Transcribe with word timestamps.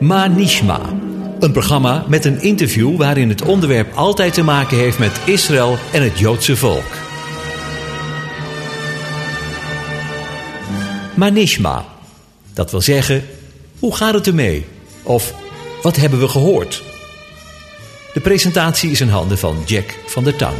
Manishma. 0.00 0.80
Een 1.40 1.52
programma 1.52 2.04
met 2.08 2.24
een 2.24 2.42
interview 2.42 2.96
waarin 2.96 3.28
het 3.28 3.42
onderwerp 3.42 3.92
altijd 3.94 4.34
te 4.34 4.42
maken 4.42 4.76
heeft 4.76 4.98
met 4.98 5.20
Israël 5.24 5.78
en 5.92 6.02
het 6.02 6.18
Joodse 6.18 6.56
volk. 6.56 6.92
Manishma. 11.14 11.84
Dat 12.54 12.70
wil 12.70 12.80
zeggen, 12.80 13.24
hoe 13.78 13.96
gaat 13.96 14.14
het 14.14 14.26
ermee? 14.26 14.66
Of 15.02 15.34
wat 15.82 15.96
hebben 15.96 16.20
we 16.20 16.28
gehoord? 16.28 16.82
De 18.12 18.20
presentatie 18.20 18.90
is 18.90 19.00
in 19.00 19.08
handen 19.08 19.38
van 19.38 19.56
Jack 19.66 19.98
van 20.06 20.24
der 20.24 20.36
Tang. 20.36 20.56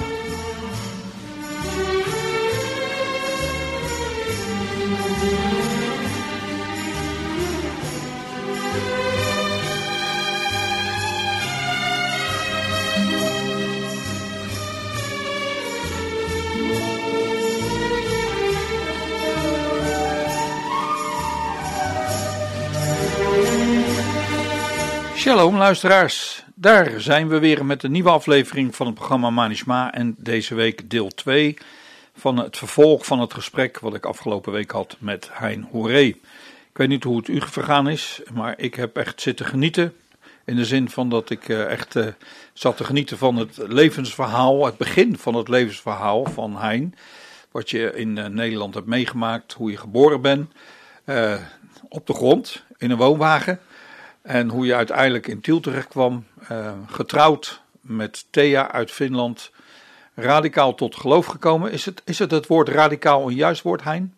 Shalom 25.30 25.56
luisteraars, 25.56 26.44
daar 26.54 27.00
zijn 27.00 27.28
we 27.28 27.38
weer 27.38 27.66
met 27.66 27.82
een 27.82 27.90
nieuwe 27.90 28.10
aflevering 28.10 28.76
van 28.76 28.86
het 28.86 28.94
programma 28.94 29.30
Manishma 29.30 29.92
en 29.92 30.14
deze 30.18 30.54
week 30.54 30.90
deel 30.90 31.08
2 31.08 31.56
van 32.14 32.36
het 32.36 32.56
vervolg 32.56 33.06
van 33.06 33.20
het 33.20 33.34
gesprek 33.34 33.78
wat 33.78 33.94
ik 33.94 34.04
afgelopen 34.04 34.52
week 34.52 34.70
had 34.70 34.96
met 34.98 35.28
Hein 35.32 35.66
Hoeré. 35.70 36.02
Ik 36.02 36.18
weet 36.72 36.88
niet 36.88 37.04
hoe 37.04 37.16
het 37.16 37.28
u 37.28 37.40
vergaan 37.40 37.88
is, 37.88 38.20
maar 38.32 38.54
ik 38.58 38.74
heb 38.74 38.96
echt 38.96 39.20
zitten 39.20 39.46
genieten. 39.46 39.94
In 40.44 40.56
de 40.56 40.64
zin 40.64 40.90
van 40.90 41.08
dat 41.08 41.30
ik 41.30 41.48
eh, 41.48 41.64
echt 41.64 41.94
uh, 41.94 42.06
zat 42.52 42.76
te 42.76 42.84
genieten 42.84 43.18
van 43.18 43.36
het 43.36 43.56
levensverhaal, 43.56 44.66
het 44.66 44.76
begin 44.76 45.18
van 45.18 45.34
het 45.34 45.48
levensverhaal 45.48 46.24
van 46.24 46.56
Hein. 46.56 46.94
Wat 47.50 47.70
je 47.70 47.92
in 47.94 48.16
uh, 48.16 48.26
Nederland 48.26 48.74
hebt 48.74 48.86
meegemaakt, 48.86 49.52
hoe 49.52 49.70
je 49.70 49.76
geboren 49.76 50.20
bent, 50.20 50.52
op 51.88 52.06
de 52.06 52.14
grond, 52.14 52.64
in 52.78 52.90
een 52.90 52.96
woonwagen. 52.96 53.60
En 54.22 54.48
hoe 54.48 54.66
je 54.66 54.74
uiteindelijk 54.74 55.26
in 55.26 55.40
Tiel 55.40 55.60
terecht 55.60 55.88
kwam, 55.88 56.24
uh, 56.52 56.72
getrouwd 56.86 57.62
met 57.80 58.26
Thea 58.30 58.72
uit 58.72 58.90
Finland, 58.90 59.50
radicaal 60.14 60.74
tot 60.74 60.96
geloof 60.96 61.26
gekomen. 61.26 61.72
Is 61.72 61.84
het, 61.84 62.02
is 62.04 62.18
het 62.18 62.30
het 62.30 62.46
woord 62.46 62.68
radicaal 62.68 63.28
een 63.28 63.34
juist 63.34 63.62
woord, 63.62 63.82
Hein? 63.82 64.14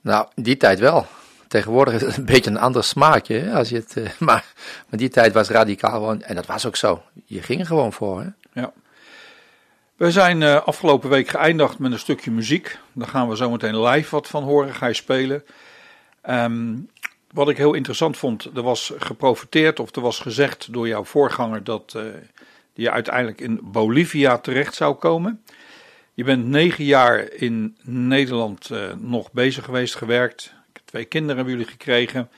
Nou, 0.00 0.26
die 0.34 0.56
tijd 0.56 0.78
wel. 0.78 1.06
Tegenwoordig 1.48 1.94
is 1.94 2.00
het 2.00 2.16
een 2.16 2.24
beetje 2.24 2.50
een 2.50 2.58
ander 2.58 2.84
smaakje. 2.84 3.38
Hè, 3.38 3.54
als 3.54 3.68
je 3.68 3.76
het, 3.76 3.96
uh, 3.96 4.08
maar, 4.18 4.44
maar 4.88 4.98
die 4.98 5.08
tijd 5.08 5.32
was 5.32 5.48
radicaal 5.48 5.92
gewoon, 5.92 6.22
en 6.22 6.34
dat 6.34 6.46
was 6.46 6.66
ook 6.66 6.76
zo. 6.76 7.02
Je 7.24 7.42
ging 7.42 7.60
er 7.60 7.66
gewoon 7.66 7.92
voor. 7.92 8.20
Hè? 8.20 8.60
Ja. 8.60 8.72
We 9.96 10.10
zijn 10.10 10.40
uh, 10.40 10.62
afgelopen 10.66 11.10
week 11.10 11.28
geëindigd 11.28 11.78
met 11.78 11.92
een 11.92 11.98
stukje 11.98 12.30
muziek. 12.30 12.78
Daar 12.92 13.08
gaan 13.08 13.28
we 13.28 13.36
zo 13.36 13.50
meteen 13.50 13.82
live 13.82 14.10
wat 14.10 14.26
van 14.26 14.42
horen. 14.42 14.74
Ga 14.74 14.86
je 14.86 14.94
spelen. 14.94 15.44
Um, 16.30 16.88
wat 17.32 17.48
ik 17.48 17.56
heel 17.56 17.74
interessant 17.74 18.16
vond, 18.16 18.44
er 18.44 18.62
was 18.62 18.92
geprofiteerd 18.98 19.80
of 19.80 19.96
er 19.96 20.02
was 20.02 20.18
gezegd 20.18 20.72
door 20.72 20.88
jouw 20.88 21.04
voorganger 21.04 21.64
dat 21.64 21.96
je 22.72 22.90
uiteindelijk 22.90 23.40
in 23.40 23.60
Bolivia 23.62 24.38
terecht 24.38 24.74
zou 24.74 24.94
komen. 24.94 25.42
Je 26.14 26.24
bent 26.24 26.46
negen 26.46 26.84
jaar 26.84 27.32
in 27.32 27.76
Nederland 27.82 28.70
uh, 28.70 28.92
nog 28.96 29.32
bezig 29.32 29.64
geweest, 29.64 29.94
gewerkt. 29.94 30.52
Twee 30.84 31.04
kinderen 31.04 31.36
hebben 31.36 31.54
jullie 31.54 31.70
gekregen. 31.70 32.28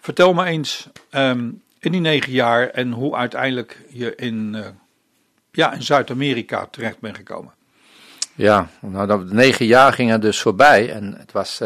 Vertel 0.00 0.34
me 0.34 0.44
eens 0.44 0.88
um, 1.10 1.62
in 1.78 1.92
die 1.92 2.00
negen 2.00 2.32
jaar 2.32 2.68
en 2.68 2.92
hoe 2.92 3.16
uiteindelijk 3.16 3.78
je 3.88 4.14
in, 4.14 4.52
uh, 4.54 4.66
ja, 5.50 5.72
in 5.72 5.82
Zuid-Amerika 5.82 6.66
terecht 6.66 7.00
bent 7.00 7.16
gekomen. 7.16 7.52
Ja, 8.34 8.68
nou, 8.80 9.06
dat 9.06 9.32
negen 9.32 9.66
jaar 9.66 9.92
gingen 9.92 10.20
dus 10.20 10.40
voorbij 10.40 10.92
en 10.92 11.14
het 11.18 11.32
was 11.32 11.60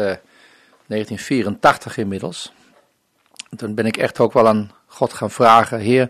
1984 0.87 1.97
inmiddels. 1.97 2.53
En 3.49 3.57
toen 3.57 3.75
ben 3.75 3.85
ik 3.85 3.97
echt 3.97 4.19
ook 4.19 4.33
wel 4.33 4.47
aan 4.47 4.71
God 4.85 5.13
gaan 5.13 5.31
vragen: 5.31 5.79
Heer, 5.79 6.09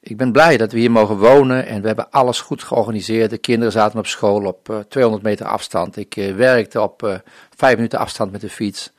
ik 0.00 0.16
ben 0.16 0.32
blij 0.32 0.56
dat 0.56 0.72
we 0.72 0.78
hier 0.78 0.90
mogen 0.90 1.18
wonen 1.18 1.66
en 1.66 1.80
we 1.80 1.86
hebben 1.86 2.10
alles 2.10 2.40
goed 2.40 2.62
georganiseerd. 2.62 3.30
De 3.30 3.38
kinderen 3.38 3.72
zaten 3.72 3.98
op 3.98 4.06
school 4.06 4.44
op 4.44 4.68
uh, 4.70 4.78
200 4.78 5.24
meter 5.24 5.46
afstand. 5.46 5.96
Ik 5.96 6.16
uh, 6.16 6.34
werkte 6.34 6.80
op 6.80 7.02
uh, 7.02 7.14
5 7.56 7.74
minuten 7.74 7.98
afstand 7.98 8.32
met 8.32 8.40
de 8.40 8.50
fiets. 8.50 8.92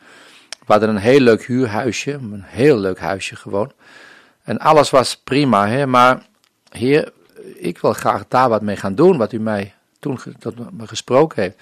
We 0.49 0.75
hadden 0.75 0.89
een 0.89 0.97
heel 0.97 1.19
leuk 1.19 1.45
huurhuisje, 1.45 2.11
een 2.11 2.43
heel 2.45 2.77
leuk 2.77 2.99
huisje 2.99 3.35
gewoon. 3.35 3.71
En 4.43 4.59
alles 4.59 4.89
was 4.89 5.17
prima, 5.17 5.67
hè? 5.67 5.85
maar 5.85 6.21
Heer, 6.69 7.11
ik 7.55 7.77
wil 7.77 7.93
graag 7.93 8.25
daar 8.27 8.49
wat 8.49 8.61
mee 8.61 8.75
gaan 8.75 8.95
doen, 8.95 9.17
wat 9.17 9.31
u 9.31 9.39
mij 9.39 9.73
toen 9.99 10.19
tot 10.39 10.77
me 10.77 10.87
gesproken 10.87 11.41
heeft. 11.41 11.57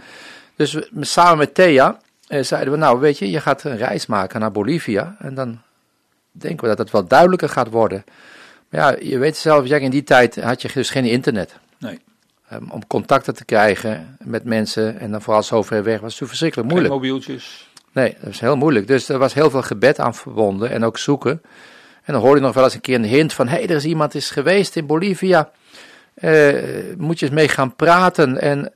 Dus 0.56 0.74
we, 0.74 1.06
samen 1.06 1.38
met 1.38 1.54
Thea 1.54 1.88
eh, 1.88 2.07
zeiden 2.28 2.72
we, 2.72 2.80
nou 2.80 3.00
weet 3.00 3.18
je, 3.18 3.30
je 3.30 3.40
gaat 3.40 3.64
een 3.64 3.78
reis 3.78 4.06
maken 4.06 4.40
naar 4.40 4.52
Bolivia 4.52 5.16
en 5.20 5.34
dan 5.34 5.62
denken 6.32 6.62
we 6.62 6.68
dat 6.68 6.78
het 6.78 6.92
wel 6.92 7.08
duidelijker 7.08 7.50
gaat 7.50 7.70
worden. 7.70 8.04
Maar 8.70 8.82
ja, 8.82 9.08
je 9.10 9.18
weet 9.18 9.38
zelf, 9.38 9.68
Jack, 9.68 9.82
in 9.82 9.90
die 9.90 10.04
tijd 10.04 10.42
had 10.42 10.62
je 10.62 10.70
dus 10.74 10.90
geen 10.90 11.06
internet. 11.06 11.56
Nee. 11.78 12.00
Um, 12.54 12.72
om 12.72 12.88
contacten 12.88 13.36
te 13.36 13.46
krijgen 13.46 14.18
met 14.24 14.44
mensen 14.44 15.00
en 15.00 15.12
dan 15.12 15.22
vooral 15.22 15.44
zo 15.44 15.62
ver 15.62 15.84
weg 15.84 16.00
was 16.00 16.20
het 16.20 16.28
verschrikkelijk 16.28 16.70
moeilijk. 16.70 16.94
Geen 16.94 17.02
mobieltjes. 17.02 17.70
Nee, 17.92 18.14
dat 18.14 18.24
was 18.24 18.40
heel 18.40 18.56
moeilijk. 18.56 18.88
Dus 18.88 19.10
er 19.10 19.18
was 19.18 19.34
heel 19.34 19.50
veel 19.50 19.62
gebed 19.62 20.00
aan 20.00 20.16
verbonden 20.16 20.70
en 20.70 20.84
ook 20.84 20.98
zoeken. 20.98 21.42
En 22.04 22.14
dan 22.14 22.22
hoorde 22.22 22.40
je 22.40 22.46
nog 22.46 22.54
wel 22.56 22.64
eens 22.64 22.74
een 22.74 22.82
keer 22.82 22.96
een 22.96 23.04
hint 23.04 23.34
van, 23.34 23.48
hé, 23.48 23.56
hey, 23.56 23.68
er 23.68 23.76
is 23.76 23.86
iemand 23.86 24.16
is 24.16 24.30
geweest 24.30 24.76
in 24.76 24.86
Bolivia. 24.86 25.52
Uh, 26.22 26.54
moet 26.98 27.20
je 27.20 27.26
eens 27.26 27.36
mee 27.36 27.48
gaan 27.48 27.76
praten. 27.76 28.42
En 28.42 28.74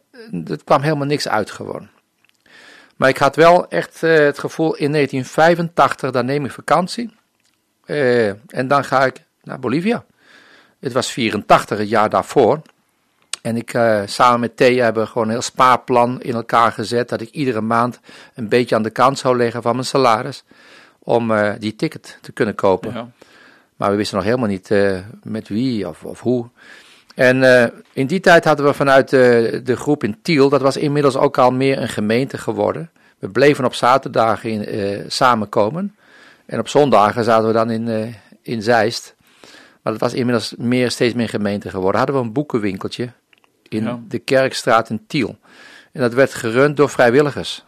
er 0.48 0.64
kwam 0.64 0.82
helemaal 0.82 1.08
niks 1.08 1.28
uit 1.28 1.52
gewoon. 1.52 1.88
Maar 3.02 3.10
ik 3.10 3.18
had 3.18 3.36
wel 3.36 3.70
echt 3.70 4.04
uh, 4.04 4.18
het 4.18 4.40
gevoel, 4.40 4.76
in 4.76 4.92
1985, 4.92 6.12
dan 6.12 6.26
neem 6.26 6.46
ik 6.46 6.52
vakantie. 6.52 7.14
Uh, 7.86 8.28
en 8.30 8.68
dan 8.68 8.84
ga 8.84 9.06
ik 9.06 9.24
naar 9.44 9.60
Bolivia. 9.60 10.06
Het 10.80 10.94
was 10.94 11.12
84, 11.12 11.78
het 11.78 11.90
jaar 11.90 12.10
daarvoor. 12.10 12.62
En 13.42 13.56
ik, 13.58 13.74
uh, 13.74 14.02
samen 14.06 14.40
met 14.40 14.58
Thea 14.58 14.84
hebben 14.84 15.08
gewoon 15.08 15.24
een 15.24 15.34
heel 15.34 15.42
spaarplan 15.42 16.22
in 16.22 16.34
elkaar 16.34 16.72
gezet. 16.72 17.10
Dat 17.10 17.22
ik 17.22 17.30
iedere 17.30 17.62
maand 17.62 18.00
een 18.34 18.50
beetje 18.50 18.76
aan 18.76 18.84
de 18.84 18.90
kant 18.90 19.20
zou 19.20 19.38
leggen 19.38 19.62
van 19.62 19.74
mijn 19.74 19.88
salaris. 19.88 20.44
Om 21.00 21.34
die 21.60 21.76
ticket 21.76 22.18
te 22.22 22.32
kunnen 22.32 22.56
kopen. 22.56 22.94
Ja. 22.94 23.10
Maar 23.76 23.90
we 23.90 23.96
wisten 23.96 24.16
nog 24.16 24.26
helemaal 24.26 24.48
niet 24.48 24.70
met 25.24 25.48
wie 25.48 25.88
of, 25.88 26.04
of 26.04 26.20
hoe. 26.20 26.50
En 27.16 27.44
in 27.94 28.08
die 28.08 28.20
tijd 28.20 28.46
hadden 28.46 28.66
we 28.66 28.74
vanuit 28.74 29.10
de, 29.10 29.62
de 29.64 29.76
groep 29.76 30.04
in 30.04 30.22
Tiel, 30.22 30.50
dat 30.50 30.62
was 30.62 30.78
inmiddels 30.78 31.18
ook 31.18 31.38
al 31.38 31.52
meer 31.52 31.82
een 31.82 31.90
gemeente 31.90 32.38
geworden. 32.38 32.90
We 33.20 33.30
bleven 33.30 33.66
op 33.66 33.74
zaterdagen 33.74 34.50
in, 34.50 35.12
samenkomen. 35.12 35.96
En 36.46 36.60
op 36.60 36.68
zondagen 36.68 37.24
zaten 37.24 37.48
we 37.48 37.54
dan 37.54 37.70
in, 37.70 37.88
uh, 37.88 38.14
in 38.42 38.62
Zeist. 38.62 39.16
Maar 39.82 39.94
dat 39.94 40.02
was 40.02 40.14
inmiddels 40.14 40.54
meer, 40.58 40.92
steeds 40.92 41.14
meer 41.14 41.30
gemeente 41.30 41.70
geworden. 41.70 41.98
Hadden 41.98 42.16
we 42.16 42.22
een 42.22 42.34
boekenwinkeltje 42.34 43.10
in 43.68 43.84
ja. 43.84 44.00
de 44.08 44.20
Kerkstraat 44.20 44.90
in 44.90 45.04
Tiel. 45.08 45.38
En 45.92 46.02
dat 46.02 46.14
werd 46.14 46.34
gerund 46.34 46.78
door 46.78 46.90
vrijwilligers. 46.90 47.64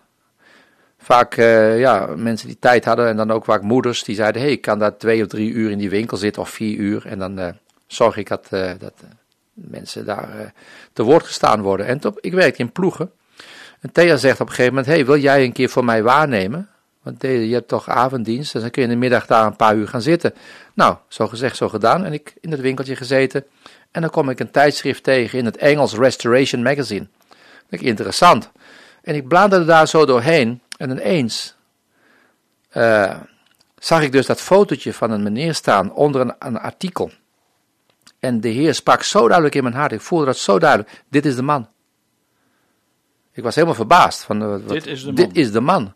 Vaak 0.98 1.38
uh, 1.38 1.80
ja, 1.80 2.06
mensen 2.16 2.48
die 2.48 2.60
tijd 2.60 2.86
hadden 2.86 3.08
en 3.08 3.18
dan 3.18 3.32
ook 3.32 3.46
vaak 3.46 3.62
moeders 3.62 4.04
die 4.04 4.16
zeiden: 4.16 4.42
hey, 4.42 4.52
ik 4.52 4.62
kan 4.62 4.80
daar 4.80 4.98
twee 4.98 5.22
of 5.22 5.28
drie 5.28 5.52
uur 5.52 5.72
in 5.72 5.78
die 5.78 5.90
winkel 5.90 6.18
zitten 6.18 6.42
of 6.42 6.50
vier 6.50 6.78
uur. 6.78 7.06
En 7.06 7.20
dan 7.20 7.58
zorg 7.88 8.18
ik 8.18 8.28
dat, 8.28 8.48
dat 8.80 8.94
mensen 9.54 10.06
daar 10.06 10.54
te 10.94 11.04
woord 11.04 11.26
gestaan 11.26 11.62
worden. 11.62 11.86
En 11.86 12.00
top, 12.00 12.20
ik 12.20 12.34
werkte 12.34 12.62
in 12.62 12.72
ploegen. 12.72 13.12
En 13.80 13.92
Thea 13.92 14.16
zegt 14.16 14.40
op 14.40 14.48
een 14.48 14.54
gegeven 14.54 14.74
moment: 14.74 14.94
hey, 14.94 15.06
wil 15.06 15.18
jij 15.18 15.44
een 15.44 15.52
keer 15.52 15.70
voor 15.70 15.86
mij 15.86 16.04
waarnemen? 16.04 16.70
Want 17.02 17.22
je 17.22 17.54
hebt 17.54 17.68
toch 17.68 17.90
avonddienst, 17.90 18.54
dus 18.54 18.62
dan 18.62 18.72
kun 18.72 18.82
je 18.82 18.88
in 18.88 18.94
de 18.94 19.00
middag 19.00 19.26
daar 19.26 19.46
een 19.46 19.56
paar 19.56 19.76
uur 19.76 19.88
gaan 19.88 20.02
zitten. 20.02 20.34
Nou, 20.74 20.96
zo 21.08 21.28
gezegd, 21.28 21.58
zo 21.58 21.70
gedaan. 21.70 22.06
En 22.06 22.14
ik 22.14 22.34
in 22.42 22.52
het 22.52 22.60
winkeltje 22.60 22.96
gezeten. 22.96 23.46
En 23.92 24.02
dan 24.02 24.10
kom 24.10 24.30
ik 24.30 24.40
een 24.40 24.52
tijdschrift 24.52 25.04
tegen 25.04 25.40
in 25.40 25.46
het 25.46 25.58
Engels 25.58 25.94
Restoration 25.94 26.64
Magazine. 26.64 27.08
Dat 27.70 27.80
ik 27.80 27.82
interessant. 27.82 28.52
En 29.02 29.16
ik 29.16 29.28
bladerde 29.28 29.66
daar 29.66 29.88
zo 29.88 30.06
doorheen. 30.06 30.62
En 30.78 30.90
ineens 30.90 31.56
uh, 32.74 33.16
zag 33.80 34.02
ik 34.02 34.12
dus 34.12 34.26
dat 34.26 34.42
fotootje 34.42 34.94
van 34.94 35.12
een 35.12 35.24
meneer 35.24 35.54
staan 35.54 35.94
onder 35.94 36.22
een, 36.22 36.34
een 36.40 36.60
artikel. 36.60 37.12
En 38.24 38.42
de 38.42 38.50
Heer 38.50 38.74
sprak 38.74 39.04
zo 39.04 39.28
duidelijk 39.28 39.56
in 39.56 39.64
mijn 39.64 39.76
hart. 39.76 39.92
Ik 39.92 40.02
voelde 40.02 40.26
dat 40.26 40.38
zo 40.38 40.60
duidelijk. 40.60 41.04
Dit 41.10 41.26
is 41.26 41.36
de 41.36 41.42
man. 41.42 41.68
Ik 43.34 43.44
was 43.44 43.56
helemaal 43.56 43.76
verbaasd. 43.76 44.24
Van, 44.24 44.50
wat, 44.50 44.70
dit 44.70 44.88
is 44.88 45.00
de 45.00 45.06
man. 45.06 45.16
Dit 45.16 45.36
is 45.38 45.52
de 45.52 45.60
man. 45.60 45.94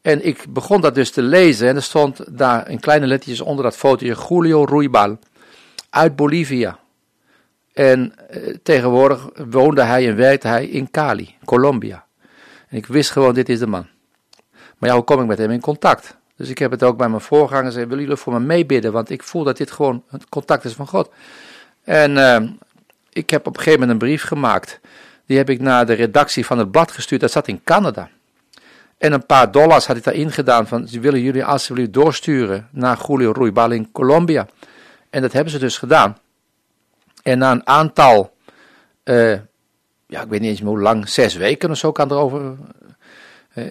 En 0.00 0.26
ik 0.26 0.44
begon 0.48 0.80
dat 0.80 0.94
dus 0.94 1.10
te 1.10 1.22
lezen 1.22 1.68
en 1.68 1.76
er 1.76 1.82
stond 1.82 2.38
daar 2.38 2.68
in 2.70 2.80
kleine 2.80 3.06
lettertjes 3.06 3.40
onder 3.40 3.64
dat 3.64 3.76
fotootje 3.76 4.26
Julio 4.28 4.64
Ruibal 4.64 5.18
uit 5.90 6.16
Bolivia. 6.16 6.78
En 7.72 8.14
eh, 8.28 8.54
tegenwoordig 8.62 9.28
woonde 9.50 9.82
hij 9.82 10.08
en 10.08 10.16
werkte 10.16 10.48
hij 10.48 10.66
in 10.66 10.90
Cali, 10.90 11.34
Colombia. 11.44 12.04
En 12.68 12.76
ik 12.76 12.86
wist 12.86 13.10
gewoon, 13.10 13.34
dit 13.34 13.48
is 13.48 13.58
de 13.58 13.66
man. 13.66 13.86
Maar 14.78 14.88
ja, 14.88 14.94
hoe 14.94 15.04
kom 15.04 15.20
ik 15.20 15.26
met 15.26 15.38
hem 15.38 15.50
in 15.50 15.60
contact? 15.60 16.16
Dus 16.36 16.48
ik 16.48 16.58
heb 16.58 16.70
het 16.70 16.82
ook 16.82 16.96
bij 16.96 17.08
mijn 17.08 17.20
voorgangers 17.20 17.66
gezegd, 17.66 17.88
willen 17.88 18.04
jullie 18.04 18.18
voor 18.18 18.32
me 18.32 18.40
meebidden? 18.40 18.92
Want 18.92 19.10
ik 19.10 19.22
voel 19.22 19.44
dat 19.44 19.56
dit 19.56 19.70
gewoon 19.70 20.04
het 20.08 20.28
contact 20.28 20.64
is 20.64 20.72
van 20.72 20.86
God. 20.86 21.10
En 21.84 22.16
uh, 22.16 22.40
ik 23.12 23.30
heb 23.30 23.46
op 23.46 23.56
een 23.56 23.62
gegeven 23.62 23.80
moment 23.80 24.02
een 24.02 24.08
brief 24.08 24.22
gemaakt. 24.22 24.80
Die 25.26 25.36
heb 25.36 25.50
ik 25.50 25.60
naar 25.60 25.86
de 25.86 25.92
redactie 25.92 26.46
van 26.46 26.58
het 26.58 26.70
blad 26.70 26.92
gestuurd. 26.92 27.20
Dat 27.20 27.30
zat 27.30 27.48
in 27.48 27.60
Canada. 27.64 28.08
En 28.98 29.12
een 29.12 29.26
paar 29.26 29.50
dollars 29.50 29.86
had 29.86 29.96
ik 29.96 30.04
daarin 30.04 30.32
gedaan 30.32 30.66
van, 30.66 30.88
ze 30.88 31.00
willen 31.00 31.20
jullie 31.20 31.44
alsjeblieft 31.44 31.92
doorsturen 31.92 32.68
naar 32.70 32.98
Julio 33.06 33.32
Ruibal 33.32 33.70
in 33.70 33.92
Colombia. 33.92 34.46
En 35.10 35.22
dat 35.22 35.32
hebben 35.32 35.52
ze 35.52 35.58
dus 35.58 35.78
gedaan. 35.78 36.18
En 37.22 37.38
na 37.38 37.50
een 37.50 37.66
aantal, 37.66 38.36
uh, 39.04 39.32
ja, 40.06 40.22
ik 40.22 40.28
weet 40.28 40.40
niet 40.40 40.50
eens 40.50 40.60
meer 40.60 40.70
hoe 40.70 40.80
lang, 40.80 41.08
zes 41.08 41.34
weken 41.34 41.70
of 41.70 41.76
zo 41.76 41.92
kan 41.92 42.10
erover. 42.10 42.56
Uh, 43.54 43.64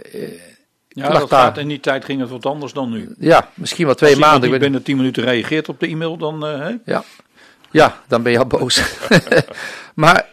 ja, 0.88 1.10
dat 1.10 1.30
gaat, 1.30 1.58
in 1.58 1.68
die 1.68 1.80
tijd 1.80 2.06
ging 2.06 2.20
het 2.22 2.30
wat 2.30 2.46
anders 2.46 2.74
dan 2.74 2.90
nu. 2.90 3.16
Ja, 3.20 3.50
misschien 3.54 3.86
wel 3.86 3.96
twee 3.96 4.12
Als 4.12 4.20
maanden. 4.20 4.42
Als 4.42 4.52
je 4.52 4.60
binnen 4.60 4.84
tien 4.84 4.98
minuten 4.98 5.24
reageert 5.24 5.70
op 5.70 5.80
de 5.80 5.88
e-mail, 5.88 6.18
dan... 6.18 6.40
Ja. 6.86 7.04
Ja, 7.72 8.02
dan 8.08 8.24
ben 8.24 8.32
je 8.32 8.38
al 8.38 8.46
boos. 8.46 8.82
maar 9.94 10.28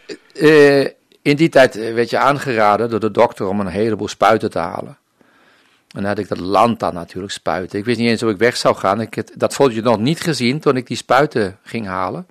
in 1.21 1.35
die 1.35 1.49
tijd 1.49 1.75
werd 1.93 2.09
je 2.09 2.17
aangeraden 2.17 2.89
door 2.89 2.99
de 2.99 3.11
dokter 3.11 3.47
om 3.47 3.59
een 3.59 3.67
heleboel 3.67 4.07
spuiten 4.07 4.51
te 4.51 4.59
halen. 4.59 4.97
En 5.87 6.01
dan 6.01 6.05
had 6.05 6.17
ik 6.17 6.27
dat 6.27 6.39
land 6.39 6.79
dan 6.79 6.93
natuurlijk 6.93 7.33
spuiten. 7.33 7.79
Ik 7.79 7.85
wist 7.85 7.97
niet 7.97 8.09
eens 8.09 8.21
hoe 8.21 8.31
ik 8.31 8.37
weg 8.37 8.57
zou 8.57 8.75
gaan. 8.75 9.01
Ik 9.01 9.15
had 9.15 9.31
dat 9.35 9.53
fotootje 9.53 9.81
nog 9.81 9.99
niet 9.99 10.21
gezien 10.21 10.59
toen 10.59 10.77
ik 10.77 10.87
die 10.87 10.97
spuiten 10.97 11.57
ging 11.63 11.85
halen. 11.85 12.27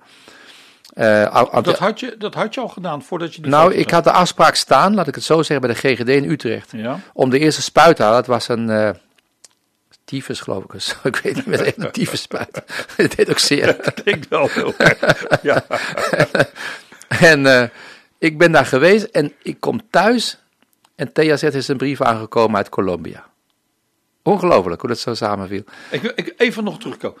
Uh, 0.93 1.43
dat, 1.61 1.77
had 1.77 1.99
je, 1.99 2.15
dat 2.17 2.33
had 2.33 2.53
je 2.53 2.61
al 2.61 2.67
gedaan 2.67 3.03
voordat 3.03 3.35
je 3.35 3.41
die 3.41 3.51
Nou, 3.51 3.73
ik 3.73 3.89
had 3.89 4.03
de 4.03 4.11
afspraak 4.11 4.55
staan, 4.55 4.95
laat 4.95 5.07
ik 5.07 5.15
het 5.15 5.23
zo 5.23 5.43
zeggen, 5.43 5.61
bij 5.67 5.75
de 5.75 5.95
GGD 5.95 6.09
in 6.09 6.29
Utrecht. 6.29 6.71
Ja. 6.71 6.99
Om 7.13 7.29
de 7.29 7.39
eerste 7.39 7.61
spuit 7.61 7.95
te 7.95 8.03
halen. 8.03 8.17
Het 8.17 8.27
was 8.27 8.47
een 8.47 8.69
uh, 8.69 8.89
tyfus, 10.07 10.39
geloof 10.39 10.63
ik. 10.63 10.73
ik 11.13 11.15
weet 11.15 11.35
niet 11.35 11.45
meer, 11.45 11.61
echt 11.65 11.97
een 11.97 12.17
spuit. 12.17 12.63
Het 12.95 13.15
deed 13.15 13.29
ook 13.29 13.39
zeer. 13.39 13.65
Dat 13.83 13.93
klinkt 14.03 14.27
wel 14.27 14.49
heel 14.49 14.73
ja. 15.41 15.65
en 17.07 17.45
uh, 17.45 17.63
ik 18.17 18.37
ben 18.37 18.51
daar 18.51 18.65
geweest 18.65 19.03
en 19.03 19.33
ik 19.41 19.59
kom 19.59 19.89
thuis 19.89 20.37
en 20.95 21.13
THZ 21.13 21.43
is 21.43 21.67
een 21.67 21.77
brief 21.77 22.01
aangekomen 22.01 22.57
uit 22.57 22.69
Colombia. 22.69 23.25
Ongelooflijk 24.23 24.81
hoe 24.81 24.89
dat 24.89 24.99
zo 24.99 25.13
samenviel. 25.13 25.63
Ik, 25.91 26.03
ik, 26.03 26.33
even 26.37 26.63
nog 26.63 26.79
terugkomen. 26.79 27.17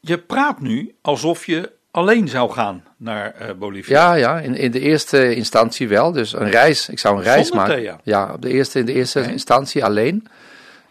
Je 0.00 0.18
praat 0.18 0.60
nu 0.60 0.94
alsof 1.00 1.46
je 1.46 1.72
alleen 1.90 2.28
zou 2.28 2.50
gaan 2.50 2.84
naar 2.96 3.34
uh, 3.42 3.50
Bolivia. 3.58 4.14
Ja, 4.14 4.14
ja 4.14 4.40
in, 4.40 4.54
in 4.54 4.70
de 4.70 4.80
eerste 4.80 5.34
instantie 5.34 5.88
wel. 5.88 6.12
Dus 6.12 6.32
een 6.32 6.50
reis, 6.50 6.88
ik 6.88 6.98
zou 6.98 7.16
een 7.16 7.22
reis 7.22 7.46
Zonder 7.46 7.66
maken. 7.66 7.82
Thea? 7.82 8.00
Ja, 8.02 8.32
op 8.32 8.42
de 8.42 8.48
eerste, 8.48 8.78
in 8.78 8.86
de 8.86 8.92
eerste 8.92 9.30
instantie 9.30 9.84
alleen. 9.84 10.26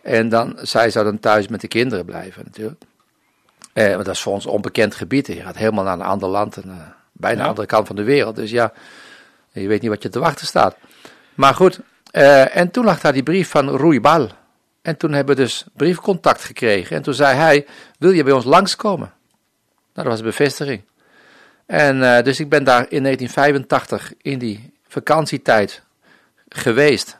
En 0.01 0.29
dan, 0.29 0.57
zij 0.61 0.89
zou 0.89 1.05
dan 1.05 1.19
thuis 1.19 1.47
met 1.47 1.61
de 1.61 1.67
kinderen 1.67 2.05
blijven 2.05 2.43
natuurlijk. 2.45 2.81
Eh, 3.73 3.93
want 3.93 4.05
dat 4.05 4.15
is 4.15 4.21
voor 4.21 4.33
ons 4.33 4.45
onbekend 4.45 4.95
gebied. 4.95 5.27
Je 5.27 5.41
gaat 5.41 5.57
helemaal 5.57 5.83
naar 5.83 5.93
een 5.93 6.01
ander 6.01 6.29
land, 6.29 6.57
en, 6.57 6.63
uh, 6.67 6.73
bijna 7.11 7.37
Ja. 7.37 7.43
de 7.43 7.49
andere 7.49 7.67
kant 7.67 7.87
van 7.87 7.95
de 7.95 8.03
wereld. 8.03 8.35
Dus 8.35 8.51
ja, 8.51 8.73
je 9.51 9.67
weet 9.67 9.81
niet 9.81 9.89
wat 9.89 10.03
je 10.03 10.09
te 10.09 10.19
wachten 10.19 10.47
staat. 10.47 10.75
Maar 11.33 11.53
goed, 11.55 11.79
eh, 12.11 12.55
en 12.55 12.71
toen 12.71 12.85
lag 12.85 12.99
daar 12.99 13.13
die 13.13 13.23
brief 13.23 13.49
van 13.49 13.77
Ruibal. 13.77 14.29
En 14.81 14.97
toen 14.97 15.11
hebben 15.13 15.35
we 15.35 15.41
dus 15.41 15.65
briefcontact 15.73 16.43
gekregen. 16.43 16.95
En 16.95 17.01
toen 17.01 17.13
zei 17.13 17.35
hij, 17.37 17.67
wil 17.99 18.11
je 18.11 18.23
bij 18.23 18.33
ons 18.33 18.45
langskomen? 18.45 19.13
Nou, 19.93 19.93
dat 19.93 20.05
was 20.05 20.19
een 20.19 20.25
bevestiging. 20.25 20.81
En 21.65 21.97
uh, 21.97 22.21
dus 22.21 22.39
ik 22.39 22.49
ben 22.49 22.63
daar 22.63 22.85
in 22.89 23.03
1985 23.03 24.13
in 24.21 24.39
die 24.39 24.73
vakantietijd 24.87 25.81
geweest. 26.49 27.17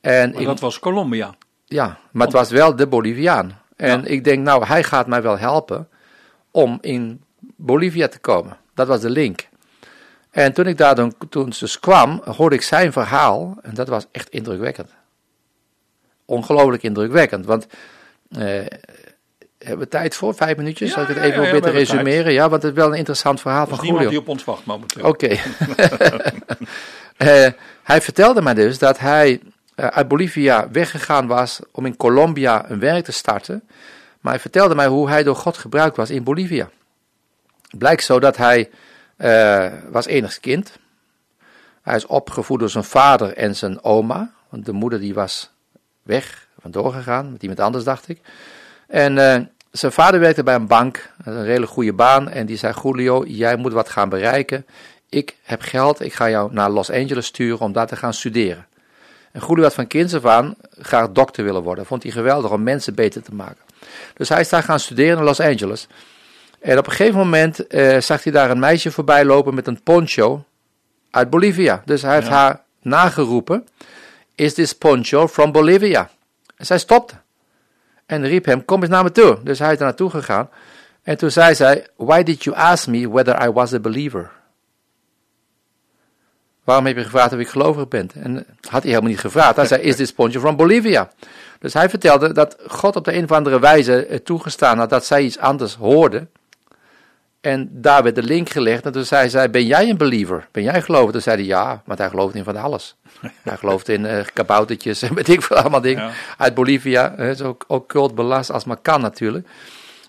En 0.00 0.32
Maar 0.32 0.44
dat 0.44 0.60
was 0.60 0.78
Colombia. 0.78 1.34
Ja, 1.68 1.98
maar 2.12 2.26
het 2.26 2.36
was 2.36 2.50
wel 2.50 2.76
de 2.76 2.86
Boliviaan. 2.86 3.60
En 3.76 4.04
ik 4.04 4.24
denk, 4.24 4.44
nou, 4.44 4.66
hij 4.66 4.84
gaat 4.84 5.06
mij 5.06 5.22
wel 5.22 5.38
helpen 5.38 5.88
om 6.50 6.78
in 6.80 7.22
Bolivia 7.56 8.08
te 8.08 8.18
komen. 8.18 8.56
Dat 8.74 8.86
was 8.86 9.00
de 9.00 9.10
link. 9.10 9.48
En 10.30 10.52
toen 10.52 10.66
ik 10.66 10.76
daar 10.76 10.94
dan, 10.94 11.14
toen 11.28 11.52
dus 11.58 11.80
kwam, 11.80 12.22
hoorde 12.24 12.54
ik 12.56 12.62
zijn 12.62 12.92
verhaal. 12.92 13.58
En 13.62 13.74
dat 13.74 13.88
was 13.88 14.06
echt 14.12 14.28
indrukwekkend. 14.28 14.90
Ongelooflijk 16.24 16.82
indrukwekkend. 16.82 17.46
Want 17.46 17.66
eh, 18.30 18.66
hebben 19.58 19.78
we 19.78 19.88
tijd 19.88 20.14
voor? 20.14 20.34
Vijf 20.34 20.56
minuutjes? 20.56 20.88
Ja, 20.88 20.94
Zal 20.94 21.02
ik 21.02 21.08
het 21.08 21.16
even 21.18 21.28
ja, 21.28 21.34
ja, 21.34 21.40
proberen 21.42 21.72
te 21.72 21.78
resumeren? 21.78 22.32
Ja, 22.32 22.48
want 22.48 22.62
het 22.62 22.72
is 22.72 22.78
wel 22.78 22.88
een 22.88 22.98
interessant 22.98 23.40
verhaal 23.40 23.62
Er 23.62 23.68
van 23.68 23.78
niemand 23.80 24.02
Julio. 24.02 24.10
die 24.10 24.28
op 24.28 24.28
ons 24.28 24.44
wacht 24.44 24.64
momenteel. 24.64 25.08
Oké. 25.08 25.36
Eh, 27.18 27.46
hij 27.82 28.00
vertelde 28.00 28.42
mij 28.42 28.54
dus 28.54 28.78
dat 28.78 28.98
hij 28.98 29.40
uit 29.78 30.08
Bolivia 30.08 30.68
weggegaan 30.70 31.26
was 31.26 31.60
om 31.72 31.86
in 31.86 31.96
Colombia 31.96 32.70
een 32.70 32.78
werk 32.78 33.04
te 33.04 33.12
starten. 33.12 33.62
Maar 34.20 34.32
hij 34.32 34.40
vertelde 34.40 34.74
mij 34.74 34.86
hoe 34.86 35.08
hij 35.08 35.22
door 35.22 35.36
God 35.36 35.56
gebruikt 35.56 35.96
was 35.96 36.10
in 36.10 36.24
Bolivia. 36.24 36.70
Blijkt 37.78 38.04
zo 38.04 38.20
dat 38.20 38.36
hij 38.36 38.70
eh, 39.16 39.72
was 39.90 40.06
enigst 40.06 40.40
kind. 40.40 40.78
Hij 41.82 41.96
is 41.96 42.06
opgevoed 42.06 42.60
door 42.60 42.70
zijn 42.70 42.84
vader 42.84 43.36
en 43.36 43.56
zijn 43.56 43.84
oma. 43.84 44.32
Want 44.48 44.64
de 44.66 44.72
moeder 44.72 45.00
die 45.00 45.14
was 45.14 45.50
weg, 46.02 46.46
vandoor 46.60 46.92
gegaan, 46.92 47.32
met 47.32 47.42
iemand 47.42 47.60
anders 47.60 47.84
dacht 47.84 48.08
ik. 48.08 48.20
En 48.86 49.18
eh, 49.18 49.42
zijn 49.70 49.92
vader 49.92 50.20
werkte 50.20 50.42
bij 50.42 50.54
een 50.54 50.66
bank, 50.66 51.12
een 51.24 51.44
hele 51.44 51.66
goede 51.66 51.92
baan. 51.92 52.28
En 52.28 52.46
die 52.46 52.56
zei, 52.56 52.74
Julio, 52.82 53.24
jij 53.26 53.56
moet 53.56 53.72
wat 53.72 53.88
gaan 53.88 54.08
bereiken. 54.08 54.66
Ik 55.08 55.36
heb 55.42 55.62
geld, 55.62 56.00
ik 56.00 56.12
ga 56.12 56.30
jou 56.30 56.52
naar 56.52 56.70
Los 56.70 56.90
Angeles 56.90 57.26
sturen 57.26 57.60
om 57.60 57.72
daar 57.72 57.86
te 57.86 57.96
gaan 57.96 58.14
studeren. 58.14 58.66
En 59.32 59.40
had 59.62 59.74
van 59.74 59.86
kinds 59.86 60.14
af 60.14 60.24
aan 60.26 60.54
graag 60.78 61.10
dokter 61.10 61.44
willen 61.44 61.62
worden. 61.62 61.86
Vond 61.86 62.02
hij 62.02 62.12
geweldig 62.12 62.50
om 62.50 62.62
mensen 62.62 62.94
beter 62.94 63.22
te 63.22 63.34
maken. 63.34 63.62
Dus 64.14 64.28
hij 64.28 64.40
is 64.40 64.48
daar 64.48 64.62
gaan 64.62 64.80
studeren 64.80 65.18
in 65.18 65.24
Los 65.24 65.40
Angeles. 65.40 65.86
En 66.60 66.78
op 66.78 66.86
een 66.86 66.92
gegeven 66.92 67.18
moment 67.18 67.66
eh, 67.66 68.00
zag 68.00 68.22
hij 68.22 68.32
daar 68.32 68.50
een 68.50 68.58
meisje 68.58 68.90
voorbij 68.90 69.24
lopen 69.24 69.54
met 69.54 69.66
een 69.66 69.82
poncho 69.82 70.44
uit 71.10 71.30
Bolivia. 71.30 71.82
Dus 71.84 72.02
hij 72.02 72.14
heeft 72.14 72.26
Ja. 72.26 72.32
haar 72.32 72.62
nageroepen. 72.82 73.66
Is 74.34 74.54
this 74.54 74.72
poncho 74.72 75.28
from 75.28 75.52
Bolivia? 75.52 76.10
En 76.56 76.66
zij 76.66 76.78
stopte. 76.78 77.14
En 78.06 78.26
riep 78.26 78.44
hem, 78.44 78.64
kom 78.64 78.80
eens 78.80 78.90
naar 78.90 79.04
me 79.04 79.12
toe. 79.12 79.38
Dus 79.44 79.58
hij 79.58 79.72
is 79.72 79.78
er 79.78 79.84
naartoe 79.84 80.10
gegaan. 80.10 80.48
En 81.02 81.16
toen 81.16 81.30
zei 81.30 81.54
zij, 81.54 81.86
why 81.96 82.22
did 82.22 82.44
you 82.44 82.56
ask 82.56 82.86
me 82.86 83.08
whether 83.10 83.46
I 83.46 83.50
was 83.50 83.72
a 83.72 83.78
believer? 83.78 84.30
Waarom 86.68 86.86
heb 86.86 86.96
je 86.96 87.04
gevraagd 87.04 87.32
of 87.32 87.38
ik 87.38 87.48
gelovig 87.48 87.88
ben? 87.88 88.10
En 88.14 88.46
had 88.60 88.82
hij 88.82 88.90
helemaal 88.90 89.10
niet 89.10 89.20
gevraagd. 89.20 89.56
Hij 89.56 89.66
zei, 89.66 89.82
is 89.82 89.96
this 89.96 90.12
poncho 90.12 90.40
from 90.40 90.56
Bolivia? 90.56 91.10
Dus 91.58 91.74
hij 91.74 91.88
vertelde 91.88 92.32
dat 92.32 92.56
God 92.66 92.96
op 92.96 93.04
de 93.04 93.14
een 93.14 93.24
of 93.24 93.32
andere 93.32 93.60
wijze 93.60 94.06
eh, 94.06 94.18
toegestaan 94.18 94.78
had 94.78 94.90
dat 94.90 95.04
zij 95.04 95.22
iets 95.22 95.38
anders 95.38 95.74
hoorde. 95.74 96.26
En 97.40 97.68
daar 97.72 98.02
werd 98.02 98.14
de 98.14 98.22
link 98.22 98.48
gelegd. 98.48 98.84
En 98.84 98.92
toen 98.92 99.04
zei 99.04 99.28
zij, 99.28 99.50
ben 99.50 99.66
jij 99.66 99.88
een 99.88 99.96
believer? 99.96 100.48
Ben 100.52 100.62
jij 100.62 100.82
gelovig? 100.82 101.10
Toen 101.10 101.20
zei 101.20 101.36
hij, 101.36 101.46
ja, 101.46 101.82
want 101.84 101.98
hij 101.98 102.08
gelooft 102.08 102.34
in 102.34 102.44
van 102.44 102.56
alles. 102.56 102.96
hij 103.42 103.56
gelooft 103.56 103.88
in 103.88 104.06
eh, 104.06 104.24
kaboutertjes 104.32 105.02
en 105.02 105.14
weet 105.14 105.28
ik 105.28 105.42
veel 105.42 105.56
allemaal 105.56 105.80
dingen. 105.80 106.04
Ja. 106.04 106.12
Uit 106.36 106.54
Bolivia, 106.54 107.16
is 107.16 107.42
ook, 107.42 107.64
ook 107.66 107.88
cult 107.88 108.14
belast 108.14 108.50
als 108.50 108.64
maar 108.64 108.80
kan 108.82 109.00
natuurlijk. 109.00 109.48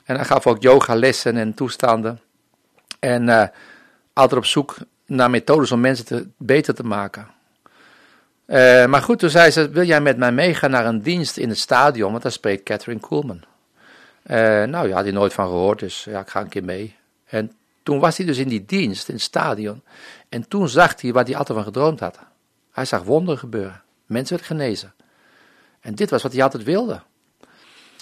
En 0.03 0.15
hij 0.15 0.25
gaf 0.25 0.47
ook 0.47 0.61
yogalessen 0.61 1.37
en 1.37 1.53
toestanden. 1.53 2.19
En 2.99 3.29
eh, 3.29 3.47
altijd 4.13 4.39
op 4.39 4.45
zoek 4.45 4.75
naar 5.09 5.29
methodes 5.29 5.71
om 5.71 5.79
mensen 5.79 6.05
te, 6.05 6.27
beter 6.37 6.73
te 6.73 6.83
maken. 6.83 7.27
Eh, 8.45 8.85
maar 8.85 9.01
goed, 9.01 9.19
toen 9.19 9.29
zei 9.29 9.51
ze, 9.51 9.69
wil 9.69 9.83
jij 9.83 10.01
met 10.01 10.17
mij 10.17 10.31
meegaan 10.31 10.71
naar 10.71 10.85
een 10.85 11.01
dienst 11.01 11.37
in 11.37 11.49
het 11.49 11.57
stadion? 11.57 12.11
Want 12.11 12.23
daar 12.23 12.31
spreekt 12.31 12.63
Catherine 12.63 13.01
Kuhlman. 13.07 13.43
Eh, 14.23 14.37
nou 14.63 14.87
ja, 14.87 14.95
had 14.95 15.03
hij 15.03 15.11
nooit 15.11 15.33
van 15.33 15.45
gehoord, 15.45 15.79
dus 15.79 16.03
ja, 16.03 16.19
ik 16.19 16.29
ga 16.29 16.41
een 16.41 16.49
keer 16.49 16.63
mee. 16.63 16.95
En 17.25 17.51
toen 17.83 17.99
was 17.99 18.17
hij 18.17 18.25
dus 18.25 18.37
in 18.37 18.47
die 18.47 18.65
dienst, 18.65 19.07
in 19.07 19.13
het 19.13 19.23
stadion. 19.23 19.83
En 20.29 20.47
toen 20.47 20.69
zag 20.69 21.01
hij 21.01 21.11
wat 21.11 21.27
hij 21.27 21.35
altijd 21.35 21.57
van 21.57 21.67
gedroomd 21.67 21.99
had. 21.99 22.19
Hij 22.71 22.85
zag 22.85 23.03
wonderen 23.03 23.39
gebeuren. 23.39 23.81
Mensen 24.05 24.37
werden 24.37 24.57
genezen. 24.57 24.93
En 25.79 25.95
dit 25.95 26.09
was 26.09 26.21
wat 26.21 26.33
hij 26.33 26.43
altijd 26.43 26.63
wilde. 26.63 27.01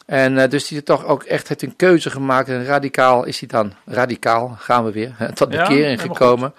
En 0.06 0.38
uh, 0.38 0.48
dus 0.50 0.70
hij 0.70 0.82
toch 0.82 1.06
ook 1.06 1.24
echt 1.24 1.48
heeft 1.48 1.62
een 1.62 1.76
keuze 1.76 2.10
gemaakt. 2.10 2.50
En 2.50 2.66
radicaal 2.66 3.24
is 3.24 3.40
hij 3.40 3.48
dan, 3.48 3.74
radicaal 3.86 4.56
gaan 4.58 4.86
we 4.86 4.92
weer, 4.92 5.16
tot 5.34 5.54
Ja, 5.54 5.60
bekering 5.60 6.00
helemaal 6.00 6.16
gekomen. 6.16 6.54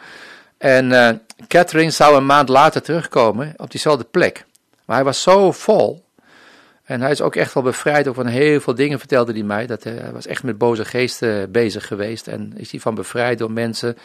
En 0.58 0.90
uh, 0.90 1.10
Catherine 1.46 1.90
zou 1.90 2.16
een 2.16 2.26
maand 2.26 2.48
later 2.48 2.82
terugkomen 2.82 3.54
op 3.56 3.70
diezelfde 3.70 4.04
plek. 4.04 4.44
Maar 4.84 4.96
hij 4.96 5.04
was 5.04 5.22
zo 5.22 5.52
vol. 5.52 6.04
En 6.84 7.00
hij 7.00 7.10
is 7.10 7.20
ook 7.20 7.36
echt 7.36 7.54
wel 7.54 7.62
bevrijd. 7.62 8.08
Ook 8.08 8.14
van 8.14 8.26
heel 8.26 8.60
veel 8.60 8.74
dingen 8.74 8.98
vertelde 8.98 9.32
hij 9.32 9.42
mij. 9.42 9.66
Dat 9.66 9.84
hij 9.84 10.12
was 10.12 10.26
echt 10.26 10.42
met 10.42 10.58
boze 10.58 10.84
geesten 10.84 11.50
bezig 11.50 11.86
geweest. 11.86 12.28
En 12.28 12.52
is 12.56 12.70
hij 12.70 12.80
van 12.80 12.94
bevrijd 12.94 13.38
door 13.38 13.52
mensen 13.52 13.96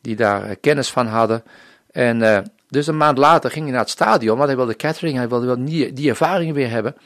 die 0.00 0.16
daar 0.16 0.48
uh, 0.48 0.54
kennis 0.60 0.90
van 0.90 1.06
hadden. 1.06 1.42
En 1.90 2.44
dus 2.68 2.86
een 2.86 2.96
maand 2.96 3.18
later 3.18 3.50
ging 3.50 3.64
hij 3.64 3.72
naar 3.72 3.82
het 3.82 3.90
stadion. 3.90 4.36
Want 4.36 4.48
hij 4.48 4.56
wilde 4.56 4.76
Catherine, 4.76 5.18
hij 5.18 5.28
wilde 5.28 5.46
wel 5.46 5.64
die, 5.64 5.92
die 5.92 6.08
ervaring 6.08 6.54
weer 6.54 6.70
hebben. 6.70 6.96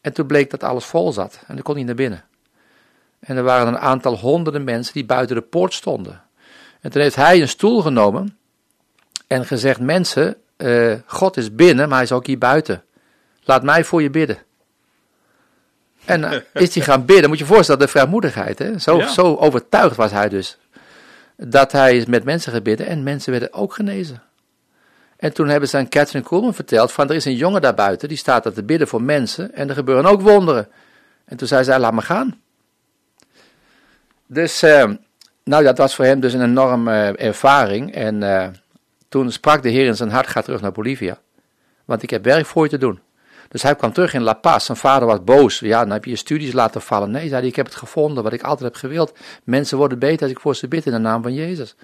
En 0.00 0.12
toen 0.12 0.26
bleek 0.26 0.50
dat 0.50 0.62
alles 0.62 0.84
vol 0.84 1.12
zat. 1.12 1.38
En 1.46 1.54
dan 1.54 1.62
kon 1.62 1.74
hij 1.74 1.84
naar 1.84 1.94
binnen. 1.94 2.24
En 3.20 3.36
er 3.36 3.42
waren 3.42 3.66
een 3.66 3.78
aantal 3.78 4.16
honderden 4.16 4.64
mensen 4.64 4.92
die 4.92 5.04
buiten 5.04 5.36
de 5.36 5.42
poort 5.42 5.74
stonden. 5.74 6.22
En 6.80 6.90
toen 6.90 7.02
heeft 7.02 7.16
hij 7.16 7.40
een 7.40 7.48
stoel 7.48 7.82
genomen 7.82 8.38
en 9.26 9.46
gezegd: 9.46 9.80
Mensen, 9.80 10.36
uh, 10.56 10.94
God 11.06 11.36
is 11.36 11.54
binnen, 11.54 11.88
maar 11.88 11.96
hij 11.96 12.06
is 12.06 12.12
ook 12.12 12.26
hier 12.26 12.38
buiten. 12.38 12.84
Laat 13.44 13.62
mij 13.62 13.84
voor 13.84 14.02
je 14.02 14.10
bidden. 14.10 14.38
En 16.04 16.22
uh, 16.22 16.32
is 16.62 16.74
hij 16.74 16.84
gaan 16.84 17.04
bidden. 17.04 17.28
Moet 17.28 17.38
je 17.38 17.44
je 17.44 17.50
voorstellen, 17.50 17.80
de 17.80 17.88
vrijmoedigheid. 17.88 18.58
Hè? 18.58 18.78
Zo, 18.78 18.96
Ja. 18.96 19.08
zo 19.08 19.36
overtuigd 19.36 19.96
was 19.96 20.10
hij 20.10 20.28
dus. 20.28 20.58
Dat 21.36 21.72
hij 21.72 22.04
met 22.08 22.24
mensen 22.24 22.52
ging 22.52 22.64
bidden 22.64 22.86
en 22.86 23.02
mensen 23.02 23.30
werden 23.30 23.52
ook 23.52 23.74
genezen. 23.74 24.22
En 25.16 25.32
toen 25.32 25.48
hebben 25.48 25.68
ze 25.68 25.76
aan 25.76 25.88
Catherine 25.88 26.24
Coleman 26.24 26.54
verteld 26.54 26.92
van 26.92 27.08
er 27.08 27.14
is 27.14 27.24
een 27.24 27.36
jongen 27.36 27.60
daarbuiten 27.60 28.08
die 28.08 28.16
staat 28.16 28.46
er 28.46 28.52
te 28.52 28.62
bidden 28.62 28.88
voor 28.88 29.02
mensen 29.02 29.54
en 29.54 29.68
er 29.68 29.74
gebeuren 29.74 30.06
ook 30.06 30.20
wonderen. 30.20 30.68
En 31.24 31.36
toen 31.36 31.48
zei 31.48 31.64
zij, 31.64 31.78
laat 31.78 31.92
me 31.92 32.00
gaan. 32.00 32.40
Dus, 34.26 34.62
eh, 34.62 34.90
nou 35.48 35.64
dat 35.64 35.78
was 35.78 35.94
voor 35.94 36.04
hem 36.04 36.20
dus 36.20 36.32
een 36.32 36.42
enorme 36.42 36.92
eh, 36.92 37.26
ervaring. 37.26 37.94
En 37.94 38.22
eh, 38.22 38.48
toen 39.08 39.32
sprak 39.32 39.62
de 39.62 39.68
Heer 39.68 39.86
in 39.86 39.96
zijn 39.96 40.10
hart, 40.10 40.26
ga 40.26 40.42
terug 40.42 40.60
naar 40.60 40.72
Bolivia. 40.72 41.18
Want 41.84 42.02
ik 42.02 42.10
heb 42.10 42.24
werk 42.24 42.46
voor 42.46 42.64
je 42.64 42.70
te 42.70 42.78
doen. 42.78 43.00
Dus 43.48 43.62
hij 43.62 43.74
kwam 43.74 43.92
terug 43.92 44.14
in 44.14 44.22
La 44.22 44.32
Paz. 44.32 44.64
Zijn 44.64 44.78
vader 44.78 45.08
was 45.08 45.24
boos. 45.24 45.58
Ja, 45.58 45.80
dan 45.80 45.90
heb 45.90 46.04
je 46.04 46.10
je 46.10 46.16
studies 46.16 46.52
laten 46.52 46.80
vallen. 46.80 47.10
Nee, 47.10 47.28
zei 47.28 47.40
hij, 47.40 47.48
ik 47.48 47.56
heb 47.56 47.66
het 47.66 47.74
gevonden 47.74 48.22
wat 48.22 48.32
ik 48.32 48.42
altijd 48.42 48.72
heb 48.72 48.74
gewild. 48.74 49.18
Mensen 49.44 49.78
worden 49.78 49.98
beter 49.98 50.22
als 50.22 50.30
ik 50.30 50.40
voor 50.40 50.56
ze 50.56 50.68
bid 50.68 50.86
in 50.86 50.92
de 50.92 50.98
naam 50.98 51.22
van 51.22 51.34
Jezus. 51.34 51.74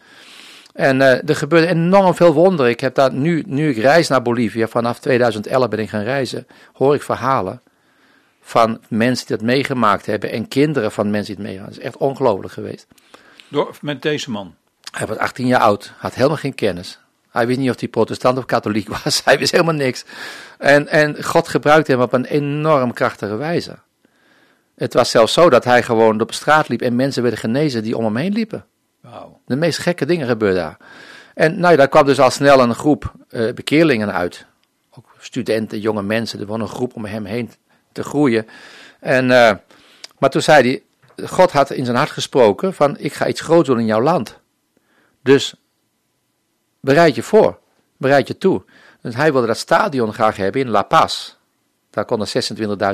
En 0.72 1.00
eh, 1.00 1.28
er 1.28 1.36
gebeurde 1.36 1.66
enorm 1.66 2.14
veel 2.14 2.32
wonderen. 2.32 2.70
Ik 2.70 2.80
heb 2.80 2.94
daar 2.94 3.12
nu, 3.12 3.42
nu 3.46 3.68
ik 3.70 3.76
reis 3.76 4.08
naar 4.08 4.22
Bolivia, 4.22 4.66
vanaf 4.66 4.98
2011 4.98 5.68
ben 5.68 5.78
ik 5.78 5.88
gaan 5.88 6.02
reizen, 6.02 6.46
hoor 6.72 6.94
ik 6.94 7.02
verhalen 7.02 7.60
van 8.40 8.80
mensen 8.88 9.26
die 9.26 9.36
dat 9.36 9.46
meegemaakt 9.46 10.06
hebben 10.06 10.30
en 10.30 10.48
kinderen 10.48 10.92
van 10.92 11.10
mensen 11.10 11.34
die 11.36 11.44
het 11.44 11.44
meegemaakt 11.44 11.74
hebben. 11.74 11.92
Het 11.92 12.00
is 12.00 12.08
echt 12.08 12.18
ongelooflijk 12.18 12.52
geweest. 12.52 12.86
Door, 13.48 13.76
met 13.80 14.02
deze 14.02 14.30
man. 14.30 14.54
Hij 14.90 15.06
was 15.06 15.16
18 15.16 15.46
jaar 15.46 15.60
oud, 15.60 15.92
had 15.96 16.14
helemaal 16.14 16.36
geen 16.36 16.54
kennis. 16.54 16.98
Hij 17.30 17.46
wist 17.46 17.58
niet 17.58 17.70
of 17.70 17.80
hij 17.80 17.88
protestant 17.88 18.38
of 18.38 18.44
katholiek 18.44 18.88
was. 19.02 19.24
Hij 19.24 19.38
wist 19.38 19.52
helemaal 19.52 19.74
niks. 19.74 20.04
En, 20.58 20.88
en 20.88 21.24
God 21.24 21.48
gebruikte 21.48 21.92
hem 21.92 22.00
op 22.00 22.12
een 22.12 22.24
enorm 22.24 22.92
krachtige 22.92 23.36
wijze. 23.36 23.78
Het 24.74 24.94
was 24.94 25.10
zelfs 25.10 25.32
zo 25.32 25.50
dat 25.50 25.64
hij 25.64 25.82
gewoon 25.82 26.20
op 26.20 26.32
straat 26.32 26.68
liep 26.68 26.82
en 26.82 26.96
mensen 26.96 27.22
werden 27.22 27.40
genezen 27.40 27.82
die 27.82 27.96
om 27.96 28.04
hem 28.04 28.16
heen 28.16 28.32
liepen. 28.32 28.64
Wauw. 29.00 29.40
De 29.46 29.56
meest 29.56 29.78
gekke 29.78 30.06
dingen 30.06 30.26
gebeurden 30.26 30.62
daar. 30.62 30.76
En 31.34 31.58
nou 31.58 31.70
ja, 31.70 31.76
daar 31.76 31.88
kwam 31.88 32.04
dus 32.06 32.20
al 32.20 32.30
snel 32.30 32.60
een 32.60 32.74
groep 32.74 33.12
eh, 33.28 33.52
bekeerlingen 33.52 34.12
uit. 34.12 34.46
Ook 34.90 35.06
studenten, 35.18 35.80
jonge 35.80 36.02
mensen. 36.02 36.40
Er 36.40 36.46
was 36.46 36.60
een 36.60 36.68
groep 36.68 36.94
om 36.94 37.04
hem 37.04 37.24
heen 37.24 37.50
te 37.92 38.02
groeien. 38.02 38.46
En, 39.00 39.30
eh, 39.30 39.52
maar 40.18 40.30
toen 40.30 40.42
zei 40.42 40.68
hij, 40.68 40.82
God 41.24 41.52
had 41.52 41.70
in 41.70 41.84
zijn 41.84 41.96
hart 41.96 42.10
gesproken 42.10 42.74
van, 42.74 42.98
ik 42.98 43.12
ga 43.12 43.26
iets 43.26 43.40
groots 43.40 43.68
doen 43.68 43.78
in 43.78 43.86
jouw 43.86 44.00
land. 44.00 44.40
Dus 45.22 45.54
bereid 46.80 47.14
je 47.14 47.22
voor, 47.22 47.58
bereid 47.96 48.28
je 48.28 48.38
toe. 48.38 48.62
Dus 49.00 49.14
hij 49.14 49.32
wilde 49.32 49.46
dat 49.46 49.58
stadion 49.58 50.12
graag 50.12 50.36
hebben 50.36 50.60
in 50.60 50.68
La 50.68 50.82
Paz. 50.82 51.36
Daar 51.90 52.04
konden 52.04 52.28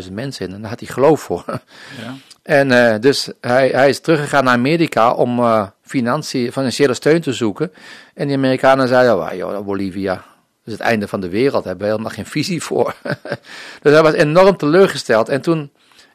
26.000 0.04 0.12
mensen 0.12 0.46
in 0.46 0.54
en 0.54 0.60
daar 0.60 0.70
had 0.70 0.80
hij 0.80 0.88
geloof 0.88 1.20
voor. 1.20 1.44
Ja. 2.00 2.14
En 2.42 2.72
eh, 2.72 3.00
dus 3.00 3.28
hij, 3.40 3.68
hij 3.68 3.88
is 3.88 4.00
teruggegaan 4.00 4.44
naar 4.44 4.54
Amerika 4.54 5.12
om 5.12 5.38
eh, 5.38 5.66
financie, 5.82 6.52
financiële 6.52 6.94
steun 6.94 7.20
te 7.20 7.32
zoeken. 7.32 7.72
En 8.14 8.26
die 8.26 8.36
Amerikanen 8.36 8.88
zeiden, 8.88 9.16
oh, 9.16 9.32
joh, 9.32 9.64
Bolivia, 9.64 10.14
dat 10.14 10.22
is 10.64 10.72
het 10.72 10.80
einde 10.80 11.08
van 11.08 11.20
de 11.20 11.28
wereld, 11.28 11.52
daar 11.52 11.62
hebben 11.62 11.86
we 11.86 11.92
helemaal 11.92 12.14
geen 12.14 12.26
visie 12.26 12.62
voor. 12.62 12.94
dus 13.82 13.92
hij 13.92 14.02
was 14.02 14.12
enorm 14.12 14.56
teleurgesteld. 14.56 15.28
En 15.28 15.40
toen 15.40 15.70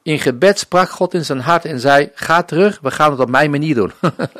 in 0.05 0.19
gebed 0.19 0.59
sprak 0.59 0.89
God 0.89 1.13
in 1.13 1.25
zijn 1.25 1.39
hart 1.39 1.65
en 1.65 1.79
zei, 1.79 2.11
ga 2.13 2.43
terug, 2.43 2.79
we 2.81 2.91
gaan 2.91 3.11
het 3.11 3.19
op 3.19 3.29
mijn 3.29 3.51
manier 3.51 3.75
doen. 3.75 3.91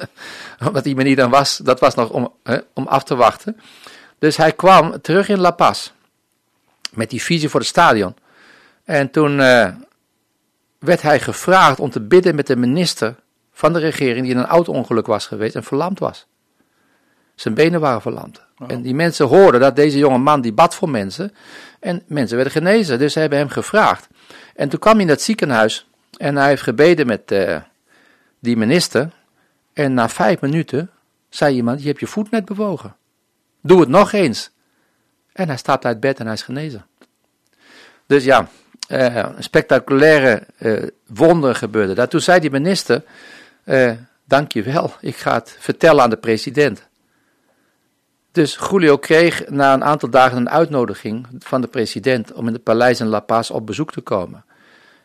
Omdat 0.67 0.84
die 0.84 0.95
manier 0.95 1.15
dan 1.15 1.29
was, 1.29 1.57
dat 1.57 1.79
was 1.79 1.95
nog 1.95 2.10
om, 2.10 2.34
hè, 2.43 2.57
om 2.74 2.88
af 2.88 3.03
te 3.03 3.15
wachten. 3.15 3.60
Dus 4.19 4.38
hij 4.38 4.51
kwam 4.51 5.01
terug 5.01 5.29
in 5.29 5.39
La 5.39 5.51
Paz 5.51 5.91
met 6.93 7.10
die 7.10 7.22
visie 7.22 7.50
voor 7.50 7.60
het 7.60 7.69
stadion. 7.69 8.15
En 8.84 9.12
toen 9.12 9.39
eh, 9.39 9.67
werd 10.79 11.01
hij 11.01 11.19
gevraagd 11.19 11.79
om 11.79 11.89
te 11.89 12.01
bidden 12.01 12.36
met 12.36 12.48
de 12.48 12.55
minister 12.55 13.15
van 13.51 13.74
de 13.74 13.79
regering 13.79 14.22
die 14.22 14.34
in 14.34 14.39
een 14.39 14.45
auto-ongeluk 14.45 15.05
was 15.05 15.27
geweest 15.27 15.55
en 15.55 15.63
verlamd 15.63 16.00
was. 16.00 16.25
Zijn 17.36 17.53
benen 17.53 17.79
waren 17.79 18.01
verlamd. 18.01 18.41
En 18.67 18.81
die 18.81 18.95
mensen 18.95 19.27
hoorden 19.27 19.62
dat 19.62 19.75
deze 19.75 19.98
jonge 19.98 20.17
man 20.17 20.41
die 20.41 20.53
bad 20.53 20.75
voor 20.75 20.89
mensen 20.89 21.34
en 21.79 22.03
mensen 22.07 22.36
werden 22.36 22.53
genezen. 22.53 23.00
Dus 23.00 23.13
ze 23.13 23.19
hebben 23.19 23.39
hem 23.39 23.50
gevraagd. 23.50 24.07
En 24.55 24.69
toen 24.69 24.79
kwam 24.79 24.93
hij 24.93 25.01
in 25.01 25.07
dat 25.07 25.21
ziekenhuis 25.21 25.88
en 26.17 26.35
hij 26.35 26.47
heeft 26.47 26.62
gebeden 26.62 27.07
met 27.07 27.31
eh, 27.31 27.62
die 28.39 28.57
minister. 28.57 29.09
En 29.74 29.93
na 29.93 30.09
vijf 30.09 30.41
minuten 30.41 30.91
zei 31.29 31.55
iemand, 31.55 31.81
je 31.81 31.88
hebt 31.88 32.00
je 32.00 32.07
voet 32.07 32.31
net 32.31 32.45
bewogen. 32.45 32.95
Doe 33.62 33.79
het 33.79 33.89
nog 33.89 34.12
eens. 34.12 34.51
En 35.33 35.47
hij 35.47 35.57
staat 35.57 35.85
uit 35.85 36.00
bed 36.00 36.19
en 36.19 36.25
hij 36.25 36.33
is 36.33 36.41
genezen. 36.41 36.85
Dus 38.05 38.24
ja, 38.24 38.47
eh, 38.88 39.15
een 39.15 39.43
spectaculaire 39.43 40.43
eh, 40.57 40.83
wonder 41.07 41.55
gebeurde. 41.55 42.07
Toen 42.07 42.21
zei 42.21 42.39
die 42.39 42.51
minister, 42.51 43.03
dank 44.24 44.51
je 44.51 44.63
wel, 44.63 44.93
ik 45.00 45.15
ga 45.15 45.33
het 45.33 45.55
vertellen 45.59 46.03
aan 46.03 46.09
de 46.09 46.17
president. 46.17 46.88
Dus 48.36 48.58
Julio 48.70 48.98
kreeg 48.98 49.50
na 49.50 49.74
een 49.74 49.84
aantal 49.84 50.10
dagen 50.10 50.38
een 50.38 50.50
uitnodiging 50.50 51.27
van 51.39 51.62
de 51.62 51.68
president 51.68 52.34
om 52.34 52.48
in 52.48 52.54
het 52.54 52.63
paleis 52.63 53.00
in 53.00 53.06
La 53.08 53.20
Paz 53.20 53.50
op 53.50 53.65
bezoek 53.65 53.92
te 53.92 54.01
komen. 54.01 54.46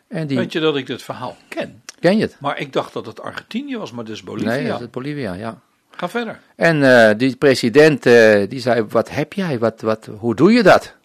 En 0.07 0.27
die, 0.27 0.37
Weet 0.37 0.51
je 0.51 0.59
dat 0.59 0.75
ik 0.75 0.87
dit 0.87 1.01
verhaal 1.01 1.37
ken? 1.47 1.83
ken 1.99 2.17
je 2.17 2.21
het? 2.21 2.35
Maar 2.39 2.59
ik 2.59 2.73
dacht 2.73 2.93
dat 2.93 3.05
het 3.05 3.21
Argentinië 3.21 3.77
was, 3.77 3.91
maar 3.91 4.03
dus 4.03 4.23
Bolivia. 4.23 4.51
Nee, 4.51 4.67
dat 4.67 4.81
is 4.81 4.89
Bolivia, 4.89 5.33
ja. 5.33 5.61
Ga 5.89 6.09
verder. 6.09 6.39
En 6.55 6.83
eh, 6.83 7.17
die 7.17 7.35
president 7.35 8.05
eh, 8.05 8.49
die 8.49 8.59
zei, 8.59 8.83
wat 8.83 9.09
heb 9.09 9.33
jij, 9.33 9.59
wat, 9.59 9.81
wat, 9.81 10.09
hoe 10.17 10.35
doe 10.35 10.51
je 10.51 10.63
dat? 10.63 10.95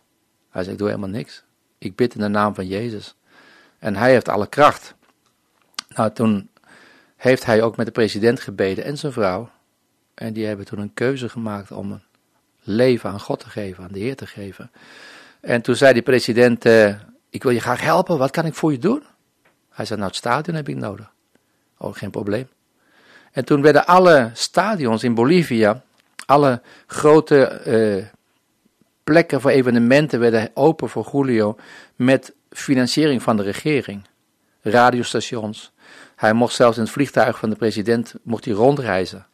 Hij 0.50 0.62
zei, 0.62 0.72
ik 0.72 0.78
doe 0.78 0.88
helemaal 0.88 1.08
niks. 1.08 1.42
Ik 1.78 1.96
bid 1.96 2.14
in 2.14 2.20
de 2.20 2.28
naam 2.28 2.54
van 2.54 2.66
Jezus. 2.66 3.14
En 3.78 3.96
hij 3.96 4.10
heeft 4.10 4.28
alle 4.28 4.46
kracht. 4.46 4.94
Nou, 5.88 6.12
toen 6.12 6.48
heeft 7.16 7.44
hij 7.44 7.62
ook 7.62 7.76
met 7.76 7.86
de 7.86 7.92
president 7.92 8.40
gebeden 8.40 8.84
en 8.84 8.98
zijn 8.98 9.12
vrouw. 9.12 9.50
En 10.14 10.32
die 10.32 10.46
hebben 10.46 10.66
toen 10.66 10.78
een 10.78 10.94
keuze 10.94 11.28
gemaakt 11.28 11.70
om 11.70 12.00
leven 12.66 13.10
aan 13.10 13.20
God 13.20 13.40
te 13.40 13.50
geven, 13.50 13.84
aan 13.84 13.92
de 13.92 13.98
Heer 13.98 14.16
te 14.16 14.26
geven. 14.26 14.70
En 15.40 15.62
toen 15.62 15.76
zei 15.76 15.92
die 15.92 16.02
president, 16.02 16.64
eh, 16.64 16.94
ik 17.30 17.42
wil 17.42 17.52
je 17.52 17.60
graag 17.60 17.80
helpen, 17.80 18.18
wat 18.18 18.30
kan 18.30 18.46
ik 18.46 18.54
voor 18.54 18.72
je 18.72 18.78
doen? 18.78 19.02
Hij 19.70 19.84
zei, 19.84 19.98
nou 19.98 20.10
het 20.10 20.20
stadion 20.20 20.56
heb 20.56 20.68
ik 20.68 20.76
nodig. 20.76 21.12
Oh, 21.78 21.94
geen 21.94 22.10
probleem. 22.10 22.48
En 23.32 23.44
toen 23.44 23.62
werden 23.62 23.86
alle 23.86 24.30
stadions 24.32 25.04
in 25.04 25.14
Bolivia, 25.14 25.82
alle 26.26 26.60
grote 26.86 27.46
eh, 27.46 28.04
plekken 29.04 29.40
voor 29.40 29.50
evenementen 29.50 30.20
werden 30.20 30.50
open 30.54 30.88
voor 30.88 31.08
Julio 31.12 31.56
met 31.96 32.34
financiering 32.50 33.22
van 33.22 33.36
de 33.36 33.42
regering. 33.42 34.02
Radiostations. 34.60 35.72
Hij 36.16 36.32
mocht 36.32 36.54
zelfs 36.54 36.76
in 36.76 36.82
het 36.82 36.92
vliegtuig 36.92 37.38
van 37.38 37.50
de 37.50 37.56
president 37.56 38.14
mocht 38.22 38.44
hij 38.44 38.54
rondreizen. 38.54 39.26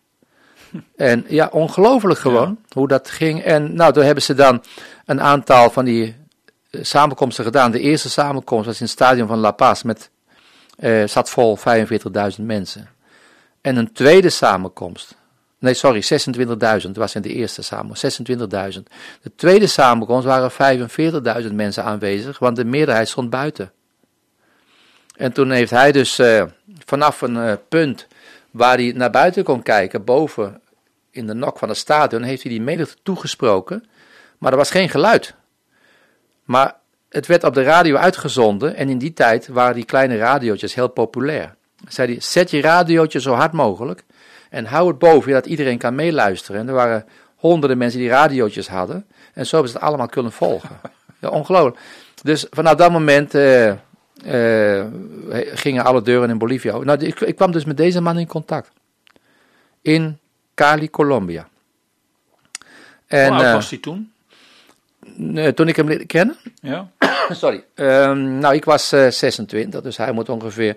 En 0.97 1.25
ja, 1.29 1.49
ongelooflijk 1.53 2.21
gewoon 2.21 2.59
hoe 2.69 2.89
dat 2.89 3.11
ging. 3.11 3.43
En 3.43 3.75
nou, 3.75 3.93
toen 3.93 4.05
hebben 4.05 4.23
ze 4.23 4.35
dan 4.35 4.63
een 5.07 5.21
aantal 5.21 5.71
van 5.71 5.85
die 5.85 6.17
eh, 6.71 6.81
samenkomsten 6.85 7.45
gedaan. 7.45 7.71
De 7.71 7.81
eerste 7.81 8.11
samenkomst 8.11 8.67
was 8.67 8.81
in 8.81 8.85
het 8.85 8.95
stadion 8.95 9.29
van 9.29 9.39
La 9.39 9.51
Paz 9.51 9.83
met, 9.83 10.11
eh, 10.77 11.07
zat 11.07 11.31
vol 11.31 11.57
45.000 11.57 12.47
mensen. 12.47 12.89
En 13.61 13.77
een 13.77 13.93
tweede 13.93 14.31
samenkomst. 14.31 15.17
Nee, 15.59 15.75
sorry, 15.75 16.03
26.000 16.03 16.91
was 16.97 17.15
in 17.15 17.23
de 17.23 17.33
eerste 17.33 17.63
samenkomst. 17.63 18.03
26.000. 18.03 18.83
De 19.23 19.33
tweede 19.37 19.67
samenkomst 19.67 20.27
waren 20.27 20.51
45.000 20.51 21.55
mensen 21.55 21.85
aanwezig, 21.85 22.39
want 22.39 22.57
de 22.57 22.65
meerderheid 22.65 23.09
stond 23.09 23.31
buiten. 23.31 23.73
En 25.17 25.33
toen 25.33 25.51
heeft 25.51 25.71
hij 25.71 25.93
dus 25.93 26.19
eh, 26.19 26.45
vanaf 26.85 27.21
een 27.21 27.37
eh, 27.37 27.53
punt 27.69 28.07
waar 28.51 28.77
hij 28.77 28.93
naar 28.97 29.11
buiten 29.11 29.45
kon 29.45 29.63
kijken, 29.63 30.05
boven 30.05 30.62
in 31.13 31.27
de 31.27 31.35
nok 31.35 31.59
van 31.59 31.69
het 31.69 31.79
stadion, 31.79 32.23
heeft 32.23 32.43
hij 32.43 32.51
die 32.51 32.61
menigte 32.61 32.97
toegesproken. 33.03 33.85
Maar 34.39 34.51
er 34.51 34.59
was 34.59 34.71
geen 34.71 34.89
geluid. 34.89 35.35
Maar 36.45 36.75
het 37.09 37.27
werd 37.27 37.45
op 37.45 37.55
de 37.55 37.63
radio 37.63 37.97
uitgezonden 37.97 38.77
en 38.77 38.89
in 38.89 38.99
die 38.99 39.13
tijd 39.13 39.49
waren 39.49 39.75
die 39.75 39.85
kleine 39.85 40.17
radiootjes 40.17 40.75
heel 40.75 40.89
populair. 40.89 41.55
Zei 41.89 42.13
hij, 42.13 42.21
zet 42.21 42.51
je 42.51 42.61
radiootje 42.61 43.21
zo 43.21 43.33
hard 43.33 43.53
mogelijk 43.53 44.05
en 44.51 44.65
hou 44.65 44.89
het 44.89 44.99
boven 44.99 45.29
je 45.29 45.35
dat 45.35 45.47
iedereen 45.47 45.79
kan 45.79 45.95
meeluisteren. 45.95 46.61
En 46.61 46.69
er 46.69 46.75
waren 46.75 47.07
honderden 47.37 47.79
mensen 47.79 48.01
die 48.01 48.09
radiootjes 48.09 48.69
hadden 48.69 49.07
en 49.33 49.47
zo 49.47 49.55
hebben 49.55 49.73
ze 49.73 49.79
het 49.79 49.87
allemaal 49.87 50.09
kunnen 50.09 50.33
volgen. 50.33 50.81
Ja, 51.23 51.29
ongelooflijk. 51.29 51.79
Dus 52.23 52.47
vanaf 52.51 52.75
dat 52.75 52.91
moment 52.91 53.35
eh, 53.35 53.69
eh, 53.71 54.87
gingen 55.55 55.85
alle 55.85 56.03
deuren 56.03 56.31
in 56.31 56.39
Bolivia. 56.39 56.73
open. 56.73 56.87
Nou, 56.87 57.05
ik, 57.05 57.21
ik 57.21 57.37
kwam 57.37 57.53
dus 57.53 57.65
met 57.65 57.77
deze 57.77 58.01
man 58.01 58.19
in 58.19 58.27
contact. 58.27 58.71
In 59.83 60.19
Cali, 60.63 60.91
Colombia. 60.91 61.49
En 63.07 63.27
Hoe 63.27 63.37
oud 63.37 63.47
eh, 63.47 63.53
was 63.53 63.71
hij 63.71 63.79
toen? 63.79 64.13
eh, 65.35 65.49
toen 65.49 65.69
ik 65.69 65.77
hem 65.77 65.89
leerde 65.89 66.07
kennen, 66.07 66.37
Ja? 66.61 66.91
Sorry. 67.31 67.65
Ehm, 67.75 68.39
nou, 68.39 68.55
ik 68.55 68.65
was 68.65 68.93
eh, 68.93 69.09
26, 69.09 69.81
dus 69.81 69.97
hij 69.97 70.13
moet 70.13 70.29
ongeveer. 70.29 70.77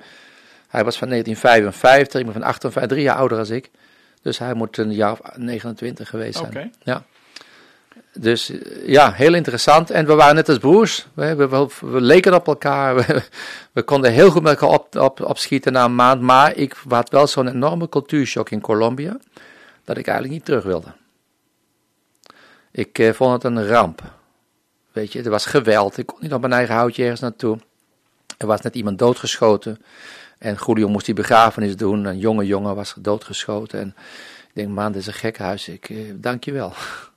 Hij 0.68 0.84
was 0.84 0.98
van 0.98 1.10
1955, 1.10 2.20
ik 2.20 2.25
ben 2.25 2.34
van 2.34 2.44
58, 2.44 2.92
drie 2.92 3.04
jaar 3.04 3.15
ouder 3.15 3.38
als 3.38 3.50
ik. 3.50 3.70
Dus 4.22 4.38
hij 4.38 4.54
moet 4.54 4.77
een 4.77 4.94
jaar 4.94 5.12
of 5.12 5.20
29 5.36 6.10
geweest 6.10 6.38
zijn. 6.38 6.74
Ja. 6.84 7.04
dus 8.13 8.50
eh, 8.50 8.88
ja, 8.88 9.12
heel 9.12 9.34
interessant. 9.34 9.89
En 9.89 10.06
we 10.06 10.13
waren 10.13 10.36
net 10.36 10.50
als 10.50 10.58
broers. 10.58 11.08
We, 11.13 11.36
we, 11.36 11.48
we, 11.48 11.68
we 11.82 12.01
leken 12.01 12.34
op 12.34 12.48
elkaar. 12.48 12.96
We, 13.06 13.24
we, 13.72 13.84
konden 13.84 14.12
heel 14.12 14.30
goed 14.32 14.44
met 14.44 14.51
elkaar 14.51 14.80
op, 14.80 14.96
op, 14.96 15.22
opschieten 15.22 15.72
na 15.72 15.84
een 15.84 15.96
maand. 15.96 16.22
Maar 16.22 16.56
ik 16.56 16.75
had 16.89 17.10
wel 17.10 17.27
zo'n 17.27 17.48
enorme 17.48 17.89
cultuurshock 17.89 18.50
in 18.50 18.62
Colombia. 18.62 19.18
Dat 19.86 19.98
ik 19.98 20.08
eigenlijk 20.08 20.38
niet 20.38 20.46
terug 20.46 20.63
wilde. 20.63 20.94
Ik 22.72 23.00
eh, 23.00 23.13
vond 23.13 23.44
het 23.44 23.44
een 23.44 23.68
ramp. 23.68 24.01
Weet 24.92 25.13
je, 25.13 25.24
er 25.24 25.30
was 25.30 25.46
geweld. 25.46 25.98
Ik 25.98 26.06
kon 26.06 26.18
niet 26.22 26.34
op 26.34 26.42
mijn 26.42 26.54
eigen 26.54 26.75
houtje 26.75 27.04
ergens 27.04 27.22
naartoe. 27.22 27.60
Er 28.38 28.48
was 28.48 28.62
net 28.62 28.75
iemand 28.75 29.00
doodgeschoten. 29.00 29.82
En 30.38 30.58
Julio 30.65 30.88
moest 30.88 31.06
die 31.06 31.15
begrafenis 31.15 31.75
doen. 31.75 32.06
Een 32.06 32.18
jonge 32.18 32.46
jongen 32.46 32.75
was 32.75 32.96
doodgeschoten. 32.98 33.80
En 33.80 33.96
ik 34.48 34.51
denk, 34.54 34.70
man, 34.70 34.92
dit 34.92 35.01
is 35.01 35.08
een 35.08 35.13
gek 35.13 35.38
huis. 35.38 35.68
Ik, 35.68 35.89
eh, 35.89 35.98
dank 36.15 36.44
je 36.44 36.51
wel. 36.51 36.74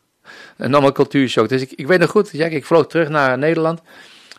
een 0.57 0.71
normaal 0.71 0.93
cultuurshock. 0.93 1.49
Dus 1.49 1.63
ik, 1.63 1.73
ik 1.73 1.87
weet 1.87 1.99
nog 1.99 2.11
goed, 2.11 2.31
Jack, 2.33 2.51
ik 2.51 2.65
vloog 2.65 2.87
terug 2.87 3.09
naar 3.09 3.39
Nederland. 3.39 3.81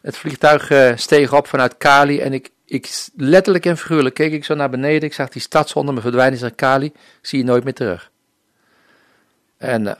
Het 0.02 0.18
vliegtuig 0.18 0.70
uh, 0.70 0.92
steeg 0.96 1.34
op 1.34 1.48
vanuit 1.48 1.78
Cali 1.78 2.20
en 2.20 2.34
ik, 2.34 2.50
ik 2.66 3.08
letterlijk 3.16 3.66
en 3.66 3.78
figuurlijk 3.78 4.16
keek 4.16 4.32
ik 4.32 4.46
zo 4.46 4.56
naar 4.56 4.70
beneden. 4.70 5.02
Ik 5.02 5.14
zag 5.14 5.30
die 5.30 5.42
stad 5.42 5.70
zonder 5.70 5.94
me 5.94 6.02
verdwijnen 6.02 6.40
naar 6.42 6.56
Cali. 6.56 6.86
Ik 6.86 6.94
zie 7.22 7.40
je 7.40 7.46
nooit 7.46 7.64
meer 7.64 7.74
terug. 7.74 8.12
En 9.60 9.86
uh, 9.86 9.92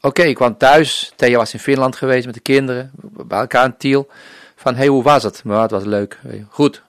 oké, 0.00 0.22
ik 0.22 0.34
kwam 0.34 0.56
thuis. 0.56 1.12
Thea 1.16 1.36
was 1.36 1.52
in 1.52 1.58
Finland 1.58 1.96
geweest 1.96 2.26
met 2.26 2.34
de 2.34 2.40
kinderen. 2.40 2.90
Bij 3.00 3.38
elkaar 3.38 3.64
in 3.64 3.76
Tiel. 3.76 4.08
Van, 4.56 4.74
hey, 4.74 4.86
hoe 4.86 5.02
was 5.02 5.22
het? 5.22 5.44
Maar 5.44 5.62
het 5.62 5.70
was 5.70 5.84
leuk. 5.84 6.18
Goed. 6.48 6.82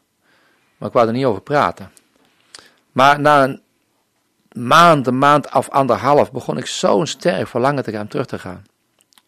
Maar 0.78 0.88
ik 0.88 0.94
wou 0.94 1.08
er 1.08 1.14
niet 1.14 1.26
over 1.26 1.42
praten. 1.42 1.92
Maar 2.92 3.20
na 3.20 3.44
een 3.44 3.62
maand, 4.52 5.08
een 5.08 5.18
maand 5.18 5.54
of 5.54 5.70
anderhalf 5.70 6.32
begon 6.32 6.58
ik 6.58 6.66
zo'n 6.66 7.08
sterk 7.08 7.48
verlangen 7.48 7.84
te 7.84 7.92
gaan 7.92 8.08
terug 8.08 8.26
te 8.26 8.40
gaan. 8.40 8.66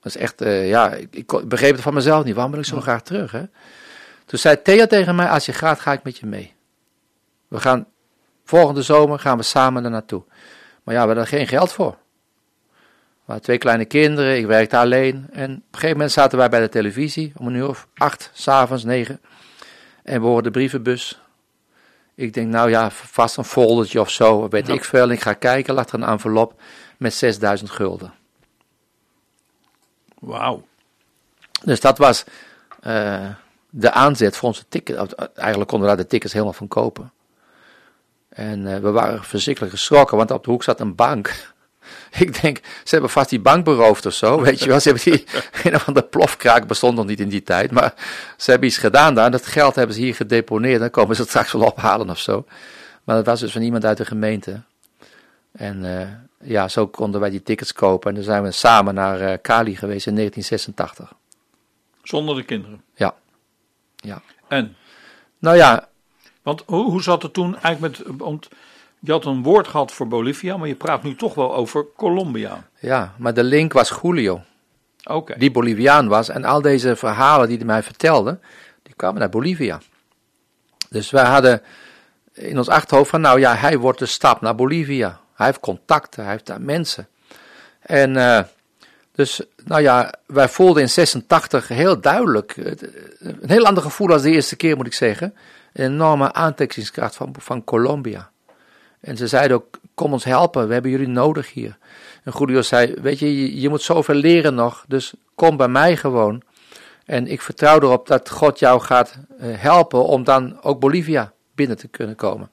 Dat 0.02 0.16
is 0.16 0.22
echt, 0.22 0.42
uh, 0.42 0.70
ja, 0.70 0.92
ik, 0.94 1.08
ik, 1.16 1.48
begreep 1.48 1.74
het 1.74 1.82
van 1.82 1.94
mezelf 1.94 2.24
niet. 2.24 2.34
Waarom 2.34 2.52
wil 2.52 2.62
ik 2.62 2.68
zo 2.68 2.82
graag 2.82 3.02
terug? 3.02 3.32
Hè? 3.32 3.44
Toen 4.26 4.40
zei 4.40 4.62
Thea 4.62 4.88
tegen 4.88 5.16
mij, 5.16 5.30
als 5.30 5.46
je 5.46 5.54
gaat, 5.54 5.80
ga 5.80 5.92
ik 5.92 6.04
met 6.04 6.18
je 6.18 6.26
mee. 6.26 6.54
We 7.48 7.60
gaan, 7.60 7.88
volgende 8.46 8.82
zomer 8.82 9.20
gaan 9.20 9.38
we 9.38 9.44
samen 9.44 9.84
er 9.84 9.90
naartoe. 9.90 10.24
Maar 10.84 10.96
ja, 10.96 11.02
we 11.02 11.08
hadden 11.08 11.24
er 11.24 11.30
geen 11.30 11.48
geld 11.48 11.72
voor. 11.72 11.98
Twee 13.40 13.58
kleine 13.58 13.86
kinderen, 13.86 14.38
ik 14.38 14.46
werkte 14.46 14.78
alleen. 14.78 15.28
En 15.32 15.52
op 15.52 15.58
een 15.58 15.64
gegeven 15.72 15.96
moment 15.96 16.12
zaten 16.12 16.38
wij 16.38 16.50
bij 16.50 16.60
de 16.60 16.70
televisie, 16.70 17.34
om 17.38 17.48
een 17.48 17.56
uur 17.56 17.68
of 17.68 17.88
acht, 17.94 18.30
s'avonds, 18.34 18.84
negen. 18.84 19.20
En 20.04 20.22
we 20.22 20.28
hoorden 20.28 20.52
de 20.52 20.60
brievenbus 20.60 21.20
ik 22.22 22.34
denk, 22.34 22.48
nou 22.48 22.70
ja, 22.70 22.92
vast 22.92 23.38
een 23.38 23.44
foldertje 23.44 24.00
of 24.00 24.10
zo, 24.10 24.50
weet 24.50 24.70
ik 24.70 24.84
veel. 24.84 25.04
En 25.04 25.12
ik 25.12 25.22
ga 25.22 25.34
kijken, 25.34 25.74
lag 25.74 25.88
er 25.88 25.94
een 25.94 26.04
envelop 26.04 26.62
met 26.98 27.14
6000 27.14 27.70
gulden. 27.70 28.14
Wauw. 30.20 30.66
Dus 31.64 31.80
dat 31.80 31.98
was 31.98 32.24
uh, 32.84 33.30
de 33.70 33.92
aanzet 33.92 34.38
voor 34.38 34.48
onze 34.48 34.64
ticket. 34.70 35.14
Eigenlijk 35.36 35.70
konden 35.70 35.90
we 35.90 35.96
daar 35.96 36.04
de 36.04 36.10
tickets 36.10 36.34
helemaal 36.34 36.54
van 36.54 36.68
kopen. 36.68 37.12
En 38.30 38.60
uh, 38.60 38.78
we 38.78 38.92
waren 38.92 39.24
verschrikkelijk 39.24 39.74
geschrokken, 39.74 40.18
want 40.18 40.32
op 40.32 40.44
de 40.44 40.52
hoek 40.52 40.64
zat 40.64 40.80
een 40.80 40.96
bank. 40.96 41.51
Ik 42.26 42.42
denk, 42.42 42.58
ze 42.58 42.90
hebben 42.90 43.10
vast 43.10 43.30
die 43.30 43.40
bank 43.40 43.66
beroofd 43.66 44.06
of 44.06 44.14
zo, 44.14 44.40
weet 44.42 44.60
je 44.60 44.68
wel. 44.68 44.80
Ze 44.80 44.90
hebben 44.90 45.12
die, 45.12 45.26
een 45.64 45.76
of 45.76 45.88
andere 45.88 46.08
plofkraak 46.08 46.68
bestond 46.68 46.96
nog 46.96 47.06
niet 47.06 47.20
in 47.20 47.30
die 47.30 47.44
tijd, 47.44 47.72
maar 47.72 47.94
ze 48.38 48.52
hebben 48.52 48.70
iets 48.70 48.78
gedaan 48.78 49.16
daar. 49.16 49.32
Dat 49.32 49.46
geld 49.46 49.76
hebben 49.76 49.96
ze 49.96 50.02
hier 50.02 50.16
gedeponeerd, 50.16 50.80
dan 50.80 50.90
komen 50.90 51.16
ze 51.16 51.22
het 51.22 51.30
straks 51.30 51.52
wel 51.52 51.62
ophalen 51.62 52.10
of 52.10 52.20
zo. 52.20 52.46
Maar 53.04 53.16
dat 53.16 53.26
was 53.26 53.40
dus 53.40 53.52
van 53.52 53.62
iemand 53.62 53.86
uit 53.86 53.98
de 53.98 54.06
gemeente. 54.06 54.62
En 55.52 55.84
uh, 55.84 56.08
ja, 56.50 56.68
zo 56.68 56.88
konden 56.88 57.22
wij 57.22 57.30
die 57.30 57.44
tickets 57.44 57.74
kopen. 57.74 58.10
En 58.10 58.16
dan 58.16 58.24
zijn 58.24 58.44
we 58.44 58.52
samen 58.52 58.94
naar 58.94 59.22
uh, 59.22 59.34
Cali 59.42 59.76
geweest 59.76 60.08
in 60.08 60.16
1986. 60.16 61.14
Zonder 62.04 62.36
de 62.36 62.44
kinderen? 62.44 62.84
Ja. 62.96 63.16
ja. 63.96 64.22
En? 64.48 64.76
Nou 65.40 65.58
ja. 65.58 65.88
Want 66.42 66.64
hoe, 66.66 66.90
hoe 66.90 67.04
zat 67.04 67.22
het 67.22 67.34
toen 67.34 67.58
eigenlijk 67.58 67.98
met... 67.98 68.18
Want 68.18 68.50
je 69.04 69.12
had 69.12 69.26
een 69.26 69.44
woord 69.44 69.68
gehad 69.68 69.92
voor 69.92 70.08
Bolivia, 70.08 70.58
maar 70.58 70.68
je 70.68 70.76
praat 70.76 71.04
nu 71.04 71.16
toch 71.16 71.34
wel 71.34 71.56
over 71.56 71.86
Colombia. 71.96 72.68
Ja, 72.80 73.14
maar 73.18 73.34
de 73.34 73.44
link 73.44 73.74
was 73.74 74.00
Julio. 74.02 74.42
Okay. 75.04 75.38
Die 75.38 75.52
Boliviaan 75.52 76.08
was. 76.08 76.30
En 76.30 76.44
al 76.44 76.62
deze 76.62 76.96
verhalen 76.96 77.48
die 77.48 77.58
hij 77.58 77.66
mij 77.66 77.84
vertelde, 77.84 78.40
die 78.84 78.94
kwamen 78.96 79.22
uit 79.22 79.32
Bolivia. 79.32 79.80
Dus 80.90 81.10
wij 81.10 81.26
hadden 81.26 81.62
in 82.34 82.58
ons 82.58 82.70
achterhoofd 82.70 83.10
van, 83.10 83.22
nou 83.22 83.40
ja, 83.40 83.56
hij 83.56 83.78
wordt 83.78 84.00
de 84.00 84.06
stap 84.06 84.42
naar 84.42 84.56
Bolivia. 84.56 85.20
Hij 85.36 85.46
heeft 85.46 85.60
contacten, 85.60 86.24
hij 86.24 86.32
heeft 86.32 86.46
daar 86.46 86.62
mensen. 86.62 87.08
En 87.80 88.16
uh, 88.16 88.40
dus, 89.12 89.42
nou 89.66 89.82
ja, 89.82 90.14
wij 90.26 90.50
voelden 90.50 90.82
in 90.82 90.90
86 90.90 91.68
heel 91.68 92.02
duidelijk, 92.02 92.56
een 93.20 93.50
heel 93.50 93.66
ander 93.66 93.84
gevoel 93.84 94.12
als 94.12 94.22
de 94.22 94.32
eerste 94.32 94.56
keer 94.56 94.76
moet 94.76 94.86
ik 94.86 94.94
zeggen, 94.94 95.36
een 95.74 95.92
enorme 95.92 96.34
aantrekkingskracht 96.34 97.16
van, 97.16 97.36
van 97.38 97.64
Colombia. 97.64 98.31
En 99.02 99.18
ze 99.18 99.28
zeiden 99.28 99.58
ook, 99.58 99.80
kom 99.94 100.14
ons 100.14 100.24
helpen, 100.24 100.68
we 100.68 100.74
hebben 100.74 100.92
jullie 100.92 101.08
nodig 101.08 101.54
hier. 101.54 101.78
En 102.24 102.34
Julio 102.38 102.62
zei, 102.62 102.94
weet 103.02 103.20
je, 103.20 103.42
je, 103.42 103.62
je 103.62 103.70
moet 103.70 103.82
zoveel 103.82 104.16
leren 104.16 104.56
nog, 104.56 104.86
dus 104.88 105.14
kom 105.36 105.58
bij 105.58 105.68
mij 105.68 105.98
gewoon. 105.98 106.42
En 107.06 107.28
ik 107.28 107.42
vertrouw 107.42 107.80
erop 107.80 108.08
dat 108.08 108.30
God 108.30 108.60
jou 108.60 108.82
gaat 108.82 109.18
uh, 109.40 109.46
helpen 109.58 110.06
om 110.06 110.24
dan 110.24 110.64
ook 110.64 110.80
Bolivia 110.80 111.34
binnen 111.56 111.78
te 111.78 111.88
kunnen 111.88 112.16
komen. 112.16 112.50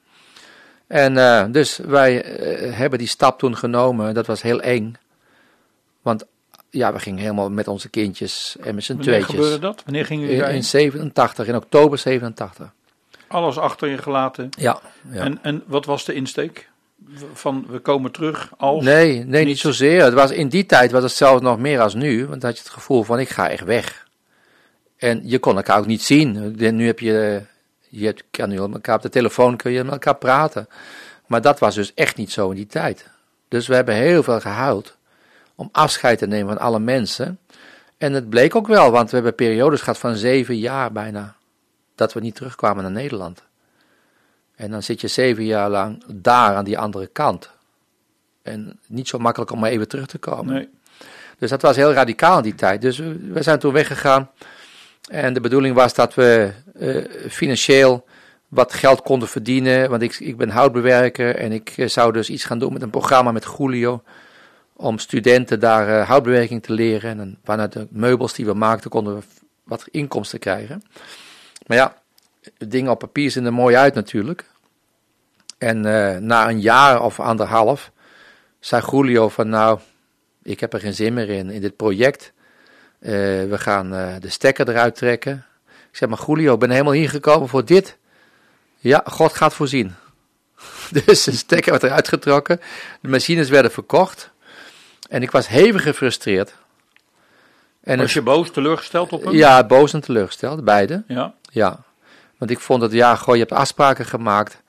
En 0.87 1.13
uh, 1.13 1.45
dus 1.49 1.77
wij 1.77 2.39
uh, 2.39 2.77
hebben 2.77 2.99
die 2.99 3.07
stap 3.07 3.39
toen 3.39 3.57
genomen, 3.57 4.13
dat 4.13 4.25
was 4.25 4.41
heel 4.41 4.61
eng. 4.61 4.95
Want 6.01 6.25
ja, 6.69 6.93
we 6.93 6.99
gingen 6.99 7.19
helemaal 7.19 7.49
met 7.49 7.67
onze 7.67 7.89
kindjes 7.89 8.55
en 8.59 8.75
met 8.75 8.83
z'n 8.83 8.97
tweetjes. 8.97 9.25
Wanneer 9.25 9.43
gebeurde 9.43 9.59
dat? 9.59 9.83
Wanneer 9.83 10.05
gingen 10.05 10.27
jullie 10.27 10.43
in, 10.43 10.55
in 10.55 10.63
87, 10.63 11.47
in 11.47 11.55
oktober 11.55 11.97
87. 11.97 12.73
Alles 13.29 13.57
achter 13.57 13.87
je 13.87 13.97
gelaten. 13.97 14.49
Ja. 14.57 14.79
ja. 15.11 15.21
En, 15.21 15.39
en 15.41 15.63
wat 15.65 15.85
was 15.85 16.05
de 16.05 16.13
insteek? 16.13 16.69
Van 17.33 17.65
we 17.69 17.79
komen 17.79 18.11
terug 18.11 18.51
als. 18.57 18.83
Nee, 18.83 19.25
nee, 19.25 19.45
niet 19.45 19.59
zozeer. 19.59 20.03
Het 20.03 20.13
was, 20.13 20.31
in 20.31 20.49
die 20.49 20.65
tijd 20.65 20.91
was 20.91 21.03
het 21.03 21.11
zelfs 21.11 21.41
nog 21.41 21.59
meer 21.59 21.81
als 21.81 21.93
nu. 21.93 22.27
Want 22.27 22.41
dan 22.41 22.49
had 22.49 22.57
je 22.57 22.63
het 22.63 22.73
gevoel 22.73 23.03
van 23.03 23.19
ik 23.19 23.29
ga 23.29 23.49
echt 23.49 23.63
weg. 23.63 24.07
En 24.97 25.21
je 25.23 25.39
kon 25.39 25.55
elkaar 25.55 25.77
ook 25.77 25.85
niet 25.85 26.01
zien. 26.01 26.55
Nu 26.75 26.85
heb 26.85 26.99
je, 26.99 27.41
je 27.89 28.05
hebt, 28.05 28.23
kan 28.31 28.49
nu 28.49 28.57
elkaar 28.57 28.95
op 28.95 29.01
de 29.01 29.09
telefoon 29.09 29.57
kun 29.57 29.71
je 29.71 29.83
met 29.83 29.91
elkaar 29.91 30.15
praten. 30.15 30.67
Maar 31.27 31.41
dat 31.41 31.59
was 31.59 31.75
dus 31.75 31.93
echt 31.93 32.15
niet 32.15 32.31
zo 32.31 32.49
in 32.49 32.55
die 32.55 32.67
tijd. 32.67 33.09
Dus 33.47 33.67
we 33.67 33.75
hebben 33.75 33.95
heel 33.95 34.23
veel 34.23 34.39
gehuild 34.39 34.97
om 35.55 35.69
afscheid 35.71 36.17
te 36.17 36.27
nemen 36.27 36.53
van 36.53 36.65
alle 36.65 36.79
mensen. 36.79 37.39
En 37.97 38.13
het 38.13 38.29
bleek 38.29 38.55
ook 38.55 38.67
wel, 38.67 38.91
want 38.91 39.09
we 39.09 39.15
hebben 39.15 39.35
periodes 39.35 39.79
gehad 39.79 39.97
van 39.97 40.15
zeven 40.15 40.57
jaar 40.57 40.91
bijna 40.91 41.35
dat 41.99 42.13
we 42.13 42.19
niet 42.19 42.35
terugkwamen 42.35 42.83
naar 42.83 42.91
Nederland. 42.91 43.43
En 44.55 44.71
dan 44.71 44.83
zit 44.83 45.01
je 45.01 45.07
zeven 45.07 45.45
jaar 45.45 45.69
lang 45.69 46.03
daar 46.07 46.55
aan 46.55 46.65
die 46.65 46.77
andere 46.77 47.07
kant. 47.07 47.49
En 48.41 48.79
niet 48.87 49.07
zo 49.07 49.17
makkelijk 49.17 49.51
om 49.51 49.59
maar 49.59 49.69
even 49.69 49.87
terug 49.87 50.05
te 50.05 50.17
komen. 50.17 50.53
Nee. 50.53 50.69
Dus 51.37 51.49
dat 51.49 51.61
was 51.61 51.75
heel 51.75 51.93
radicaal 51.93 52.37
in 52.37 52.43
die 52.43 52.55
tijd. 52.55 52.81
Dus 52.81 52.97
we 52.97 53.43
zijn 53.43 53.59
toen 53.59 53.73
weggegaan. 53.73 54.29
En 55.09 55.33
de 55.33 55.39
bedoeling 55.39 55.75
was 55.75 55.93
dat 55.93 56.13
we 56.13 56.51
uh, 56.79 57.29
financieel 57.29 58.05
wat 58.47 58.73
geld 58.73 59.01
konden 59.01 59.27
verdienen. 59.27 59.89
Want 59.89 60.01
ik, 60.01 60.19
ik 60.19 60.37
ben 60.37 60.49
houtbewerker 60.49 61.35
en 61.35 61.51
ik 61.51 61.77
uh, 61.77 61.87
zou 61.87 62.11
dus 62.11 62.29
iets 62.29 62.43
gaan 62.43 62.59
doen 62.59 62.73
met 62.73 62.81
een 62.81 62.89
programma 62.89 63.31
met 63.31 63.47
Julio. 63.57 64.03
Om 64.73 64.97
studenten 64.97 65.59
daar 65.59 65.89
uh, 65.89 66.07
houtbewerking 66.07 66.63
te 66.63 66.73
leren. 66.73 67.19
En 67.19 67.37
vanuit 67.43 67.71
de 67.71 67.87
meubels 67.89 68.33
die 68.33 68.45
we 68.45 68.53
maakten 68.53 68.89
konden 68.89 69.15
we 69.15 69.23
wat 69.63 69.87
inkomsten 69.91 70.39
krijgen. 70.39 70.83
Maar 71.69 71.77
ja, 71.77 71.95
dingen 72.57 72.91
op 72.91 72.99
papier 72.99 73.31
zien 73.31 73.45
er 73.45 73.53
mooi 73.53 73.75
uit 73.75 73.93
natuurlijk. 73.93 74.45
En 75.57 75.85
uh, 75.85 76.17
na 76.17 76.49
een 76.49 76.61
jaar 76.61 77.01
of 77.01 77.19
anderhalf 77.19 77.91
zei 78.59 78.83
Julio 78.91 79.29
van 79.29 79.49
nou, 79.49 79.79
ik 80.43 80.59
heb 80.59 80.73
er 80.73 80.79
geen 80.79 80.93
zin 80.93 81.13
meer 81.13 81.29
in, 81.29 81.49
in 81.49 81.61
dit 81.61 81.75
project. 81.75 82.31
Uh, 82.99 83.09
we 83.49 83.57
gaan 83.57 83.93
uh, 83.93 84.15
de 84.19 84.29
stekker 84.29 84.69
eruit 84.69 84.95
trekken. 84.95 85.45
Ik 85.91 85.97
zeg 85.97 86.09
maar 86.09 86.23
Julio, 86.27 86.53
ik 86.53 86.59
ben 86.59 86.69
helemaal 86.69 86.93
hier 86.93 87.09
gekomen 87.09 87.47
voor 87.47 87.65
dit. 87.65 87.97
Ja, 88.77 89.01
God 89.05 89.33
gaat 89.33 89.53
voorzien. 89.53 89.95
dus 91.05 91.23
de 91.23 91.31
stekker 91.31 91.71
werd 91.71 91.83
eruit 91.83 92.07
getrokken. 92.07 92.61
De 93.01 93.09
machines 93.09 93.49
werden 93.49 93.71
verkocht. 93.71 94.31
En 95.09 95.21
ik 95.21 95.31
was 95.31 95.47
hevig 95.47 95.83
gefrustreerd. 95.83 96.55
En 97.83 97.97
was 97.97 98.13
je 98.13 98.21
boos, 98.21 98.51
teleurgesteld 98.51 99.11
op 99.11 99.23
hem? 99.23 99.33
Ja, 99.33 99.65
boos 99.65 99.93
en 99.93 100.01
teleurgesteld, 100.01 100.63
beide. 100.63 101.03
Ja. 101.07 101.33
Ja, 101.51 101.79
want 102.37 102.51
ik 102.51 102.59
vond 102.59 102.81
dat, 102.81 102.91
ja, 102.91 103.15
goh, 103.15 103.33
je 103.33 103.39
hebt 103.39 103.51
afspraken 103.51 104.05
gemaakt. 104.05 104.61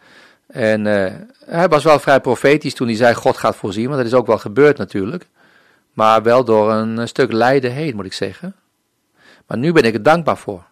En 0.47 0.87
uh, 0.87 1.13
hij 1.45 1.69
was 1.69 1.85
wel 1.85 2.01
vrij 2.01 2.21
profetisch 2.21 2.75
toen 2.75 2.87
hij 2.87 2.97
zei, 2.97 3.15
God 3.15 3.37
gaat 3.37 3.57
voorzien, 3.57 3.85
want 3.85 3.97
dat 3.97 4.07
is 4.07 4.15
ook 4.15 4.27
wel 4.27 4.39
gebeurd 4.39 4.79
natuurlijk. 4.79 5.27
Maar 5.93 6.23
wel 6.23 6.45
door 6.45 6.73
een 6.73 7.09
stuk 7.09 7.33
lijden 7.33 7.73
heen, 7.73 7.97
moet 7.97 8.05
ik 8.05 8.13
zeggen. 8.13 8.55
Maar 9.47 9.59
nu 9.59 9.73
ben 9.73 9.83
ik 9.83 9.95
er 9.95 10.03
dankbaar 10.03 10.37
voor. 10.37 10.65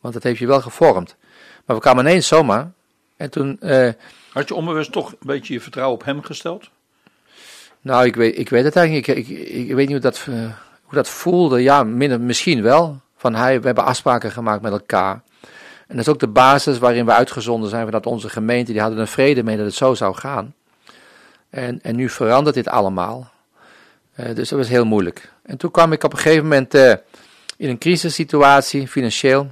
Want 0.00 0.14
het 0.14 0.22
heeft 0.22 0.38
je 0.38 0.46
wel 0.46 0.60
gevormd. 0.60 1.16
Maar 1.64 1.76
we 1.76 1.82
kwamen 1.82 2.06
ineens 2.06 2.26
zomaar. 2.26 2.70
En 3.16 3.30
toen... 3.30 3.58
Uh, 3.60 3.88
Had 4.32 4.48
je 4.48 4.54
onbewust 4.54 4.92
toch 4.92 5.10
een 5.10 5.16
beetje 5.20 5.52
je 5.52 5.60
vertrouwen 5.60 5.98
op 5.98 6.04
hem 6.04 6.22
gesteld? 6.22 6.70
Nou, 7.80 8.04
ik 8.04 8.16
weet, 8.16 8.38
ik 8.38 8.48
weet 8.48 8.64
het 8.64 8.76
eigenlijk 8.76 9.06
niet. 9.06 9.16
Ik, 9.16 9.28
ik, 9.28 9.68
ik 9.68 9.74
weet 9.74 9.88
niet 9.88 10.02
hoe 10.02 10.10
dat, 10.10 10.26
uh, 10.28 10.36
hoe 10.82 10.94
dat 10.94 11.08
voelde, 11.08 11.62
ja, 11.62 11.82
misschien 11.84 12.62
wel. 12.62 13.00
Van 13.16 13.34
hij, 13.34 13.60
we 13.60 13.66
hebben 13.66 13.84
afspraken 13.84 14.30
gemaakt 14.30 14.62
met 14.62 14.72
elkaar. 14.72 15.22
En 15.86 15.96
dat 15.96 16.06
is 16.06 16.12
ook 16.12 16.20
de 16.20 16.28
basis 16.28 16.78
waarin 16.78 17.06
we 17.06 17.12
uitgezonden 17.12 17.70
zijn 17.70 17.84
vanuit 17.84 18.06
onze 18.06 18.28
gemeente. 18.28 18.72
Die 18.72 18.80
hadden 18.80 18.98
er 18.98 19.08
vrede 19.08 19.42
mee 19.42 19.56
dat 19.56 19.66
het 19.66 19.74
zo 19.74 19.94
zou 19.94 20.14
gaan. 20.14 20.54
En, 21.50 21.82
en 21.82 21.96
nu 21.96 22.08
verandert 22.08 22.54
dit 22.54 22.68
allemaal. 22.68 23.30
Uh, 24.16 24.34
dus 24.34 24.48
dat 24.48 24.58
was 24.58 24.68
heel 24.68 24.84
moeilijk. 24.84 25.32
En 25.42 25.56
toen 25.56 25.70
kwam 25.70 25.92
ik 25.92 26.04
op 26.04 26.12
een 26.12 26.18
gegeven 26.18 26.42
moment 26.42 26.74
uh, 26.74 26.92
in 27.56 27.68
een 27.68 27.78
crisissituatie, 27.78 28.88
financieel. 28.88 29.46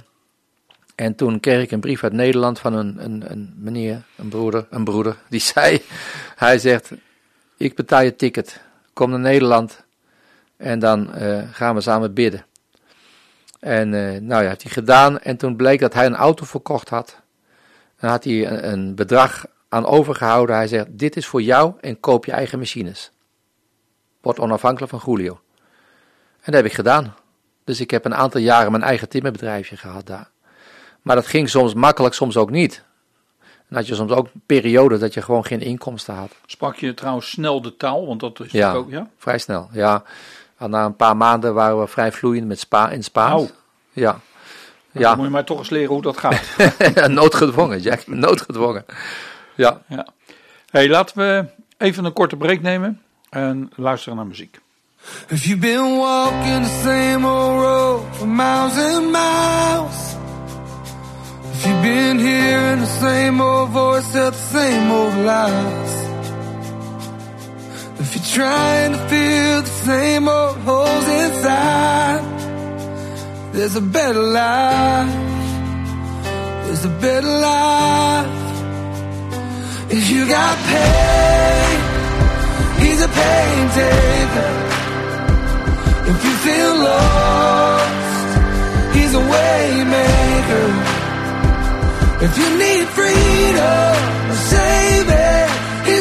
En 0.95 1.15
toen 1.15 1.39
kreeg 1.39 1.63
ik 1.63 1.71
een 1.71 1.79
brief 1.79 2.03
uit 2.03 2.13
Nederland 2.13 2.59
van 2.59 2.73
een, 2.73 3.03
een, 3.03 3.31
een 3.31 3.53
meneer, 3.57 4.01
een 4.15 4.29
broeder, 4.29 4.67
een 4.69 4.83
broeder, 4.83 5.15
die 5.29 5.39
zei, 5.53 5.81
hij 6.35 6.59
zegt, 6.59 6.91
ik 7.57 7.75
betaal 7.75 8.01
je 8.01 8.15
ticket, 8.15 8.61
kom 8.93 9.09
naar 9.09 9.19
Nederland 9.19 9.83
en 10.57 10.79
dan 10.79 11.09
uh, 11.17 11.41
gaan 11.51 11.75
we 11.75 11.81
samen 11.81 12.13
bidden. 12.13 12.45
En 13.65 13.93
uh, 13.93 14.19
nou 14.21 14.43
ja, 14.43 14.47
heeft 14.47 14.61
hij 14.61 14.71
gedaan 14.71 15.19
en 15.19 15.37
toen 15.37 15.55
bleek 15.55 15.79
dat 15.79 15.93
hij 15.93 16.05
een 16.05 16.15
auto 16.15 16.45
verkocht 16.45 16.89
had. 16.89 17.21
Dan 17.99 18.09
had 18.09 18.23
hij 18.23 18.47
een, 18.47 18.71
een 18.71 18.95
bedrag 18.95 19.45
aan 19.69 19.85
overgehouden. 19.85 20.55
Hij 20.55 20.67
zegt, 20.67 20.85
dit 20.89 21.15
is 21.15 21.25
voor 21.25 21.41
jou 21.41 21.73
en 21.81 21.99
koop 21.99 22.25
je 22.25 22.31
eigen 22.31 22.59
machines. 22.59 23.11
Word 24.21 24.39
onafhankelijk 24.39 24.91
van 24.91 25.01
Julio. 25.05 25.39
En 26.41 26.51
dat 26.51 26.53
heb 26.53 26.65
ik 26.65 26.73
gedaan. 26.73 27.15
Dus 27.63 27.79
ik 27.79 27.91
heb 27.91 28.05
een 28.05 28.15
aantal 28.15 28.41
jaren 28.41 28.71
mijn 28.71 28.83
eigen 28.83 29.09
timmerbedrijfje 29.09 29.77
gehad 29.77 30.05
daar. 30.05 30.29
Maar 31.01 31.15
dat 31.15 31.27
ging 31.27 31.49
soms 31.49 31.73
makkelijk, 31.73 32.13
soms 32.13 32.37
ook 32.37 32.49
niet. 32.49 32.83
En 33.69 33.75
had 33.75 33.87
je 33.87 33.95
soms 33.95 34.11
ook 34.11 34.27
perioden 34.45 34.99
dat 34.99 35.13
je 35.13 35.21
gewoon 35.21 35.45
geen 35.45 35.61
inkomsten 35.61 36.13
had. 36.13 36.31
Sprak 36.45 36.75
je 36.75 36.93
trouwens 36.93 37.29
snel 37.29 37.61
de 37.61 37.77
taal? 37.77 38.07
Want 38.07 38.19
dat 38.19 38.39
is 38.39 38.51
ja, 38.51 38.73
ook, 38.73 38.89
ja? 38.89 39.09
vrij 39.17 39.37
snel. 39.37 39.69
Ja, 39.71 40.03
en 40.57 40.69
na 40.69 40.85
een 40.85 40.95
paar 40.95 41.17
maanden 41.17 41.53
waren 41.53 41.79
we 41.79 41.87
vrij 41.87 42.11
vloeiend 42.11 42.47
met 42.47 42.59
spa 42.59 42.89
in 42.89 43.03
Spaans. 43.03 43.41
Oh. 43.41 43.49
Ja. 43.91 44.11
Nou, 44.11 44.19
ja. 44.91 45.09
Dan 45.09 45.17
moet 45.17 45.25
je 45.25 45.31
mij 45.31 45.43
toch 45.43 45.57
eens 45.57 45.69
leren 45.69 45.89
hoe 45.89 46.01
dat 46.01 46.17
gaat. 46.17 46.41
noodgedwongen, 47.07 47.81
Jack. 47.81 48.07
Noodgedwongen. 48.25 48.85
Ja. 49.55 49.81
ja. 49.87 50.07
hey, 50.69 50.89
laten 50.89 51.17
we 51.17 51.45
even 51.77 52.05
een 52.05 52.13
korte 52.13 52.35
break 52.35 52.61
nemen 52.61 53.01
en 53.29 53.71
luisteren 53.75 54.17
naar 54.17 54.27
muziek. 54.27 54.59
If 55.27 55.43
you've 55.45 55.59
been 55.59 55.97
walking 55.97 56.63
the 56.63 56.81
same 56.83 57.27
old 57.27 57.61
road 57.61 58.15
for 58.15 58.27
miles 58.27 58.77
and 58.77 59.11
miles 59.11 60.15
If 61.53 61.65
you've 61.65 61.81
been 61.81 62.19
hearing 62.19 62.79
the 62.79 62.99
same 62.99 63.39
old 63.41 63.69
voice 63.69 64.11
tell 64.11 64.31
the 64.31 64.37
same 64.37 64.91
old 64.91 65.13
lies 65.13 66.04
If 67.99 68.15
you're 68.15 68.29
trying 68.43 68.91
to 68.91 68.97
fill 69.09 69.61
the 69.61 69.75
same 69.89 70.27
old 70.27 70.57
holes 70.57 71.07
inside 71.23 72.23
There's 73.53 73.75
a 73.75 73.81
better 73.81 74.21
life. 74.21 75.13
There's 76.65 76.85
a 76.85 76.93
better 77.05 77.33
life. 77.49 78.31
If 79.91 80.09
you 80.11 80.27
got 80.27 80.57
pain 80.69 81.65
He's 82.85 83.01
a 83.01 83.07
pain 83.07 83.69
taker. 83.79 84.51
If 86.07 86.23
you 86.23 86.33
feel 86.45 86.75
lost, 86.87 88.37
he's 88.95 89.13
a 89.15 89.23
waymaker. 89.33 90.69
If 92.25 92.37
you 92.37 92.47
need 92.63 92.85
freedom, 92.97 93.95
a 94.29 94.37
savior, 94.53 95.44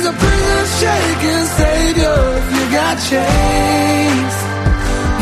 he's 0.04 0.12
a 0.12 0.18
prison 0.18 0.66
shaking 0.80 1.46
savior. 1.60 2.18
If 2.40 2.46
you 2.56 2.64
got 2.78 2.94
chains, 3.10 4.34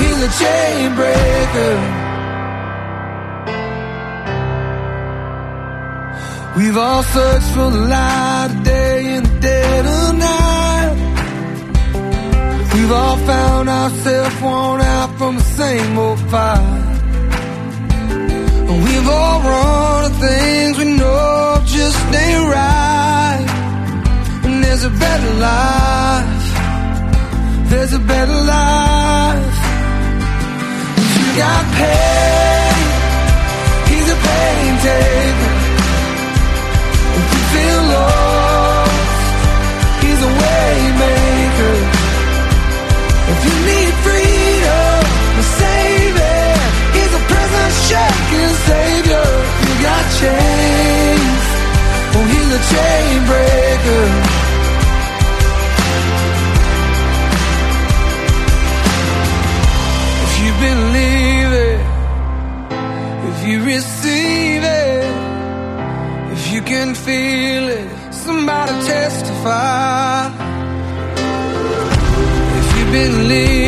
he's 0.00 0.18
a 0.28 0.30
chain 0.42 0.94
breaker. 1.00 1.74
We've 6.56 6.76
all 6.76 7.02
searched 7.02 7.50
for 7.54 7.70
the 7.70 7.82
light 7.94 8.48
of 8.50 8.64
day 8.64 9.14
in 9.14 9.22
the 9.22 9.40
dead 9.40 9.86
of 9.86 10.18
night. 10.18 10.94
We've 12.74 12.92
all 12.92 13.16
found 13.18 13.68
ourselves 13.68 14.42
worn 14.42 14.80
out 14.80 15.16
from 15.16 15.36
the 15.36 15.42
same 15.42 15.98
old 15.98 16.20
fight. 16.30 16.88
And 18.68 18.84
we've 18.84 19.08
all 19.08 19.40
run 19.40 20.10
to 20.10 20.16
things 20.18 20.78
we 20.78 20.84
know 20.96 21.62
just 21.66 22.14
ain't 22.14 22.52
right. 22.52 22.91
There's 24.72 24.85
a 24.85 24.90
better 25.06 25.35
life. 25.35 26.44
There's 27.68 27.92
a 27.92 27.98
better 27.98 28.38
life. 28.56 29.56
If 30.96 31.11
you 31.12 31.28
got 31.37 31.64
pain, 31.76 32.80
he's 33.92 34.08
a 34.08 34.18
pain 34.28 34.72
taker. 34.88 35.54
If 37.20 37.26
you 37.35 37.42
feel 37.52 37.82
lost, 37.92 39.12
he's 40.00 40.20
a 40.24 40.32
way 40.40 40.72
maker. 41.04 41.76
If 43.28 43.38
you 43.44 43.54
need 43.68 43.92
freedom, 44.08 45.04
savior, 45.61 46.48
he's 46.96 47.12
a 47.12 47.22
prison 47.28 47.68
shaking 47.92 48.54
savior. 48.72 49.28
If 49.52 49.68
you 49.68 49.76
got 49.85 50.04
chains, 50.16 51.44
oh, 52.16 52.24
he's 52.32 52.50
a 52.56 52.62
chain 52.72 53.20
breaker. 53.28 54.41
Believe 60.66 61.53
it, 61.70 61.81
if 63.31 63.38
you 63.48 63.57
receive 63.75 64.62
it, 64.62 65.12
if 66.35 66.42
you 66.53 66.61
can 66.62 66.94
feel 66.94 67.64
it, 67.79 67.88
somebody 68.12 68.72
testify. 68.87 70.31
Believe 72.92 73.22
it, 73.22 73.33
if 73.33 73.62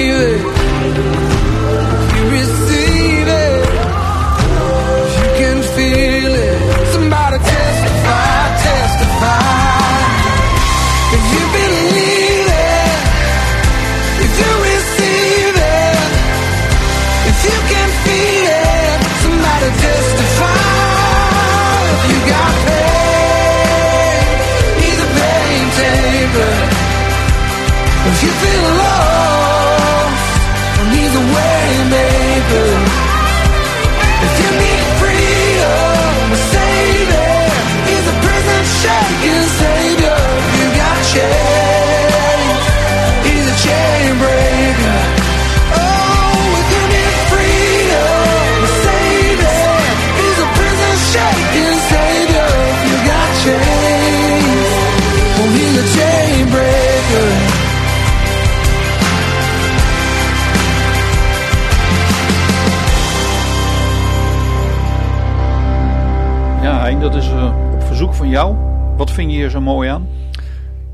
dat 67.05 67.15
is 67.15 67.29
uh, 67.29 67.73
op 67.73 67.83
verzoek 67.83 68.15
van 68.15 68.29
jou. 68.29 68.57
Wat 68.97 69.11
vind 69.11 69.31
je 69.31 69.37
hier 69.37 69.51
zo 69.51 69.61
mooi 69.61 69.89
aan? 69.89 70.09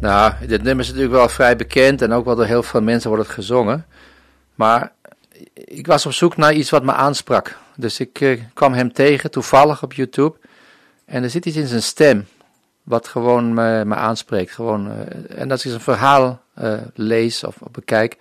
Nou, 0.00 0.32
dit 0.46 0.62
nummer 0.62 0.84
is 0.84 0.86
natuurlijk 0.86 1.14
wel 1.14 1.28
vrij 1.28 1.56
bekend 1.56 2.02
en 2.02 2.12
ook 2.12 2.24
wel 2.24 2.36
door 2.36 2.44
heel 2.44 2.62
veel 2.62 2.82
mensen 2.82 3.10
wordt 3.10 3.24
het 3.24 3.34
gezongen. 3.34 3.86
Maar 4.54 4.92
ik 5.54 5.86
was 5.86 6.06
op 6.06 6.12
zoek 6.12 6.36
naar 6.36 6.52
iets 6.52 6.70
wat 6.70 6.82
me 6.82 6.92
aansprak. 6.92 7.56
Dus 7.76 8.00
ik 8.00 8.20
uh, 8.20 8.40
kwam 8.54 8.72
hem 8.72 8.92
tegen, 8.92 9.30
toevallig 9.30 9.82
op 9.82 9.92
YouTube. 9.92 10.36
En 11.04 11.22
er 11.22 11.30
zit 11.30 11.46
iets 11.46 11.56
in 11.56 11.66
zijn 11.66 11.82
stem, 11.82 12.26
wat 12.82 13.08
gewoon 13.08 13.54
me, 13.54 13.84
me 13.84 13.94
aanspreekt. 13.94 14.52
Gewoon, 14.52 14.86
uh, 14.86 15.40
en 15.40 15.50
als 15.50 15.66
ik 15.66 15.72
een 15.72 15.80
verhaal 15.80 16.40
lees 16.94 17.44
of, 17.44 17.56
bekijk, 17.70 18.16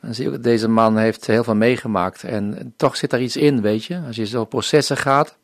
dan 0.00 0.14
zie 0.14 0.26
ik 0.26 0.32
dat 0.32 0.42
deze 0.42 0.68
man 0.68 0.96
heeft 0.96 1.26
heel 1.26 1.44
veel 1.44 1.54
meegemaakt. 1.54 2.24
En, 2.24 2.74
toch 2.76 2.96
zit 2.96 3.12
er 3.12 3.20
iets 3.20 3.36
in, 3.36 3.60
weet 3.60 3.84
je. 3.84 4.00
Als 4.06 4.16
je 4.16 4.26
zo 4.26 4.44
processen 4.44 4.96
gaat. 4.96 5.36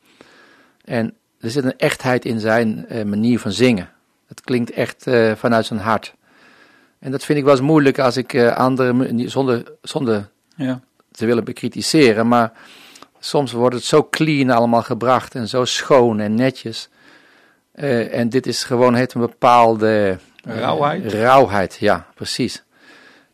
En 0.83 1.15
er 1.45 1.51
zit 1.51 1.63
een 1.63 1.77
echtheid 1.77 2.25
in 2.25 2.39
zijn 2.39 2.85
uh, 2.91 3.03
manier 3.03 3.39
van 3.39 3.51
zingen. 3.51 3.89
Het 4.27 4.41
klinkt 4.41 4.71
echt 4.71 5.07
uh, 5.07 5.31
vanuit 5.35 5.65
zijn 5.65 5.79
hart. 5.79 6.13
En 6.99 7.11
dat 7.11 7.23
vind 7.23 7.37
ik 7.37 7.43
wel 7.43 7.53
eens 7.53 7.63
moeilijk 7.63 7.99
als 7.99 8.17
ik 8.17 8.33
uh, 8.33 8.55
anderen 8.55 9.29
zonder, 9.29 9.63
zonder 9.81 10.29
ja. 10.55 10.81
te 11.11 11.25
willen 11.25 11.43
bekritiseren, 11.43 12.27
maar 12.27 12.51
soms 13.19 13.51
wordt 13.51 13.75
het 13.75 13.83
zo 13.83 14.07
clean 14.09 14.49
allemaal 14.49 14.83
gebracht 14.83 15.35
en 15.35 15.47
zo 15.47 15.65
schoon 15.65 16.19
en 16.19 16.35
netjes. 16.35 16.89
Eh, 17.71 18.19
en 18.19 18.29
dit 18.29 18.47
is 18.47 18.63
gewoon, 18.63 18.93
heeft 18.93 19.13
een 19.13 19.21
bepaalde... 19.21 20.17
eh, 20.43 20.57
Rauwheid? 20.57 21.13
rauwheid, 21.13 21.77
ja, 21.79 22.07
precies. 22.15 22.63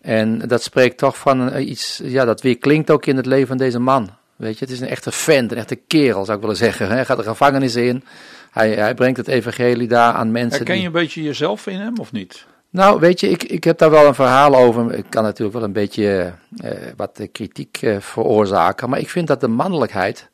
En 0.02 0.40
dat 0.40 0.64
spreekt 0.64 0.98
toch 0.98 1.18
van 1.18 1.52
eh, 1.52 1.70
iets, 1.70 2.02
ja, 2.04 2.26
dat 2.26 2.42
weer 2.42 2.58
klinkt 2.58 2.92
ook 2.92 3.06
in 3.06 3.18
het 3.18 3.26
leven 3.26 3.48
van 3.48 3.58
deze 3.58 3.80
man. 3.80 4.10
Weet 4.42 4.60
je, 4.60 4.66
het 4.66 4.74
is 4.74 4.80
een 4.80 4.88
echte 4.88 5.12
vent, 5.12 5.52
een 5.52 5.58
echte 5.58 5.76
kerel 5.76 6.26
zou 6.26 6.36
ik 6.36 6.42
willen 6.44 6.58
zeggen. 6.58 6.88
Hij 6.88 7.06
gaat 7.06 7.18
de 7.18 7.24
gevangenis 7.24 7.76
in, 7.76 8.04
hij, 8.52 8.72
hij 8.72 8.94
brengt 8.94 9.18
het 9.18 9.28
evangelie 9.28 9.88
daar 9.88 10.14
aan 10.14 10.32
mensen. 10.32 10.52
Herken 10.58 10.74
die- 10.74 10.82
je 10.82 10.88
een 10.88 10.94
beetje 10.94 11.24
jezelf 11.24 11.68
in 11.68 11.80
hem 11.80 11.98
of 12.00 12.12
niet? 12.12 12.46
nou, 12.70 13.00
weet 13.00 13.20
je, 13.20 13.30
ik, 13.30 13.44
ik 13.44 13.64
heb 13.64 13.78
daar 13.78 13.90
wel 13.92 14.06
een 14.08 14.16
verhaal 14.16 14.56
over. 14.56 14.94
Ik 14.94 15.06
kan 15.10 15.24
natuurlijk 15.24 15.58
wel 15.58 15.64
een 15.66 15.74
beetje 15.74 16.34
eh, 16.58 16.72
wat 16.96 17.28
kritiek 17.32 17.78
eh, 17.82 18.00
veroorzaken. 18.00 18.90
Maar 18.90 19.00
ik 19.00 19.10
vind 19.10 19.28
dat 19.28 19.40
de 19.42 19.48
mannelijkheid 19.48 20.30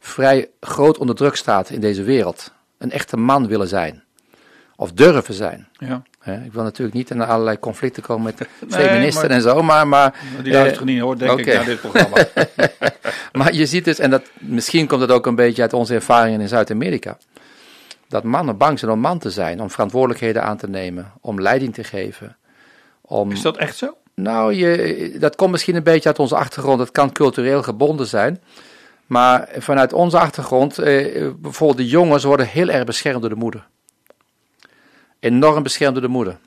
vrij 0.00 0.48
groot 0.60 0.98
onder 0.98 1.14
druk 1.16 1.36
staat 1.36 1.70
in 1.70 1.80
deze 1.80 2.02
wereld. 2.02 2.52
Een 2.78 2.90
echte 2.90 3.16
man 3.16 3.46
willen 3.46 3.68
zijn. 3.68 4.02
Of 4.76 4.92
durven 4.92 5.34
zijn. 5.34 5.68
Ja. 5.72 6.02
Ik 6.34 6.52
wil 6.52 6.62
natuurlijk 6.62 6.96
niet 6.96 7.10
in 7.10 7.20
allerlei 7.20 7.58
conflicten 7.58 8.02
komen 8.02 8.24
met 8.24 8.38
Nee, 8.68 8.88
feministen 8.88 9.28
maar- 9.28 9.36
en 9.36 9.42
zo. 9.42 9.62
Maar, 9.62 9.88
maar, 9.88 10.14
Die 10.42 10.52
eh, 10.52 10.58
luisteren 10.58 10.86
niet 10.86 11.00
hoor, 11.00 11.18
denk 11.18 11.38
ik, 11.38 11.46
naar 11.46 11.64
dit 11.64 11.80
programma. 11.80 12.26
maar 13.38 13.54
je 13.54 13.66
ziet 13.66 13.84
dus, 13.84 13.98
en 13.98 14.10
dat, 14.10 14.22
misschien 14.38 14.86
komt 14.86 15.00
het 15.00 15.10
ook 15.10 15.26
een 15.26 15.34
beetje 15.34 15.62
uit 15.62 15.72
onze 15.72 15.94
ervaringen 15.94 16.40
in 16.40 16.48
Zuid-Amerika. 16.48 17.18
Dat 18.08 18.22
mannen 18.22 18.56
bang 18.56 18.78
zijn 18.78 18.90
om 18.90 19.00
man 19.00 19.18
te 19.18 19.30
zijn. 19.30 19.60
Om 19.60 19.70
verantwoordelijkheden 19.70 20.42
aan 20.42 20.56
te 20.56 20.68
nemen. 20.68 21.12
Om 21.20 21.40
leiding 21.40 21.74
te 21.74 21.84
geven. 21.84 22.36
Om, 23.00 23.30
Is 23.30 23.42
dat 23.42 23.56
echt 23.56 23.76
zo? 23.76 23.96
Nou, 24.14 24.54
je, 24.54 25.16
dat 25.18 25.36
komt 25.36 25.50
misschien 25.50 25.76
een 25.76 25.82
beetje 25.82 26.08
uit 26.08 26.18
onze 26.18 26.36
achtergrond. 26.36 26.80
Het 26.80 26.90
kan 26.90 27.12
cultureel 27.12 27.62
gebonden 27.62 28.06
zijn. 28.06 28.40
Maar 29.06 29.48
vanuit 29.58 29.92
onze 29.92 30.18
achtergrond, 30.18 30.78
eh, 30.78 31.28
bijvoorbeeld 31.36 31.78
de 31.78 31.86
jongens 31.86 32.24
worden 32.24 32.46
heel 32.46 32.68
erg 32.68 32.84
beschermd 32.84 33.20
door 33.20 33.30
de 33.30 33.36
moeder. 33.36 33.66
Enorm 35.20 35.62
beschermd 35.62 35.94
door 35.94 36.02
de 36.02 36.08
moeder. 36.08 36.38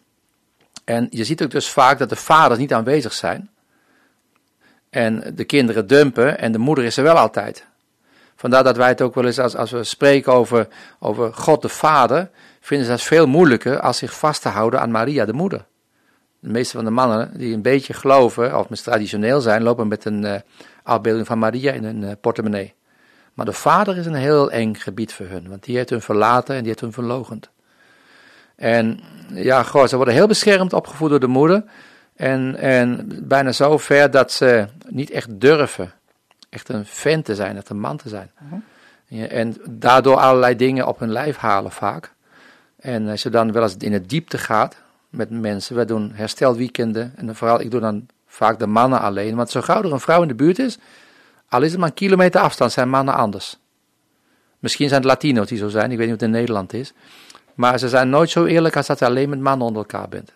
En 0.84 1.08
je 1.10 1.24
ziet 1.24 1.44
ook 1.44 1.52
dus 1.52 1.70
vaak 1.70 2.00
dat 2.00 2.10
de 2.10 2.16
vaders 2.16 2.60
niet 2.60 2.74
aanwezig 2.74 3.14
zijn. 3.14 3.50
En 4.90 5.34
de 5.36 5.44
kinderen 5.44 5.88
dumpen 5.88 6.40
en 6.40 6.52
de 6.52 6.58
moeder 6.58 6.84
is 6.84 6.98
er 6.98 7.04
wel 7.04 7.18
altijd. 7.18 7.66
Vandaar 8.36 8.64
dat 8.64 8.78
wij 8.78 8.88
het 8.88 9.02
ook 9.02 9.16
wel 9.16 9.26
eens, 9.26 9.40
als, 9.40 9.56
als 9.56 9.72
we 9.72 9.84
spreken 9.84 10.34
over, 10.34 10.68
over 11.00 11.34
God 11.34 11.62
de 11.62 11.70
Vader, 11.70 12.30
vinden 12.60 12.86
ze 12.86 12.92
dat 12.92 13.02
veel 13.02 13.28
moeilijker 13.28 13.80
als 13.80 13.98
zich 13.98 14.18
vast 14.18 14.42
te 14.42 14.50
houden 14.50 14.82
aan 14.82 14.92
Maria 14.92 15.26
de 15.26 15.34
moeder. 15.34 15.66
De 16.40 16.50
meeste 16.50 16.76
van 16.76 16.86
de 16.86 16.92
mannen 16.92 17.38
die 17.38 17.54
een 17.54 17.62
beetje 17.62 17.94
geloven, 17.94 18.60
of 18.60 18.70
misschien 18.70 18.92
traditioneel 18.92 19.42
zijn, 19.42 19.64
lopen 19.64 19.88
met 19.88 20.06
een 20.06 20.26
eh, 20.26 20.40
afbeelding 20.84 21.28
van 21.28 21.40
Maria 21.40 21.72
in 21.72 21.84
hun 21.84 22.04
eh, 22.04 22.12
portemonnee. 22.22 22.74
Maar 23.34 23.46
de 23.46 23.54
vader 23.54 23.98
is 23.98 24.06
een 24.06 24.14
heel 24.14 24.52
eng 24.52 24.76
gebied 24.76 25.14
voor 25.14 25.26
hun, 25.26 25.50
want 25.50 25.64
die 25.64 25.76
heeft 25.76 25.90
hun 25.90 26.02
verlaten 26.02 26.54
en 26.54 26.60
die 26.60 26.68
heeft 26.68 26.82
hun 26.82 26.94
verlogend. 26.94 27.50
En 28.62 29.00
ja, 29.34 29.64
goh, 29.64 29.88
ze 29.88 29.96
worden 29.96 30.14
heel 30.14 30.28
beschermd 30.28 30.74
opgevoed 30.74 31.10
door 31.10 31.20
de 31.20 31.28
moeder. 31.28 31.64
En, 32.16 32.56
en 32.56 33.08
bijna 33.24 33.52
zo 33.52 33.78
ver 33.78 34.12
dat 34.12 34.32
ze 34.32 34.68
niet 34.88 35.10
echt 35.10 35.40
durven 35.40 35.94
echt 36.50 36.70
een 36.70 36.86
vent 36.86 37.26
te 37.26 37.36
zijn, 37.36 37.58
echt 37.58 37.70
een 37.70 37.80
man 37.80 37.98
te 37.98 38.10
zijn. 38.10 38.32
Ja, 39.08 39.26
en 39.26 39.56
daardoor 39.70 40.16
allerlei 40.16 40.56
dingen 40.56 40.88
op 40.88 41.00
hun 41.00 41.12
lijf 41.12 41.38
halen 41.38 41.72
vaak. 41.72 42.14
En 42.80 43.08
als 43.08 43.24
je 43.24 43.30
dan 43.30 43.52
wel 43.52 43.64
eens 43.64 43.76
in 43.78 43.94
het 43.94 44.10
diepte 44.10 44.38
gaat 44.38 44.76
met 45.10 45.30
mensen, 45.30 45.76
wij 45.76 45.86
doen 45.86 46.12
herstelweekenden. 46.14 47.14
En 47.16 47.36
vooral, 47.36 47.62
ik 47.62 47.72
doe 47.72 47.80
dan 47.80 48.08
vaak 48.28 48.60
de 48.60 48.68
mannen 48.68 49.00
alleen. 49.00 49.36
Want 49.36 49.50
zo 49.50 49.62
gauw 49.62 49.84
er 49.84 49.92
een 49.92 50.00
vrouw 50.00 50.22
in 50.22 50.28
de 50.28 50.36
buurt 50.36 50.60
is, 50.60 50.78
al 51.50 51.62
is 51.62 51.72
het 51.72 51.80
maar 51.80 51.90
een 51.90 51.96
kilometer 51.96 52.42
afstand, 52.42 52.72
zijn 52.72 52.90
mannen 52.90 53.14
anders. 53.14 53.58
Misschien 54.60 54.90
zijn 54.90 55.02
het 55.02 55.10
Latino's 55.10 55.48
die 55.48 55.58
zo 55.58 55.68
zijn, 55.68 55.92
ik 55.92 55.98
weet 55.98 56.08
niet 56.08 56.16
of 56.16 56.22
het 56.22 56.30
in 56.30 56.36
Nederland 56.36 56.74
is. 56.74 56.94
Maar 57.62 57.80
ze 57.80 57.90
zijn 57.90 58.10
nooit 58.10 58.30
zo 58.30 58.46
eerlijk 58.46 58.76
als 58.76 58.88
dat 58.88 59.00
je 59.00 59.06
alleen 59.06 59.30
met 59.30 59.40
mannen 59.40 59.68
onder 59.68 59.82
elkaar 59.82 60.10
bent. 60.10 60.34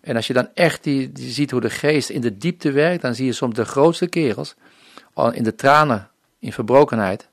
En 0.00 0.16
als 0.16 0.26
je 0.26 0.32
dan 0.32 0.48
echt 0.54 0.84
die, 0.84 1.12
die 1.12 1.30
ziet 1.30 1.50
hoe 1.50 1.60
de 1.60 1.70
geest 1.70 2.08
in 2.08 2.20
de 2.20 2.36
diepte 2.36 2.72
werkt, 2.72 3.02
dan 3.02 3.14
zie 3.14 3.26
je 3.26 3.32
soms 3.32 3.54
de 3.54 3.64
grootste 3.64 4.06
kerels 4.06 4.54
in 5.32 5.42
de 5.42 5.54
tranen, 5.54 6.08
in 6.38 6.52
verbrokenheid. 6.52 7.28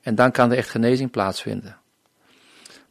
En 0.00 0.14
dan 0.14 0.30
kan 0.30 0.50
er 0.50 0.56
echt 0.56 0.70
genezing 0.70 1.10
plaatsvinden. 1.10 1.76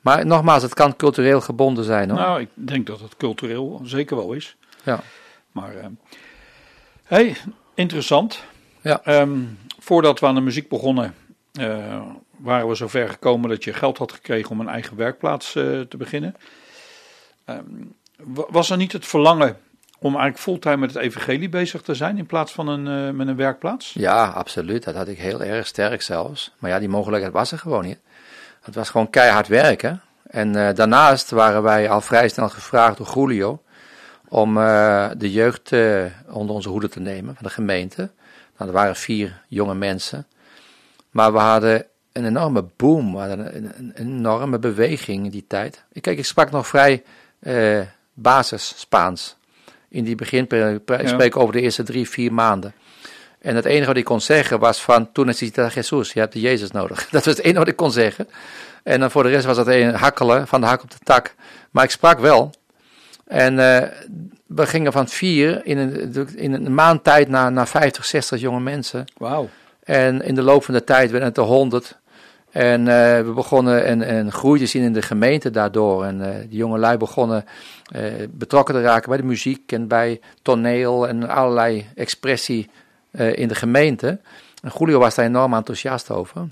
Maar 0.01 0.25
nogmaals, 0.25 0.63
het 0.63 0.73
kan 0.73 0.95
cultureel 0.95 1.41
gebonden 1.41 1.83
zijn 1.83 2.09
hoor. 2.09 2.19
Nou, 2.19 2.41
ik 2.41 2.49
denk 2.53 2.87
dat 2.87 2.99
het 2.99 3.17
cultureel 3.17 3.81
zeker 3.83 4.15
wel 4.15 4.33
is. 4.33 4.57
Ja. 4.83 4.99
Maar, 5.51 5.75
eh 5.75 5.85
hey, 7.03 7.35
interessant. 7.73 8.43
Ja. 8.81 9.01
Ehm, 9.03 9.39
voordat 9.79 10.19
we 10.19 10.25
aan 10.25 10.35
de 10.35 10.41
muziek 10.41 10.69
begonnen, 10.69 11.15
eh, 11.53 12.01
waren 12.37 12.67
we 12.67 12.75
zover 12.75 13.09
gekomen 13.09 13.49
dat 13.49 13.63
je 13.63 13.73
geld 13.73 13.97
had 13.97 14.11
gekregen 14.11 14.51
om 14.51 14.59
een 14.59 14.67
eigen 14.67 14.97
werkplaats 14.97 15.55
eh, 15.55 15.79
te 15.79 15.97
beginnen. 15.97 16.35
Ehm, 17.45 17.63
wa- 18.17 18.45
was 18.49 18.69
er 18.69 18.77
niet 18.77 18.91
het 18.91 19.05
verlangen 19.05 19.57
om 19.99 20.07
eigenlijk 20.11 20.39
fulltime 20.43 20.77
met 20.77 20.93
het 20.93 21.03
evangelie 21.03 21.49
bezig 21.49 21.81
te 21.81 21.95
zijn 21.95 22.17
in 22.17 22.25
plaats 22.25 22.51
van 22.51 22.67
een, 22.67 23.07
eh, 23.07 23.13
met 23.13 23.27
een 23.27 23.35
werkplaats? 23.35 23.93
Ja, 23.93 24.25
absoluut. 24.27 24.83
Dat 24.83 24.95
had 24.95 25.07
ik 25.07 25.17
heel 25.17 25.43
erg 25.43 25.67
sterk 25.67 26.01
zelfs. 26.01 26.53
Maar 26.59 26.69
ja, 26.71 26.79
die 26.79 26.89
mogelijkheid 26.89 27.33
was 27.33 27.51
er 27.51 27.57
gewoon 27.59 27.83
niet. 27.85 27.99
Het 28.61 28.75
was 28.75 28.89
gewoon 28.89 29.09
keihard 29.09 29.47
werken. 29.47 30.01
En 30.27 30.55
eh, 30.67 30.75
daarnaast 30.75 31.29
waren 31.29 31.61
wij 31.63 31.89
al 31.89 32.01
vrij 32.01 32.29
snel 32.29 32.49
gevraagd 32.49 32.97
door 32.97 33.11
Julio 33.15 33.61
om 34.29 34.53
de 35.17 35.31
jeugd 35.31 35.71
onder 36.29 36.55
onze 36.55 36.69
hoede 36.69 36.89
te 36.89 36.99
nemen 36.99 37.35
van 37.35 37.43
de 37.43 37.49
gemeente. 37.53 38.09
Nou, 38.57 38.69
er 38.69 38.75
waren 38.77 38.95
vier 38.95 39.41
jonge 39.47 39.75
mensen. 39.75 40.27
Maar 41.11 41.33
we 41.33 41.39
hadden 41.39 41.85
een 42.17 42.25
enorme 42.25 42.65
boom, 42.75 43.15
een, 43.15 43.55
een, 43.55 43.91
enorme 43.95 44.59
beweging 44.59 45.25
in 45.25 45.31
die 45.31 45.45
tijd. 45.47 45.83
Kijk, 46.01 46.17
ik 46.17 46.25
sprak 46.25 46.51
nog 46.51 46.67
vrij 46.67 47.03
eh, 47.39 47.79
basis 48.13 48.73
Spaans. 48.77 49.35
In 49.89 50.03
die 50.03 50.15
beginperiode, 50.15 50.81
ik 50.85 51.01
Ja. 51.01 51.07
spreek 51.07 51.37
over 51.37 51.53
de 51.53 51.61
eerste 51.61 51.83
drie, 51.83 52.09
vier 52.09 52.33
maanden. 52.33 52.73
En 53.39 53.55
het 53.55 53.65
enige 53.65 53.87
wat 53.87 53.97
ik 53.97 54.03
kon 54.05 54.21
zeggen 54.21 54.59
was 54.59 54.81
van, 54.81 55.11
toen 55.11 55.25
necesitas 55.25 55.73
Jesus, 55.73 56.13
je 56.13 56.19
hebt 56.19 56.33
de 56.33 56.39
Jezus 56.39 56.71
nodig. 56.71 57.07
Dat 57.11 57.25
was 57.25 57.35
het 57.35 57.43
enige 57.43 57.59
wat 57.59 57.67
ik 57.67 57.75
kon 57.75 57.91
zeggen. 57.91 58.27
En 58.83 58.99
dan 58.99 59.11
voor 59.11 59.23
de 59.23 59.29
rest 59.29 59.45
was 59.45 59.55
dat 59.55 59.67
een 59.67 59.93
hakkelen, 59.93 60.47
van 60.47 60.61
de 60.61 60.67
hak 60.67 60.83
op 60.83 60.91
de 60.91 60.97
tak. 61.03 61.35
Maar 61.71 61.83
ik 61.83 61.91
sprak 61.91 62.19
wel. 62.19 62.51
En 63.25 63.59
eh, 63.59 63.89
we 64.45 64.67
gingen 64.67 64.91
van 64.91 65.07
vier 65.07 65.65
in 65.65 65.77
een, 65.77 66.27
in 66.35 66.53
een 66.53 66.73
maand 66.73 67.03
tijd 67.03 67.27
naar, 67.27 67.51
naar 67.51 67.67
50, 67.67 68.05
60 68.05 68.39
jonge 68.39 68.59
mensen. 68.59 69.05
Wauw. 69.17 69.49
En 69.83 70.21
in 70.21 70.35
de 70.35 70.41
loop 70.41 70.63
van 70.63 70.73
de 70.73 70.83
tijd 70.83 71.11
werden 71.11 71.29
het 71.29 71.37
er 71.37 71.43
100. 71.43 71.97
En 72.51 72.87
eh, 72.87 73.25
we 73.25 73.31
begonnen 73.35 73.91
een, 73.91 74.15
een 74.15 74.31
groei 74.31 74.59
te 74.59 74.65
zien 74.65 74.83
in 74.83 74.93
de 74.93 75.01
gemeente 75.01 75.49
daardoor. 75.49 76.03
En 76.03 76.21
eh 76.21 76.49
die 76.49 76.57
jonge 76.57 76.77
lui 76.77 76.97
begonnen 76.97 77.45
eh, 77.91 78.03
betrokken 78.29 78.75
te 78.75 78.81
raken 78.81 79.09
bij 79.09 79.17
de 79.17 79.23
muziek 79.23 79.71
en 79.71 79.87
bij 79.87 80.19
toneel 80.41 81.07
en 81.07 81.29
allerlei 81.29 81.85
expressie 81.95 82.69
in 83.11 83.47
de 83.47 83.55
gemeente. 83.55 84.19
En 84.61 84.71
Julio 84.77 84.99
was 84.99 85.15
daar 85.15 85.25
enorm 85.25 85.53
enthousiast 85.53 86.11
over. 86.11 86.47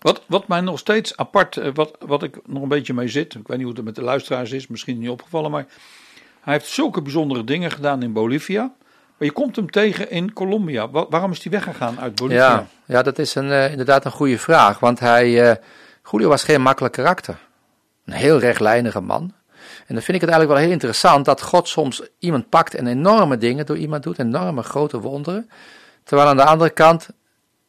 Wat, 0.00 0.22
wat 0.26 0.48
mij 0.48 0.60
nog 0.60 0.78
steeds 0.78 1.16
apart, 1.16 1.72
wat, 1.74 1.96
wat 1.98 2.22
ik 2.22 2.38
nog 2.46 2.62
een 2.62 2.68
beetje 2.68 2.94
mee 2.94 3.08
zit, 3.08 3.34
ik 3.34 3.46
weet 3.46 3.56
niet 3.56 3.66
hoe 3.66 3.74
het 3.74 3.84
met 3.84 3.94
de 3.94 4.02
luisteraars 4.02 4.52
is, 4.52 4.66
misschien 4.66 4.98
niet 4.98 5.08
opgevallen, 5.08 5.50
maar 5.50 5.66
hij 6.40 6.52
heeft 6.52 6.66
zulke 6.66 7.02
bijzondere 7.02 7.44
dingen 7.44 7.70
gedaan 7.70 8.02
in 8.02 8.12
Bolivia. 8.12 8.74
Maar 9.18 9.28
je 9.28 9.32
komt 9.32 9.56
hem 9.56 9.70
tegen 9.70 10.10
in 10.10 10.32
Colombia. 10.32 10.90
Wa- 10.90 11.06
waarom 11.08 11.30
is 11.30 11.42
hij 11.42 11.52
weggegaan 11.52 12.00
uit 12.00 12.14
Bolivia? 12.14 12.48
Ja, 12.48 12.66
ja 12.84 13.02
dat 13.02 13.18
is 13.18 13.34
een, 13.34 13.50
eh, 13.50 13.70
inderdaad 13.70 14.04
een 14.04 14.10
goede 14.10 14.38
vraag. 14.38 14.78
Want 14.78 15.00
hij, 15.00 15.50
eh 15.50 15.56
Julio 16.10 16.28
was 16.28 16.44
geen 16.44 16.62
makkelijk 16.62 16.94
karakter. 16.94 17.38
Een 18.04 18.12
heel 18.12 18.38
rechtlijnige 18.38 19.00
man. 19.00 19.32
En 19.86 19.94
dan 19.94 20.02
vind 20.02 20.16
ik 20.16 20.20
het 20.20 20.30
eigenlijk 20.30 20.50
wel 20.50 20.58
heel 20.62 20.70
interessant 20.70 21.24
dat 21.24 21.42
God 21.42 21.68
soms 21.68 22.02
iemand 22.18 22.48
pakt 22.48 22.74
en 22.74 22.86
enorme 22.86 23.36
dingen 23.38 23.66
door 23.66 23.76
iemand 23.76 24.02
doet, 24.02 24.18
enorme 24.18 24.62
grote 24.62 25.00
wonderen. 25.00 25.50
Terwijl 26.04 26.28
aan 26.28 26.36
de 26.36 26.44
andere 26.44 26.70
kant 26.70 27.08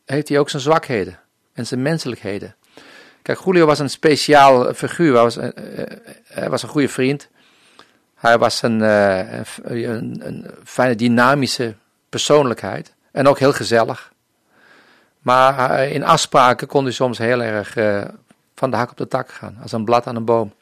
heeft 0.06 0.30
hij 0.30 0.40
ook 0.40 0.50
zijn 0.50 0.62
zwakheden 0.62 1.20
en 1.54 1.66
zijn 1.68 1.82
menselijkheden. 1.82 2.56
Kijk, 3.22 3.40
Julio 3.46 3.66
was 3.66 3.80
een 3.80 3.90
speciaal 3.90 4.74
figuur. 4.74 5.14
Hij 5.14 5.24
was, 5.24 5.38
eh, 5.38 5.50
hij 6.28 6.50
was 6.50 6.64
een 6.64 6.70
goede 6.70 6.90
vriend. 6.90 7.30
Hij 8.26 8.38
was 8.38 8.62
een, 8.62 8.82
eh, 8.82 9.38
een, 9.64 9.90
een, 9.90 10.22
een 10.26 10.46
fijne 10.64 10.96
dynamische 10.96 11.76
persoonlijkheid. 12.10 12.94
En 13.12 13.28
ook 13.28 13.40
heel 13.40 13.54
gezellig. 13.54 14.12
Maar 15.20 15.70
eh, 15.70 15.94
in 15.94 16.04
afspraken 16.04 16.68
kon 16.68 16.84
hij 16.84 16.94
soms 16.94 17.18
heel 17.18 17.42
erg 17.42 17.76
eh, 17.76 18.02
van 18.56 18.72
de 18.72 18.78
hak 18.78 18.92
op 18.92 18.98
de 18.98 19.08
tak 19.08 19.30
gaan. 19.30 19.58
Als 19.62 19.72
een 19.72 19.86
blad 19.86 20.08
aan 20.08 20.16
een 20.16 20.26
boom. 20.26 20.54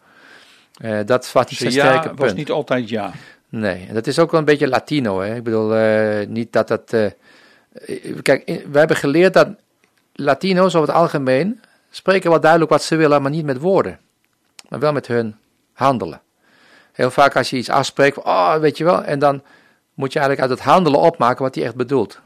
Dat 1.06 1.32
was 1.32 1.50
niet 1.50 1.60
zijn 1.60 1.72
ja, 1.72 1.86
sterke 1.86 2.08
was 2.08 2.18
punt. 2.18 2.36
niet 2.36 2.52
altijd 2.52 2.90
ja. 2.90 3.12
Nee, 3.50 3.86
en 3.88 3.94
dat 3.94 4.08
is 4.08 4.20
ook 4.20 4.32
wel 4.32 4.40
een 4.40 4.46
beetje 4.46 4.68
Latino. 4.68 5.22
Hè? 5.22 5.36
Ik 5.36 5.44
bedoel, 5.44 5.76
niet 6.28 6.54
dat 6.54 6.68
dat. 6.68 6.96
kijk, 8.22 8.46
we 8.72 8.78
hebben 8.78 8.98
geleerd 8.98 9.34
dat 9.34 9.48
Latino's 10.14 10.76
over 10.76 10.88
het 10.88 10.98
algemeen 10.98 11.62
spreken 11.90 12.30
wel 12.30 12.40
duidelijk 12.40 12.72
wat 12.72 12.84
ze 12.84 12.96
willen, 12.96 13.22
maar 13.22 13.32
niet 13.32 13.46
met 13.46 13.60
woorden. 13.60 14.00
Maar 14.70 14.80
wel 14.80 14.94
met 14.94 15.08
hun 15.08 15.36
handelen. 15.74 16.22
Heel 16.94 17.12
vaak 17.12 17.36
als 17.36 17.50
je 17.50 17.58
iets 17.58 17.70
afspreekt, 17.70 18.18
oh, 18.18 18.56
weet 18.56 18.78
je 18.78 18.84
wel, 18.84 19.04
en 19.04 19.20
dan 19.20 19.42
moet 19.94 20.14
je 20.14 20.20
eigenlijk 20.20 20.50
uit 20.50 20.60
het 20.60 20.70
handelen 20.70 21.00
opmaken 21.00 21.44
wat 21.44 21.56
hij 21.56 21.64
echt 21.64 21.76
bedoelt. 21.76 22.20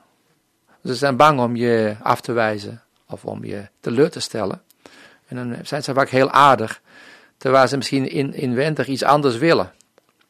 Ze 0.84 0.96
zijn 0.96 1.16
bang 1.16 1.40
om 1.40 1.56
je 1.56 1.96
af 2.02 2.22
te 2.22 2.32
wijzen 2.32 2.84
of 3.08 3.26
om 3.26 3.46
je 3.46 3.68
teleur 3.80 4.10
te 4.10 4.20
stellen. 4.20 4.62
En 5.28 5.36
dan 5.36 5.56
zijn 5.64 5.84
ze 5.84 5.94
vaak 5.94 6.10
heel 6.10 6.32
aardig, 6.32 6.82
terwijl 7.38 7.68
ze 7.68 7.78
misschien 7.78 8.10
in, 8.10 8.34
inwendig 8.34 8.88
iets 8.88 9.04
anders 9.04 9.38
willen. 9.38 9.74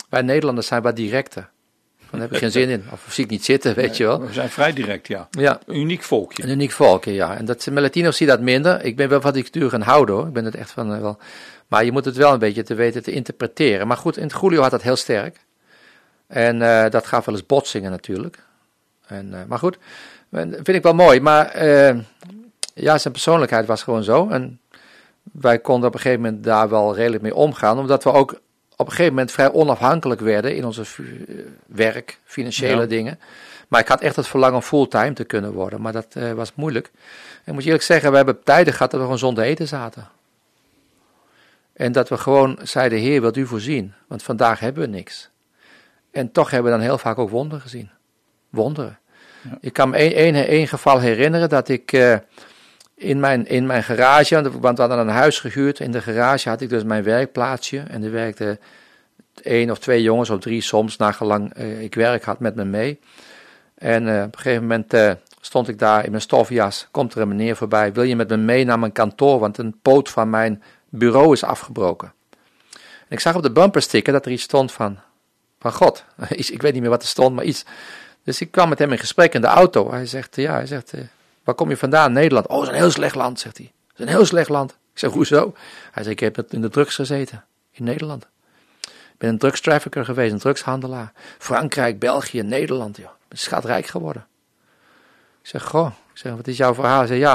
Wij 0.09 0.21
Nederlanders 0.21 0.67
zijn 0.67 0.81
wat 0.81 0.95
directer. 0.95 1.49
Dan 2.11 2.19
heb 2.19 2.31
ik 2.31 2.37
geen 2.37 2.51
zin 2.51 2.69
in, 2.69 2.85
of 2.91 3.05
zie 3.09 3.23
ik 3.23 3.29
niet 3.29 3.45
zitten, 3.45 3.75
weet 3.75 3.97
je 3.97 4.03
wel. 4.03 4.21
We 4.21 4.33
zijn 4.33 4.49
vrij 4.49 4.73
direct, 4.73 5.07
ja. 5.07 5.27
Ja, 5.31 5.59
Een 5.65 5.79
uniek 5.79 6.03
volkje. 6.03 6.43
een 6.43 6.49
uniek 6.49 6.71
volkje, 6.71 7.13
ja. 7.13 7.37
En 7.37 7.45
dat, 7.45 7.65
met 7.71 7.83
Latino's 7.83 8.17
zie 8.17 8.25
je 8.25 8.31
dat 8.31 8.41
minder. 8.41 8.83
Ik 8.85 8.95
ben 8.95 9.09
wel 9.09 9.21
van 9.21 9.33
die 9.33 9.43
cultuur 9.43 9.69
gaan 9.69 9.81
houden 9.81 10.15
hoor. 10.15 10.27
Ik 10.27 10.33
ben 10.33 10.45
het 10.45 10.55
echt 10.55 10.71
van 10.71 10.93
eh, 10.93 11.01
wel. 11.01 11.17
Maar 11.67 11.85
je 11.85 11.91
moet 11.91 12.05
het 12.05 12.15
wel 12.15 12.33
een 12.33 12.39
beetje 12.39 12.63
te 12.63 12.73
weten 12.75 13.03
te 13.03 13.11
interpreteren. 13.11 13.87
Maar 13.87 13.97
goed, 13.97 14.17
in 14.17 14.31
Julio 14.41 14.61
had 14.61 14.71
dat 14.71 14.81
heel 14.81 14.95
sterk. 14.95 15.39
En 16.27 16.61
eh, 16.61 16.89
dat 16.89 17.07
gaf 17.07 17.25
wel 17.25 17.35
eens 17.35 17.45
botsingen 17.45 17.91
natuurlijk. 17.91 18.43
En, 19.07 19.33
eh, 19.33 19.39
maar 19.47 19.59
goed, 19.59 19.77
vind 20.31 20.67
ik 20.67 20.83
wel 20.83 20.93
mooi. 20.93 21.19
Maar 21.19 21.65
ja, 22.73 22.97
zijn 22.97 23.13
persoonlijkheid 23.13 23.65
was 23.65 23.83
gewoon 23.83 24.03
zo. 24.03 24.29
En 24.29 24.59
wij 25.31 25.59
konden 25.59 25.87
op 25.87 25.93
een 25.93 26.01
gegeven 26.01 26.23
moment 26.23 26.43
daar 26.43 26.69
wel 26.69 26.95
redelijk 26.95 27.23
mee 27.23 27.35
omgaan. 27.35 27.79
Omdat 27.79 28.03
we 28.03 28.11
ook 28.11 28.39
op 28.77 28.85
een 28.85 28.91
gegeven 28.91 29.13
moment 29.13 29.31
vrij 29.31 29.51
onafhankelijk 29.51 30.21
werden 30.21 30.55
in 30.55 30.65
onze 30.65 30.81
eh, 30.81 31.35
werk, 31.65 32.19
financiële 32.23 32.81
Ja. 32.81 32.87
dingen. 32.87 33.19
Maar 33.67 33.79
ik 33.81 33.87
had 33.87 34.01
echt 34.01 34.15
het 34.15 34.27
verlangen 34.27 34.55
om 34.55 34.61
fulltime 34.61 35.13
te 35.13 35.23
kunnen 35.23 35.53
worden. 35.53 35.81
Maar 35.81 35.93
dat 35.93 36.15
eh, 36.15 36.31
was 36.31 36.53
moeilijk. 36.55 36.91
En 37.43 37.53
moet 37.53 37.61
je 37.61 37.67
eerlijk 37.67 37.85
zeggen, 37.85 38.09
we 38.09 38.15
hebben 38.15 38.43
tijden 38.43 38.73
gehad 38.73 38.91
dat 38.91 38.99
we 38.99 39.05
gewoon 39.05 39.19
zonder 39.19 39.43
eten 39.43 39.67
zaten. 39.67 40.07
En 41.73 41.91
dat 41.91 42.09
we 42.09 42.17
gewoon 42.17 42.59
zeiden, 42.63 42.99
Heer, 42.99 43.21
wilt 43.21 43.37
u 43.37 43.45
voorzien? 43.45 43.93
Want 44.07 44.23
vandaag 44.23 44.59
hebben 44.59 44.83
we 44.83 44.89
niks. 44.89 45.29
En 46.11 46.31
toch 46.31 46.49
hebben 46.51 46.71
we 46.71 46.77
dan 46.77 46.87
heel 46.87 46.97
vaak 46.97 47.17
ook 47.17 47.29
wonderen 47.29 47.61
gezien. 47.61 47.89
Wonderen. 48.49 48.99
Ja. 49.41 49.57
Ik 49.61 49.73
kan 49.73 49.89
me 49.89 49.97
één, 49.97 50.13
één, 50.13 50.47
één 50.47 50.67
geval 50.67 50.99
herinneren 50.99 51.49
dat 51.49 51.69
ik 51.69 51.93
eh, 51.93 52.17
in, 52.97 53.19
mijn, 53.19 53.47
in 53.47 53.65
mijn 53.65 53.83
garage, 53.83 54.51
want 54.59 54.77
we 54.77 54.83
hadden 54.83 54.99
een 54.99 55.07
huis 55.07 55.39
gehuurd. 55.39 55.79
In 55.79 55.91
de 55.91 56.01
garage 56.01 56.49
had 56.49 56.61
ik 56.61 56.69
dus 56.69 56.83
mijn 56.83 57.03
werkplaatsje. 57.03 57.79
En 57.79 58.03
er 58.03 58.11
werkten 58.11 58.59
één 59.43 59.71
of 59.71 59.79
twee 59.79 60.01
jongens, 60.01 60.29
of 60.29 60.39
drie 60.39 60.61
soms, 60.61 60.97
nagelang 60.97 61.53
eh, 61.53 61.81
ik 61.81 61.95
werk 61.95 62.23
had 62.23 62.39
met 62.39 62.55
me 62.55 62.65
mee. 62.65 62.99
En 63.75 64.07
eh, 64.07 64.23
op 64.23 64.33
een 64.33 64.39
gegeven 64.39 64.61
moment 64.61 64.93
eh, 64.93 65.11
stond 65.41 65.67
ik 65.67 65.79
daar 65.79 66.03
in 66.03 66.09
mijn 66.09 66.21
stofjas. 66.21 66.87
Komt 66.91 67.13
er 67.13 67.21
een 67.21 67.27
meneer 67.27 67.55
voorbij. 67.55 67.93
Wil 67.93 68.03
je 68.03 68.15
met 68.15 68.29
me 68.29 68.37
mee 68.37 68.65
naar 68.65 68.79
mijn 68.79 68.91
kantoor? 68.91 69.39
Want 69.39 69.57
een 69.57 69.79
poot 69.81 70.09
van 70.09 70.29
mijn 70.29 70.63
bureau 70.89 71.33
is 71.33 71.43
afgebroken. 71.43 72.13
En 72.71 73.13
ik 73.15 73.19
zag 73.19 73.35
op 73.35 73.43
de 73.43 73.51
bumpersticker 73.51 74.13
dat 74.13 74.25
er 74.25 74.31
iets 74.31 74.43
stond 74.43 74.71
van, 74.71 74.99
van 75.59 75.73
God. 75.73 76.05
Ik 76.29 76.61
weet 76.61 76.73
niet 76.73 76.81
meer 76.81 76.89
wat 76.89 77.01
er 77.01 77.07
stond, 77.07 77.35
maar 77.35 77.45
iets. 77.45 77.65
Dus 78.23 78.41
ik 78.41 78.51
kwam 78.51 78.69
met 78.69 78.79
hem 78.79 78.91
in 78.91 78.97
gesprek 78.97 79.33
in 79.33 79.41
de 79.41 79.47
auto. 79.47 79.91
Hij 79.91 80.05
zegt, 80.05 80.35
ja, 80.35 80.53
hij 80.53 80.65
zegt, 80.65 80.93
waar 81.47 81.55
kom 81.55 81.69
je 81.69 81.77
vandaan? 81.77 82.11
Nederland. 82.11 82.47
Oh, 82.47 82.53
dat 82.53 82.63
is 82.63 82.69
een 82.69 82.75
heel 82.75 82.91
slecht 82.91 83.15
land, 83.15 83.39
zegt 83.39 83.57
hij. 83.57 83.71
Dat 83.87 83.99
is 83.99 84.05
een 84.05 84.11
heel 84.11 84.25
slecht 84.25 84.49
land. 84.49 84.71
Ik 84.71 84.99
zeg, 84.99 85.11
hoezo? 85.11 85.53
Hij 85.91 86.03
zegt, 86.03 86.21
ik 86.21 86.35
heb 86.35 86.53
in 86.53 86.61
de 86.61 86.69
drugs 86.69 86.95
gezeten. 86.95 87.45
In 87.71 87.83
Nederland. 87.83 88.27
Ik 88.81 89.17
ben 89.17 89.29
een 89.29 89.37
drugstrafficker 89.37 90.05
geweest, 90.05 90.31
een 90.33 90.39
drugshandelaar. 90.39 91.11
Frankrijk, 91.37 91.99
België, 91.99 92.41
Nederland, 92.41 92.97
joh. 92.97 93.05
Ik 93.05 93.27
ben 93.27 93.37
schatrijk 93.37 93.85
geworden. 93.85 94.27
Ik 95.41 95.47
zeg, 95.47 95.63
goh, 95.63 95.87
ik 96.11 96.17
zeg, 96.17 96.33
wat 96.35 96.47
is 96.47 96.57
jouw 96.57 96.73
verhaal? 96.73 96.97
Hij 96.97 97.07
zei, 97.07 97.19
ja, 97.19 97.33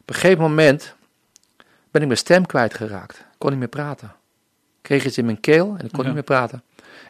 op 0.00 0.08
een 0.08 0.14
gegeven 0.14 0.42
moment 0.42 0.94
ben 1.90 2.00
ik 2.00 2.06
mijn 2.06 2.18
stem 2.18 2.46
kwijtgeraakt. 2.46 3.18
Ik 3.18 3.24
kon 3.38 3.50
niet 3.50 3.58
meer 3.58 3.68
praten. 3.68 4.08
Ik 4.08 4.82
kreeg 4.82 5.04
iets 5.04 5.18
in 5.18 5.24
mijn 5.24 5.40
keel 5.40 5.74
en 5.78 5.84
ik 5.84 5.90
kon 5.92 6.00
Ja. 6.00 6.04
niet 6.04 6.14
meer 6.14 6.22
praten. 6.22 6.62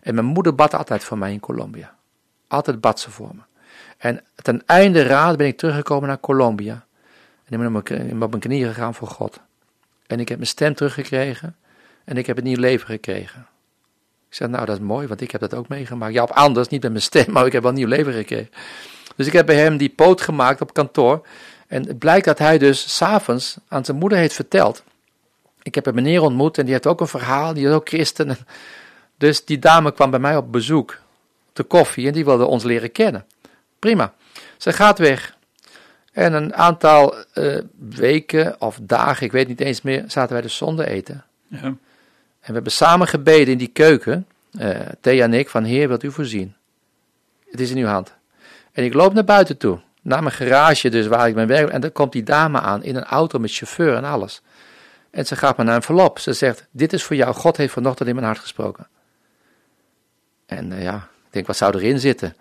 En 0.03 0.15
mijn 0.15 0.27
moeder 0.27 0.55
bad 0.55 0.75
altijd 0.75 1.05
voor 1.05 1.19
mij 1.19 1.33
in 1.33 1.41
Colombia. 1.41 1.95
Altijd 2.49 2.81
bad 2.81 3.01
ze 3.01 3.11
voor 3.11 3.31
me. 3.35 3.41
En 4.05 4.21
ten 4.35 4.63
einde 4.67 5.03
raad 5.03 5.37
ben 5.37 5.47
ik 5.47 5.57
teruggekomen 5.57 6.09
naar 6.09 6.21
Colombia. 6.21 6.73
En 7.45 7.53
ik 7.53 7.59
ben 7.59 7.77
op 8.23 8.31
mijn, 8.31 8.41
knieën 8.41 8.69
gegaan 8.69 8.95
voor 8.95 9.09
God. 9.09 9.41
En 10.07 10.21
ik 10.21 10.29
heb 10.29 10.39
mijn 10.39 10.51
stem 10.51 10.75
teruggekregen. 10.75 11.57
En 12.05 12.17
ik 12.17 12.27
heb 12.27 12.37
het 12.37 12.45
nieuw 12.45 12.59
leven 12.59 12.87
gekregen. 12.87 13.47
Ik 14.29 14.35
zeg, 14.35 14.49
nou 14.49 14.67
dat 14.67 14.77
is 14.77 14.83
mooi, 14.83 15.07
want 15.07 15.21
ik 15.21 15.31
heb 15.31 15.41
dat 15.41 15.55
ook 15.55 15.69
meegemaakt. 15.69 16.15
Ja, 16.15 16.23
op 16.23 16.31
anders, 16.31 16.69
niet 16.69 16.83
met 16.83 16.91
mijn 16.91 17.03
stem, 17.03 17.25
maar 17.33 17.47
ik 17.47 17.53
heb 17.53 17.63
wel 17.63 17.73
nieuw 17.73 17.87
leven 17.87 18.13
gekregen. 18.13 18.51
Dus 19.17 19.27
ik 19.27 19.33
heb 19.33 19.47
bij 19.47 19.57
hem 19.57 19.77
die 19.77 19.89
poot 19.89 20.21
gemaakt 20.21 20.61
op 20.61 20.75
kantoor. 20.75 21.27
En 21.67 21.87
het 21.87 21.99
blijkt 21.99 22.25
dat 22.25 22.39
hij 22.39 22.59
dus 22.59 22.97
s'avonds 22.97 23.57
aan 23.69 23.85
zijn 23.85 23.97
moeder 23.97 24.19
heeft 24.19 24.35
verteld. 24.35 24.83
Ik 25.63 25.75
heb 25.75 25.87
een 25.87 25.95
meneer 25.95 26.23
ontmoet 26.23 26.59
en 26.59 26.65
die 26.65 26.73
heeft 26.73 26.87
ook 26.87 27.01
een 27.01 27.09
verhaal, 27.09 27.55
die 27.55 27.67
is 27.67 27.73
ook 27.73 27.89
christen. 27.89 28.37
Dus 29.19 29.45
die 29.45 29.59
dame 29.59 29.93
kwam 29.93 30.11
bij 30.11 30.21
mij 30.21 30.37
op 30.37 30.53
bezoek, 30.53 30.99
de 31.53 31.63
koffie, 31.63 32.07
en 32.07 32.13
die 32.13 32.25
wilde 32.25 32.45
ons 32.45 32.65
leren 32.65 32.93
kennen. 32.93 33.27
Prima. 33.85 34.15
Ze 34.57 34.73
gaat 34.73 34.99
weg. 34.99 35.37
En 36.13 36.33
een 36.33 36.55
aantal 36.55 37.15
eh, 37.33 37.59
weken 37.79 38.61
of 38.61 38.79
dagen, 38.83 39.27
ik 39.27 39.33
weet 39.33 39.49
niet 39.49 39.61
eens 39.61 39.83
meer, 39.83 40.05
zaten 40.07 40.33
wij 40.33 40.43
dus 40.43 40.57
zonder 40.57 40.87
eten. 40.87 41.25
Ja. 41.49 41.63
En 41.63 41.79
we 42.41 42.53
hebben 42.53 42.73
samen 42.73 43.09
gebeden 43.09 43.53
in 43.53 43.59
die 43.59 43.69
keuken, 43.69 44.27
eh 44.59 44.81
Thea 45.01 45.25
en 45.25 45.35
ik, 45.35 45.49
van 45.49 45.65
Heer, 45.65 45.89
wilt 45.89 46.03
u 46.03 46.11
voorzien? 46.11 46.55
Het 47.51 47.61
is 47.61 47.71
in 47.71 47.77
uw 47.77 47.87
hand. 47.87 48.15
En 48.73 48.85
ik 48.85 48.95
loop 48.95 49.13
naar 49.15 49.25
buiten 49.25 49.57
toe, 49.57 49.81
naar 50.03 50.23
mijn 50.23 50.35
garage 50.35 50.89
dus, 50.89 51.07
waar 51.07 51.29
ik 51.29 51.35
mijn 51.35 51.49
werk... 51.49 51.69
En 51.71 51.81
dan 51.81 51.93
komt 51.93 52.13
die 52.13 52.23
dame 52.23 52.61
aan, 52.61 52.83
in 52.83 52.97
een 52.97 53.05
auto 53.05 53.39
met 53.39 53.53
chauffeur 53.53 53.97
en 53.97 54.05
alles. 54.05 54.43
En 55.11 55.27
ze 55.27 55.37
gaat 55.37 55.57
me 55.57 55.65
naar 55.65 55.75
een 55.75 55.81
envelop. 55.81 56.19
Ze 56.19 56.33
zegt, 56.33 56.67
dit 56.71 56.93
is 56.93 57.03
voor 57.03 57.17
jou, 57.17 57.35
God 57.35 57.57
heeft 57.57 57.73
vanochtend 57.73 58.09
in 58.09 58.15
mijn 58.15 58.27
hart 58.27 58.39
gesproken. 58.39 58.89
En 60.47 60.73
eh, 60.73 60.83
ja, 60.83 60.97
ik 60.97 61.33
denk, 61.33 61.47
wat 61.47 61.57
zou 61.57 61.77
erin 61.77 62.01
zitten? 62.01 62.37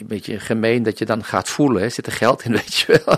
Een 0.00 0.06
beetje 0.06 0.40
gemeen 0.40 0.82
dat 0.82 0.98
je 0.98 1.04
dan 1.04 1.24
gaat 1.24 1.48
voelen, 1.48 1.82
hè? 1.82 1.88
zit 1.88 2.06
er 2.06 2.12
geld 2.12 2.44
in, 2.44 2.52
weet 2.62 2.74
je 2.74 3.02
wel. 3.04 3.16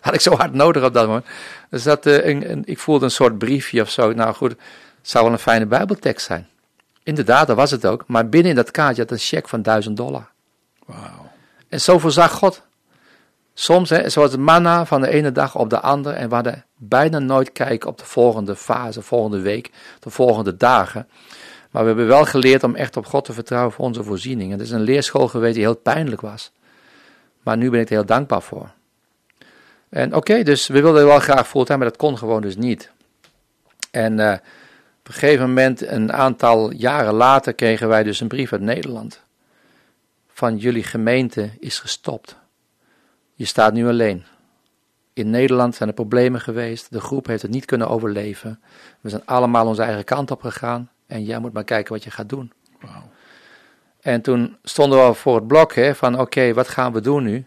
Had 0.00 0.14
ik 0.14 0.20
zo 0.20 0.36
hard 0.36 0.52
nodig 0.52 0.84
op 0.84 0.92
dat 0.94 1.06
moment. 1.06 1.26
Dus 1.70 1.82
dat, 1.82 2.06
eh, 2.06 2.26
een, 2.26 2.50
een- 2.50 2.62
ik 2.66 2.78
voelde 2.78 3.04
een 3.04 3.10
soort 3.10 3.38
briefje 3.38 3.80
of 3.82 3.90
zo. 3.90 4.12
Nou 4.12 4.34
goed, 4.34 4.50
het 4.50 4.58
zou 5.02 5.24
wel 5.24 5.32
een 5.32 5.38
fijne 5.38 5.66
bijbeltekst 5.66 6.26
zijn. 6.26 6.48
Inderdaad, 7.02 7.46
dat 7.46 7.56
was 7.56 7.70
het 7.70 7.86
ook. 7.86 8.04
Maar 8.06 8.28
binnen 8.28 8.50
in 8.50 8.56
dat 8.56 8.70
kaartje 8.70 9.02
had 9.02 9.10
een 9.10 9.18
cheque 9.18 9.48
van 9.48 9.62
1000 9.62 9.96
dollar. 9.96 10.28
Wauw. 10.86 11.30
En 11.68 11.80
zo 11.80 11.98
voorzag 11.98 12.32
God. 12.32 12.62
Soms, 13.54 13.90
hè, 13.90 14.08
zoals 14.08 14.30
het 14.32 14.40
manna 14.40 14.86
van 14.86 15.00
de 15.00 15.08
ene 15.08 15.32
dag 15.32 15.54
op 15.56 15.70
de 15.70 15.80
andere. 15.80 16.14
En 16.14 16.28
we 16.28 16.34
hadden 16.34 16.64
bijna 16.76 17.18
nooit 17.18 17.52
kijken 17.52 17.88
op 17.88 17.98
de 17.98 18.04
volgende 18.04 18.56
fase, 18.56 19.02
volgende 19.02 19.40
week, 19.40 19.70
de 20.00 20.10
volgende 20.10 20.56
dagen. 20.56 21.08
Maar 21.70 21.82
we 21.82 21.88
hebben 21.88 22.06
wel 22.06 22.24
geleerd 22.24 22.62
om 22.64 22.74
echt 22.74 22.96
op 22.96 23.06
God 23.06 23.24
te 23.24 23.32
vertrouwen 23.32 23.72
voor 23.72 23.84
onze 23.84 24.04
voorzieningen. 24.04 24.58
Het 24.58 24.66
is 24.66 24.72
een 24.72 24.80
leerschool 24.80 25.28
geweest 25.28 25.54
die 25.54 25.62
heel 25.62 25.76
pijnlijk 25.76 26.20
was. 26.20 26.52
Maar 27.42 27.56
nu 27.56 27.70
ben 27.70 27.80
ik 27.80 27.88
er 27.88 27.94
heel 27.94 28.06
dankbaar 28.06 28.42
voor. 28.42 28.70
En 29.88 30.14
oké, 30.14 30.42
dus 30.42 30.66
we 30.66 30.82
wilden 30.82 31.06
wel 31.06 31.18
graag 31.18 31.48
fulltime, 31.48 31.78
maar 31.78 31.88
dat 31.88 31.96
kon 31.96 32.18
gewoon 32.18 32.42
dus 32.42 32.56
niet. 32.56 32.90
En 33.90 34.20
eh, 34.20 34.32
op 35.00 35.06
een 35.06 35.12
gegeven 35.12 35.46
moment, 35.46 35.86
een 35.86 36.12
aantal 36.12 36.70
jaren 36.72 37.14
later, 37.14 37.54
kregen 37.54 37.88
wij 37.88 38.02
dus 38.02 38.20
een 38.20 38.28
brief 38.28 38.52
uit 38.52 38.60
Nederland. 38.60 39.20
Van 40.28 40.56
jullie 40.56 40.82
gemeente 40.82 41.50
is 41.58 41.78
gestopt. 41.78 42.36
Je 43.34 43.44
staat 43.44 43.72
nu 43.72 43.88
alleen. 43.88 44.24
In 45.12 45.30
Nederland 45.30 45.74
zijn 45.74 45.88
er 45.88 45.94
problemen 45.94 46.40
geweest. 46.40 46.92
De 46.92 47.00
groep 47.00 47.26
heeft 47.26 47.42
het 47.42 47.50
niet 47.50 47.64
kunnen 47.64 47.88
overleven. 47.88 48.60
We 49.00 49.08
zijn 49.08 49.22
allemaal 49.24 49.66
onze 49.66 49.82
eigen 49.82 50.04
kant 50.04 50.30
op 50.30 50.40
gegaan. 50.40 50.90
En 51.10 51.24
jij 51.24 51.38
moet 51.38 51.52
maar 51.52 51.64
kijken 51.64 51.92
wat 51.92 52.04
je 52.04 52.10
gaat 52.10 52.28
doen. 52.28 52.52
En 54.00 54.20
toen 54.20 54.56
stonden 54.62 55.06
we 55.08 55.14
voor 55.14 55.34
het 55.34 55.46
blok 55.46 55.74
hè, 55.74 55.94
van 55.94 56.20
oké, 56.20 56.52
wat 56.52 56.68
gaan 56.68 56.92
we 56.92 57.00
doen 57.00 57.24
nu? 57.24 57.44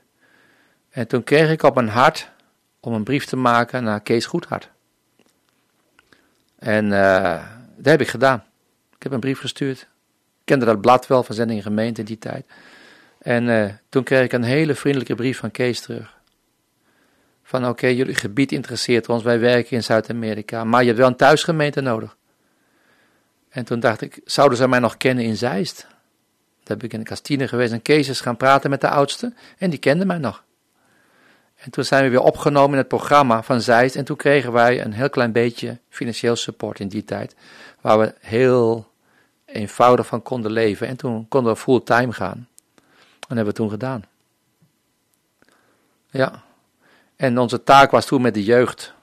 En 0.90 1.08
toen 1.08 1.24
kreeg 1.24 1.52
ik 1.52 1.64
op 1.64 1.76
mijn 1.76 1.88
hart 1.88 2.30
om 2.80 2.94
een 2.94 3.04
brief 3.04 3.26
te 3.26 3.36
maken 3.36 3.84
naar 3.84 4.02
Kees 4.02 4.26
Goedhart. 4.26 4.70
En 6.60 6.94
eh, 6.94 7.44
dat 7.76 7.86
heb 7.86 8.02
ik 8.02 8.08
gedaan. 8.08 8.44
Ik 8.96 9.04
heb 9.04 9.12
een 9.12 9.20
brief 9.20 9.40
gestuurd. 9.40 9.80
Ik 9.80 10.44
kende 10.44 10.66
dat 10.66 10.82
blad 10.82 11.08
wel 11.08 11.24
van 11.24 11.36
Zending 11.36 11.64
Gemeente 11.64 12.00
in 12.00 12.06
die 12.06 12.18
tijd. 12.18 12.46
En 13.18 13.50
eh, 13.50 13.74
toen 13.90 14.04
kreeg 14.04 14.24
ik 14.24 14.34
een 14.34 14.44
hele 14.44 14.76
vriendelijke 14.76 15.16
brief 15.16 15.38
van 15.38 15.52
Kees 15.52 15.82
terug. 15.82 16.18
Van 17.44 17.68
oké, 17.68 17.88
jullie 17.88 18.16
gebied 18.16 18.52
interesseert 18.52 19.10
ons, 19.10 19.24
wij 19.24 19.40
werken 19.40 19.72
in 19.72 19.84
Zuid-Amerika, 19.84 20.64
maar 20.64 20.82
je 20.82 20.88
hebt 20.88 21.00
wel 21.00 21.08
een 21.08 21.16
thuisgemeente 21.16 21.82
nodig. 21.82 22.18
En 23.54 23.66
toen 23.66 23.80
dacht 23.80 24.02
ik, 24.02 24.22
zouden 24.26 24.58
ze 24.58 24.68
mij 24.68 24.80
nog 24.80 24.98
kennen 24.98 25.24
in 25.24 25.38
Zeist? 25.38 25.82
Daar 26.64 26.78
heb 26.78 26.84
ik 26.84 26.94
in 26.94 27.00
de 27.00 27.06
kastine 27.06 27.48
geweest 27.48 27.72
en 27.72 27.82
Kees 27.82 28.10
is 28.10 28.22
gaan 28.22 28.38
praten 28.38 28.70
met 28.70 28.82
de 28.82 28.90
oudste 28.90 29.34
en 29.58 29.70
die 29.70 29.80
kende 29.80 30.06
mij 30.06 30.18
nog. 30.18 30.44
En 31.56 31.72
toen 31.72 31.84
zijn 31.84 32.04
we 32.04 32.10
weer 32.10 32.22
opgenomen 32.22 32.72
in 32.72 32.78
het 32.78 32.88
programma 32.88 33.44
van 33.44 33.62
Zeist 33.62 33.96
en 33.96 34.06
toen 34.06 34.16
kregen 34.16 34.52
wij 34.52 34.82
een 34.86 34.94
heel 34.94 35.10
klein 35.10 35.32
beetje 35.32 35.80
financieel 35.90 36.36
support 36.36 36.80
in 36.80 36.88
die 36.88 37.04
tijd, 37.04 37.36
waar 37.82 38.00
we 38.00 38.14
heel 38.20 38.92
eenvoudig 39.46 40.06
van 40.06 40.22
konden 40.22 40.52
leven. 40.52 40.88
En 40.88 40.96
toen 40.96 41.28
konden 41.28 41.54
we 41.54 41.60
fulltime 41.60 42.14
gaan. 42.14 42.48
En 43.28 43.36
hebben 43.36 43.46
we 43.46 43.54
toen 43.54 43.70
gedaan. 43.70 44.04
Ja. 46.10 46.44
En 47.16 47.38
onze 47.38 47.64
taak 47.64 47.92
was 47.92 48.06
toen 48.06 48.22
met 48.22 48.34
de 48.34 48.44
jeugd. 48.44 48.94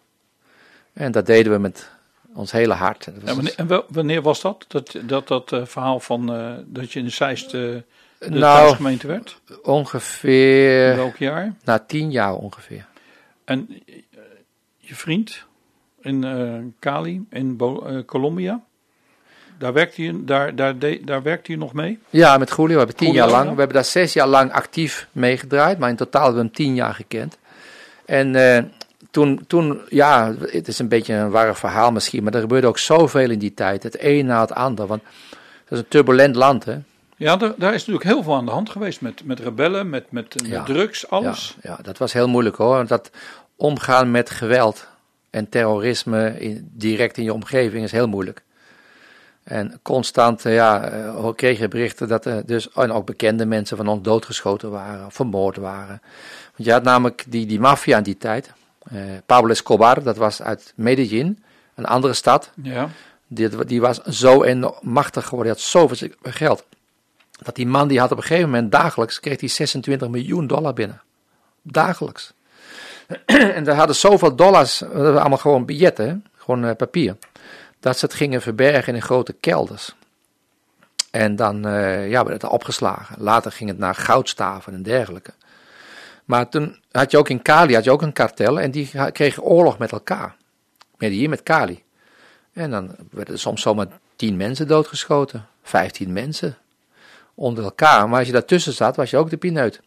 En 0.93 1.13
dat 1.13 1.27
deden 1.27 1.53
we 1.53 1.59
met 1.59 1.91
ons 2.35 2.53
hele 2.53 2.73
hart. 2.75 3.05
Was 3.05 3.15
En 3.31 3.35
wanneer, 3.35 3.55
en 3.57 3.67
wel- 3.67 3.85
wanneer 3.89 4.23
was 4.23 4.41
dat? 4.41 4.65
Dat 4.69 4.95
dat, 5.03 5.29
dat 5.29 5.53
eh, 5.53 5.61
verhaal 5.65 6.01
van 6.01 6.33
eh, 6.35 6.53
dat 6.67 6.93
je 6.93 6.99
in 6.99 7.05
de 7.05 7.11
Zeist 7.11 7.47
eh, 7.47 7.51
de 7.53 7.85
Nou. 8.19 8.41
thuisgemeente 8.41 9.07
werd? 9.07 9.41
In 9.49 9.57
Ongeveer, 9.63 10.97
welk 10.97 11.17
jaar? 11.17 11.55
na 11.65 11.79
tien 11.79 12.11
jaar 12.11 12.35
ongeveer. 12.35 12.87
En 13.45 13.83
je 14.77 14.95
vriend 14.95 15.45
in 16.01 16.75
Cali, 16.81 17.27
in 17.31 17.57
Bo- 17.57 18.03
Colombia, 18.07 18.61
daar 19.59 19.73
werkt, 19.73 19.97
hij, 19.97 20.15
daar, 20.25 20.55
daar, 20.55 20.79
de- 20.79 21.01
daar 21.05 21.23
werkt 21.23 21.47
hij 21.47 21.57
nog 21.57 21.73
mee? 21.73 21.99
Ja, 22.11 22.39
met 22.39 22.49
Julio. 22.49 22.67
We 22.73 22.77
hebben 22.79 22.97
tien 22.97 23.07
Julio, 23.07 23.23
jaar 23.23 23.31
lang. 23.33 23.45
ja. 23.45 23.51
We 23.53 23.59
hebben 23.59 23.77
daar 23.77 23.85
zes 23.85 24.13
jaar 24.13 24.27
lang 24.27 24.53
actief 24.53 25.09
meegedraaid. 25.13 25.79
Maar 25.79 25.89
in 25.91 25.97
totaal 25.97 26.23
hebben 26.25 26.41
we 26.41 26.47
hem 26.47 26.57
tien 26.57 26.75
jaar 26.75 26.95
gekend. 26.95 27.39
En 28.05 28.35
toen, 29.11 29.45
toen, 29.47 29.81
ja, 29.89 30.35
het 30.41 30.69
is 30.69 30.79
een 30.79 30.89
beetje 30.89 31.15
een 31.15 31.31
warrig 31.31 31.59
verhaal 31.59 31.93
misschien. 31.93 32.23
Maar 32.23 32.35
er 32.35 32.41
gebeurde 32.41 32.67
ook 32.67 32.79
zoveel 32.79 33.31
in 33.31 33.39
die 33.39 33.55
tijd. 33.55 33.83
Het 33.83 33.97
een 34.03 34.27
na 34.27 34.41
het 34.41 34.53
ander. 34.53 34.87
Want 34.87 35.03
het 35.65 35.73
is 35.73 35.79
een 35.79 35.89
turbulent 35.89 36.35
land, 36.35 36.65
hè. 36.65 36.79
Ja, 37.17 37.37
daar, 37.37 37.53
daar 37.57 37.75
is 37.75 37.79
natuurlijk 37.79 38.05
heel 38.05 38.23
veel 38.23 38.35
aan 38.35 38.45
de 38.45 38.51
hand 38.51 38.71
geweest 38.71 39.01
met, 39.01 39.25
met 39.25 39.41
rebellen, 39.41 39.91
met, 39.91 40.13
met, 40.13 40.35
met 40.43 40.51
Ja. 40.51 40.65
drugs, 40.65 41.11
alles. 41.11 41.57
Ja, 41.63 41.71
ja, 41.71 41.83
dat 41.83 41.99
was 41.99 42.13
heel 42.13 42.29
moeilijk 42.29 42.57
hoor. 42.57 42.75
Want 42.75 42.89
dat 42.89 43.11
omgaan 43.57 44.11
met 44.11 44.31
geweld 44.31 44.87
en 45.31 45.49
terrorisme 45.49 46.41
in, 46.41 46.71
direct 46.73 47.17
in 47.17 47.25
je 47.25 47.33
omgeving 47.33 47.85
is 47.85 47.93
heel 47.93 48.09
moeilijk. 48.09 48.43
En 49.43 49.79
constant 49.83 50.45
eh, 50.45 50.55
ja, 50.55 50.83
eh, 50.83 51.29
kreeg 51.35 51.59
je 51.59 51.69
berichten 51.69 52.09
dat 52.09 52.25
er 52.25 52.47
dus 52.47 52.73
en 52.73 52.93
ook 52.93 53.07
bekende 53.07 53.47
mensen 53.47 53.77
van 53.77 53.89
ons 53.89 54.03
doodgeschoten 54.03 54.71
waren, 54.71 55.11
vermoord 55.11 55.57
waren. 55.57 56.01
Want 56.57 56.69
je 56.69 56.73
had 56.73 56.83
namelijk 56.83 57.25
die, 57.29 57.47
die 57.47 57.61
maffia 57.61 57.97
in 57.97 58.03
die 58.03 58.19
tijd. 58.19 58.53
Eh, 58.91 59.01
Pablo 59.27 59.51
Escobar, 59.51 60.03
dat 60.03 60.17
was 60.17 60.43
uit 60.43 60.73
Medellin, 60.77 61.43
een 61.75 61.87
andere 61.87 62.13
stad. 62.13 62.51
Ja. 62.63 62.89
Die, 63.27 63.65
die 63.65 63.81
was 63.81 63.99
zo 64.03 64.43
en 64.43 64.75
machtig 64.81 65.25
geworden, 65.25 65.53
die 65.53 65.63
had 65.63 65.71
zoveel 65.71 66.09
geld. 66.23 66.65
Dat 67.43 67.55
die 67.55 67.67
man 67.67 67.89
die 67.89 68.01
had 68.01 68.11
op 68.11 68.17
een 68.17 68.23
gegeven 68.23 68.51
moment 68.51 68.73
dagelijks, 68.73 69.21
kreeg 69.21 69.41
hij 69.41 69.49
26 69.49 70.09
miljoen 70.09 70.47
dollar 70.47 70.73
binnen. 70.73 71.03
Dagelijks. 71.63 72.33
en 73.57 73.65
daar 73.65 73.77
hadden 73.77 73.97
zoveel 73.97 74.37
dollars, 74.37 74.79
dat 74.79 74.93
waren 74.93 75.21
allemaal 75.21 75.39
gewoon 75.39 75.65
biljetten, 75.65 76.25
gewoon 76.37 76.65
eh, 76.65 76.77
papier. 76.77 77.17
Dat 77.81 77.99
ze 77.99 78.05
het 78.05 78.15
gingen 78.15 78.43
verbergen 78.43 78.95
in 78.95 79.03
grote 79.03 79.33
kelders. 79.33 79.95
En 81.11 81.37
dan 81.37 81.67
eh, 81.67 82.11
ja, 82.11 82.25
werd 82.25 82.43
het 82.43 82.51
opgeslagen. 82.51 83.17
Later 83.19 83.53
ging 83.53 83.71
het 83.71 83.79
naar 83.79 83.95
goudstaven 83.95 84.75
en 84.75 84.83
dergelijke. 84.83 85.33
Maar 86.31 86.49
toen 86.49 86.81
had 86.91 87.11
je 87.11 87.19
ook 87.19 87.29
in 87.29 87.43
Cali 87.43 87.75
had 87.75 87.85
je 87.85 87.91
ook 87.91 88.03
een 88.03 88.13
kartel 88.13 88.61
en 88.61 88.71
die 88.71 88.91
kregen 89.13 89.43
oorlog 89.43 89.79
met 89.79 89.93
elkaar. 89.93 90.37
Medellin 90.97 91.31
met 91.31 91.43
Cali. 91.43 91.83
En 92.53 92.71
dan 92.71 92.97
werden 93.11 93.35
er 93.35 93.41
soms 93.41 93.63
zomaar 93.63 93.87
tien 94.17 94.37
mensen 94.37 94.67
doodgeschoten. 94.67 95.47
Vijftien 95.63 96.13
mensen. 96.13 96.59
Onder 97.35 97.65
elkaar. 97.65 98.09
Maar 98.09 98.19
als 98.19 98.27
je 98.27 98.33
daartussen 98.33 98.73
zat, 98.73 98.97
was 98.97 99.11
je 99.11 99.17
ook 99.17 99.31
de 99.31 99.37
pineut. 99.37 99.81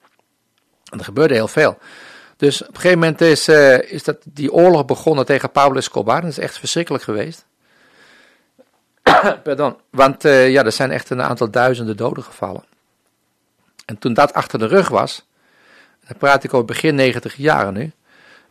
En 0.92 0.98
er 0.98 1.04
gebeurde 1.04 1.34
heel 1.34 1.48
veel. 1.48 1.78
Dus 2.38 2.62
op 2.62 2.68
een 2.68 2.76
gegeven 2.76 3.00
moment 3.00 3.22
is, 3.22 3.48
eh, 3.48 3.92
is 3.92 4.04
dat 4.04 4.18
die 4.24 4.52
oorlog 4.52 4.86
begonnen 4.86 5.26
tegen 5.26 5.52
Pablo 5.52 5.78
Escobar. 5.78 6.22
Dat 6.22 6.30
is 6.30 6.40
echt 6.40 6.60
verschrikkelijk 6.60 7.04
geweest. 7.04 7.46
Pardon. 9.44 9.78
Want 9.90 10.26
eh, 10.26 10.52
ja, 10.52 10.64
er 10.64 10.72
zijn 10.72 10.92
echt 10.92 11.10
een 11.10 11.22
aantal 11.22 11.52
duizenden 11.52 11.98
doden 11.98 12.24
gevallen. 12.24 12.64
En 13.86 13.98
toen 13.98 14.14
dat 14.14 14.34
achter 14.34 14.60
de 14.60 14.68
rug 14.68 14.90
was, 14.90 15.26
dan 16.08 16.18
praat 16.18 16.44
ik 16.44 16.54
over 16.54 16.66
begin 16.66 16.96
90 16.96 17.36
jaren 17.36 17.74
nu, 17.74 17.92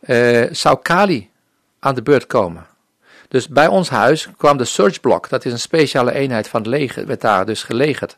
eh, 0.01 0.45
zou 0.51 0.79
Cali 0.83 1.31
aan 1.79 1.95
de 1.95 2.03
beurt 2.03 2.27
komen. 2.27 2.67
Dus 3.29 3.49
bij 3.49 3.67
ons 3.67 3.89
huis 3.89 4.29
kwam 4.37 4.57
de 4.57 4.65
Search 4.65 5.01
Block, 5.01 5.29
dat 5.29 5.45
is 5.45 5.53
een 5.53 5.59
speciale 5.59 6.13
eenheid 6.13 6.49
van 6.49 6.61
het 6.61 6.69
leger, 6.71 7.07
werd 7.07 7.21
daar 7.21 7.47
dus 7.47 7.63
gelegerd. 7.63 8.17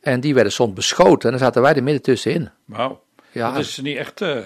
En 0.00 0.20
die 0.20 0.34
werden 0.34 0.52
soms 0.52 0.72
beschoten 0.72 1.22
en 1.30 1.36
dan 1.36 1.46
zaten 1.46 1.62
wij 1.62 1.74
er 1.74 1.82
midden 1.82 2.02
tussenin. 2.02 2.50
Wauw. 2.64 3.02
Ja, 3.30 3.50
Dat 3.52 3.60
is 3.60 3.76
niet 3.76 3.96
echt... 3.96 4.20
eh, 4.20 4.38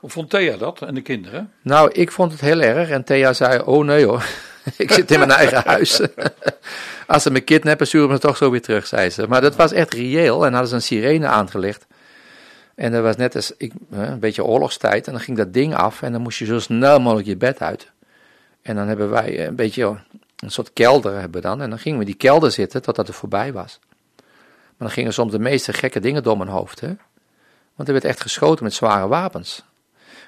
Hoe 0.00 0.10
vond 0.10 0.30
Thea 0.30 0.56
dat 0.56 0.82
en 0.82 0.94
de 0.94 1.00
kinderen? 1.00 1.52
Nou, 1.62 1.90
ik 1.92 2.12
vond 2.12 2.32
het 2.32 2.40
heel 2.40 2.60
erg 2.60 2.88
en 2.88 3.04
Thea 3.04 3.32
zei, 3.32 3.60
oh 3.64 3.84
nee 3.84 4.04
hoor, 4.06 4.24
ik 4.76 4.92
zit 4.92 5.10
in 5.10 5.18
mijn 5.18 5.30
eigen 5.30 5.62
huis. 5.64 6.00
Als 7.06 7.22
ze 7.22 7.30
me 7.30 7.40
kidnappen, 7.40 7.86
sturen 7.86 8.06
ze 8.08 8.12
me 8.12 8.18
toch 8.18 8.36
zo 8.36 8.50
weer 8.50 8.62
terug, 8.62 8.86
zei 8.86 9.10
ze. 9.10 9.26
Maar 9.28 9.40
dat 9.40 9.56
was 9.56 9.72
echt 9.72 9.94
reëel 9.94 10.44
en 10.46 10.50
hadden 10.52 10.68
ze 10.68 10.74
een 10.74 10.82
sirene 10.82 11.26
aangelegd. 11.26 11.86
En 12.76 12.92
dat 12.92 13.02
was 13.02 13.16
net 13.16 13.34
als 13.34 13.52
ik, 13.56 13.72
een 13.90 14.18
beetje 14.18 14.44
oorlogstijd 14.44 15.06
en 15.06 15.12
dan 15.12 15.22
ging 15.22 15.36
dat 15.36 15.52
ding 15.52 15.74
af 15.74 16.02
en 16.02 16.12
dan 16.12 16.20
moest 16.20 16.38
je 16.38 16.44
zo 16.44 16.58
snel 16.58 17.00
mogelijk 17.00 17.28
je 17.28 17.36
bed 17.36 17.60
uit. 17.60 17.90
En 18.62 18.76
dan 18.76 18.88
hebben 18.88 19.10
wij 19.10 19.46
een 19.46 19.54
beetje 19.54 19.96
een 20.36 20.50
soort 20.50 20.72
kelder 20.72 21.20
hebben 21.20 21.42
dan 21.42 21.62
en 21.62 21.70
dan 21.70 21.78
gingen 21.78 21.98
we 21.98 22.04
in 22.04 22.10
die 22.10 22.20
kelder 22.20 22.50
zitten 22.50 22.82
totdat 22.82 23.06
het 23.06 23.16
voorbij 23.16 23.52
was. 23.52 23.78
Maar 24.16 24.88
dan 24.88 24.90
gingen 24.90 25.12
soms 25.12 25.32
de 25.32 25.38
meeste 25.38 25.72
gekke 25.72 26.00
dingen 26.00 26.22
door 26.22 26.36
mijn 26.36 26.50
hoofd, 26.50 26.80
hè. 26.80 26.94
Want 27.74 27.88
er 27.88 27.94
werd 27.94 28.04
echt 28.04 28.20
geschoten 28.20 28.64
met 28.64 28.74
zware 28.74 29.08
wapens. 29.08 29.64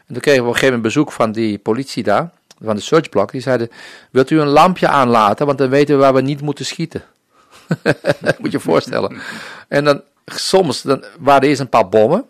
En 0.07 0.15
toen 0.15 0.23
kregen 0.23 0.43
we 0.43 0.49
op 0.49 0.55
een 0.55 0.61
gegeven 0.61 0.77
moment 0.77 0.95
bezoek 0.95 1.13
van 1.13 1.33
die 1.33 1.59
politie 1.59 2.03
daar, 2.03 2.31
van 2.63 2.77
de 2.77 2.83
searchblok. 2.83 3.31
Die 3.31 3.41
zeiden, 3.41 3.71
wilt 4.11 4.31
u 4.31 4.41
een 4.41 4.47
lampje 4.47 4.89
aanlaten, 4.89 5.47
want 5.47 5.59
dan 5.59 5.69
weten 5.69 5.95
we 5.95 6.01
waar 6.01 6.15
we 6.15 6.21
niet 6.21 6.41
moeten 6.41 6.65
schieten. 6.65 7.03
Moet 8.23 8.37
je 8.39 8.51
je 8.51 8.61
voorstellen. 8.61 9.21
En 9.69 9.85
dan, 9.85 10.03
soms 10.27 10.83
dan 10.83 11.05
waren 11.19 11.43
er 11.43 11.49
eerst 11.49 11.61
een 11.61 11.69
paar 11.69 11.89
bommen. 11.89 12.25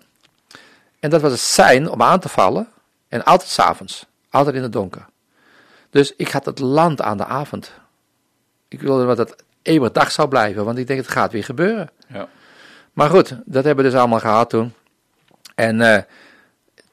En 1.01 1.11
dat 1.11 1.21
was 1.21 1.33
het 1.33 1.41
sein 1.41 1.91
om 1.91 2.03
aan 2.03 2.21
te 2.21 2.29
vallen. 2.29 2.69
En 3.09 3.25
altijd 3.25 3.51
s'avonds. 3.51 4.07
Altijd 4.31 4.57
in 4.57 4.63
het 4.63 4.73
donker. 4.73 5.07
Dus 5.91 6.17
ik 6.17 6.29
had 6.29 6.45
het 6.45 6.59
land 6.59 7.01
aan 7.01 7.17
de 7.17 7.25
avond. 7.25 7.73
Ik 8.69 8.81
wilde 8.81 9.07
dat 9.07 9.19
het 9.19 9.45
eeuwig 9.63 9.93
dag 9.93 10.11
zou 10.11 10.29
blijven, 10.29 10.65
want 10.65 10.79
ik 10.79 10.87
denk 10.87 11.01
het 11.01 11.09
gaat 11.09 11.33
weer 11.33 11.45
gebeuren. 11.45 11.91
Ja. 12.09 12.29
Maar 12.93 13.11
goed, 13.11 13.29
dat 13.45 13.65
hebben 13.65 13.85
we 13.85 13.91
dus 13.91 13.99
allemaal 13.99 14.21
gehad 14.21 14.51
toen. 14.51 14.75
En 15.55 15.81
eh, 15.81 16.03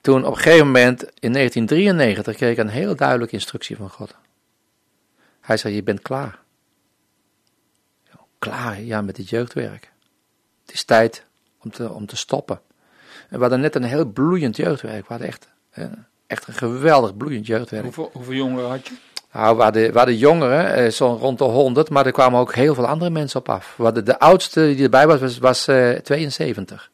toen 0.02 0.26
op 0.26 0.32
een 0.32 0.42
gegeven 0.42 0.66
moment, 0.66 1.02
in 1.02 1.34
1993, 1.34 2.36
kreeg 2.36 2.52
ik 2.52 2.58
een 2.58 2.68
heel 2.68 2.96
duidelijke 2.96 3.34
instructie 3.34 3.76
van 3.76 3.90
God. 3.90 4.16
Hij 5.42 5.58
zei, 5.58 5.76
je 5.76 5.84
bent 5.84 6.02
klaar. 6.02 6.40
Klaar, 8.40 8.82
ja, 8.82 9.02
met 9.02 9.18
het 9.18 9.30
jeugdwerk. 9.30 9.92
Het 10.66 10.74
is 10.76 10.84
tijd 10.84 11.26
om 11.62 11.72
te, 11.72 11.92
om 11.92 12.06
te 12.06 12.16
stoppen. 12.16 12.62
We 13.30 13.38
hadden 13.38 13.60
net 13.60 13.76
een 13.76 13.84
heel 13.84 14.06
bloeiend 14.06 14.56
jeugdwerk. 14.56 15.02
We 15.02 15.06
hadden 15.08 15.28
echt, 15.28 15.48
eh, 15.72 15.86
echt 16.28 16.48
een 16.48 16.54
geweldig 16.54 17.18
bloeiend 17.18 17.48
jeugdwerk. 17.48 17.84
Hoeveel, 17.84 18.10
hoeveel 18.14 18.34
jongeren 18.34 18.70
had 18.70 18.88
je? 18.88 18.94
Nou, 19.34 19.58
we 19.58 19.64
hadden, 19.64 19.92
we 19.92 19.98
hadden 19.98 20.18
jongeren, 20.18 20.74
eh, 20.74 20.92
zo 20.92 21.18
rond 21.22 21.38
de 21.38 21.44
100, 21.44 21.90
maar 21.90 22.06
er 22.06 22.12
kwamen 22.12 22.40
ook 22.40 22.56
heel 22.56 22.76
veel 22.76 22.88
andere 22.88 23.12
mensen 23.12 23.40
op 23.40 23.50
af. 23.50 23.74
We 23.78 23.84
hadden 23.84 24.06
de 24.06 24.20
oudste 24.20 24.62
die 24.76 24.84
erbij 24.84 25.08
was, 25.08 25.20
was, 25.20 25.38
was 25.38 25.68
eh, 25.68 25.90
72. 25.90 26.92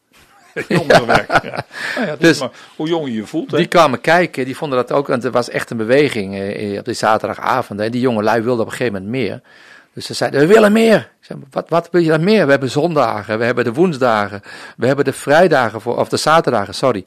Jongerenwerk. 0.67 1.29
Ja. 1.29 1.39
Ja. 1.49 1.65
Nou 1.95 2.07
ja, 2.07 2.15
Dus- 2.15 2.39
maar 2.39 2.49
hoe 2.75 2.87
jonger 2.87 3.09
je 3.09 3.15
je 3.15 3.25
voelt. 3.25 3.51
Hè? 3.51 3.57
Die 3.57 3.67
kwamen 3.67 4.01
kijken, 4.01 4.45
die 4.45 4.57
vonden 4.57 4.77
dat 4.77 4.91
ook, 4.91 5.07
want 5.07 5.23
er 5.23 5.31
was 5.31 5.49
echt 5.49 5.69
een 5.69 5.77
beweging 5.77 6.39
eh, 6.39 6.77
op 6.77 6.85
die 6.85 6.93
zaterdagavond. 6.93 7.79
En 7.79 7.91
die 7.91 8.01
jonge 8.01 8.23
lui 8.23 8.41
wilden 8.41 8.65
op 8.65 8.71
een 8.71 8.77
gegeven 8.77 8.93
moment 8.93 9.11
meer. 9.11 9.41
Dus 9.93 10.05
ze 10.05 10.13
zeiden, 10.13 10.39
we 10.39 10.47
willen 10.47 10.71
meer. 10.71 11.11
Wat, 11.49 11.69
wat 11.69 11.89
wil 11.91 12.01
je 12.01 12.09
dan 12.09 12.23
meer? 12.23 12.45
We 12.45 12.51
hebben 12.51 12.69
zondagen, 12.69 13.37
we 13.39 13.45
hebben 13.45 13.63
de 13.63 13.73
woensdagen, 13.73 14.41
we 14.77 14.87
hebben 14.87 15.05
de 15.05 15.13
vrijdagen, 15.13 15.81
voor, 15.81 15.97
of 15.97 16.09
de 16.09 16.17
zaterdagen, 16.17 16.73
sorry. 16.73 17.05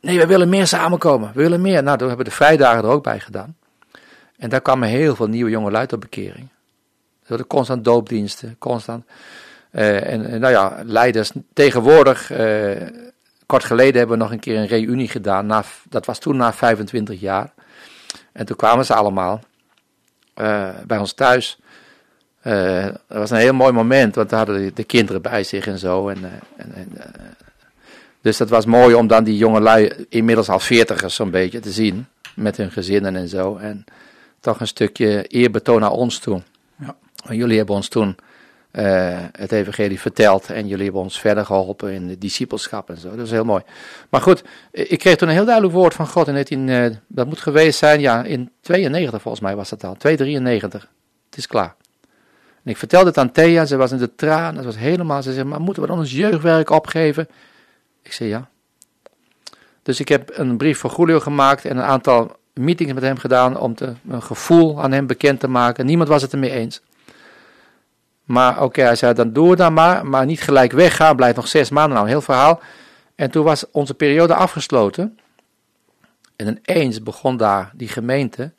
Nee, 0.00 0.18
we 0.18 0.26
willen 0.26 0.48
meer 0.48 0.66
samenkomen, 0.66 1.30
we 1.34 1.42
willen 1.42 1.60
meer. 1.60 1.82
Nou, 1.82 1.98
toen 1.98 2.08
hebben 2.08 2.24
we 2.24 2.30
de 2.30 2.36
vrijdagen 2.36 2.84
er 2.84 2.90
ook 2.90 3.02
bij 3.02 3.20
gedaan. 3.20 3.56
En 4.38 4.48
daar 4.48 4.60
kwamen 4.60 4.88
heel 4.88 5.16
veel 5.16 5.26
nieuwe 5.26 5.50
jonge 5.50 5.70
lui 5.70 5.86
op 5.90 6.00
bekering. 6.00 6.48
Er 7.22 7.28
hadden 7.28 7.46
constant 7.46 7.84
doopdiensten, 7.84 8.56
constant. 8.58 9.04
Eh, 9.70 10.12
en, 10.12 10.40
nou 10.40 10.52
ja, 10.52 10.82
leiders. 10.84 11.32
Tegenwoordig, 11.52 12.30
eh, 12.30 12.86
kort 13.46 13.64
geleden 13.64 13.98
hebben 13.98 14.18
we 14.18 14.22
nog 14.22 14.32
een 14.32 14.40
keer 14.40 14.58
een 14.58 14.66
reunie 14.66 15.08
gedaan. 15.08 15.64
Dat 15.88 16.06
was 16.06 16.18
toen 16.18 16.36
na 16.36 16.52
25 16.52 17.20
jaar. 17.20 17.52
En 18.32 18.46
toen 18.46 18.56
kwamen 18.56 18.84
ze 18.84 18.94
allemaal 18.94 19.40
eh, 20.34 20.68
bij 20.86 20.98
ons 20.98 21.12
thuis. 21.12 21.58
Eh, 22.40 22.84
dat 22.84 23.18
was 23.18 23.30
een 23.30 23.36
heel 23.36 23.54
mooi 23.54 23.72
moment, 23.72 24.14
want 24.14 24.28
daar 24.30 24.38
hadden 24.38 24.64
de, 24.64 24.72
de 24.74 24.84
kinderen 24.84 25.22
bij 25.22 25.44
zich 25.44 25.66
en 25.66 25.78
zo. 25.78 26.08
En, 26.08 26.24
eh, 26.24 26.30
en, 26.56 26.72
en, 26.74 26.88
eh, 26.96 27.22
dus 28.20 28.36
dat 28.36 28.48
was 28.48 28.64
mooi 28.64 28.94
om 28.94 29.06
dan 29.06 29.24
die 29.24 29.36
jonge 29.36 29.60
lui, 29.60 30.06
inmiddels 30.08 30.48
al 30.48 30.60
veertigers 30.60 31.14
zo'n 31.14 31.30
beetje, 31.30 31.60
te 31.60 31.70
zien. 31.70 32.06
Met 32.34 32.56
hun 32.56 32.70
gezinnen 32.70 33.16
en 33.16 33.28
zo. 33.28 33.56
En 33.56 33.84
toch 34.40 34.60
een 34.60 34.66
stukje 34.66 35.22
eerbetoon 35.26 35.80
naar 35.80 35.90
ons 35.90 36.18
toe. 36.18 36.42
Ja. 36.78 36.96
Want 37.24 37.38
Jullie 37.38 37.56
hebben 37.56 37.74
ons 37.74 37.88
toen 37.88 38.16
eh, 38.70 39.18
het 39.32 39.52
evangelie 39.52 40.00
verteld 40.00 40.50
en 40.50 40.66
jullie 40.68 40.84
hebben 40.84 41.02
ons 41.02 41.20
verder 41.20 41.44
geholpen 41.44 41.92
in 41.92 42.06
de 42.06 42.18
discipelschap 42.18 42.90
en 42.90 42.98
zo. 42.98 43.16
Dat 43.16 43.26
is 43.26 43.30
heel 43.30 43.44
mooi. 43.44 43.62
Maar 44.08 44.20
goed, 44.20 44.42
ik 44.70 44.98
kreeg 44.98 45.16
toen 45.16 45.28
een 45.28 45.34
heel 45.34 45.44
duidelijk 45.44 45.74
woord 45.74 45.94
van 45.94 46.06
God 46.06 46.26
in 46.26 46.34
19, 46.34 46.68
eh, 46.68 46.90
dat 47.06 47.26
moet 47.26 47.40
geweest 47.40 47.78
zijn, 47.78 48.00
ja, 48.00 48.24
in 48.24 48.50
92 48.60 49.22
volgens 49.22 49.42
mij 49.42 49.56
was 49.56 49.68
dat 49.68 49.84
al, 49.84 49.96
293. 49.96 50.88
Het 51.28 51.38
is 51.38 51.46
klaar. 51.46 51.74
En 52.64 52.70
ik 52.70 52.76
vertelde 52.76 53.06
het 53.06 53.18
aan 53.18 53.32
Thea, 53.32 53.64
ze 53.64 53.76
was 53.76 53.92
in 53.92 53.98
de 53.98 54.14
traan, 54.14 54.56
ze 54.56 54.62
was 54.62 54.76
helemaal, 54.76 55.22
ze 55.22 55.32
zei, 55.32 55.44
maar 55.44 55.60
moeten 55.60 55.82
we 55.82 55.88
dan 55.88 55.98
ons 55.98 56.12
jeugdwerk 56.12 56.70
opgeven? 56.70 57.28
Ik 58.02 58.12
zei 58.12 58.28
ja. 58.28 58.48
Dus 59.82 60.00
ik 60.00 60.08
heb 60.08 60.30
een 60.34 60.56
brief 60.56 60.78
voor 60.78 60.94
Julio 60.96 61.20
gemaakt 61.20 61.64
en 61.64 61.76
een 61.76 61.82
aantal 61.82 62.36
meetings 62.54 62.92
met 62.92 63.02
hem 63.02 63.18
gedaan 63.18 63.58
om 63.58 63.74
te, 63.74 63.92
een 64.08 64.22
gevoel 64.22 64.82
aan 64.82 64.92
hem 64.92 65.06
bekend 65.06 65.40
te 65.40 65.48
maken. 65.48 65.86
Niemand 65.86 66.08
was 66.08 66.22
het 66.22 66.32
ermee 66.32 66.50
eens. 66.50 66.80
Maar 68.24 68.62
oké, 68.62 68.82
hij 68.82 68.96
zei 68.96 69.14
dan 69.14 69.32
doe 69.32 69.56
dan 69.56 69.72
maar, 69.72 70.06
maar 70.06 70.26
niet 70.26 70.40
gelijk 70.40 70.72
weggaan, 70.72 71.16
blijf 71.16 71.36
nog 71.36 71.48
zes 71.48 71.70
maanden, 71.70 71.92
nou 71.92 72.04
een 72.04 72.12
heel 72.12 72.20
verhaal. 72.20 72.60
En 73.14 73.30
toen 73.30 73.44
was 73.44 73.70
onze 73.70 73.94
periode 73.94 74.34
afgesloten. 74.34 75.18
En 76.36 76.60
ineens 76.66 77.02
begon 77.02 77.36
daar 77.36 77.72
die 77.74 77.88
gemeente 77.88 78.52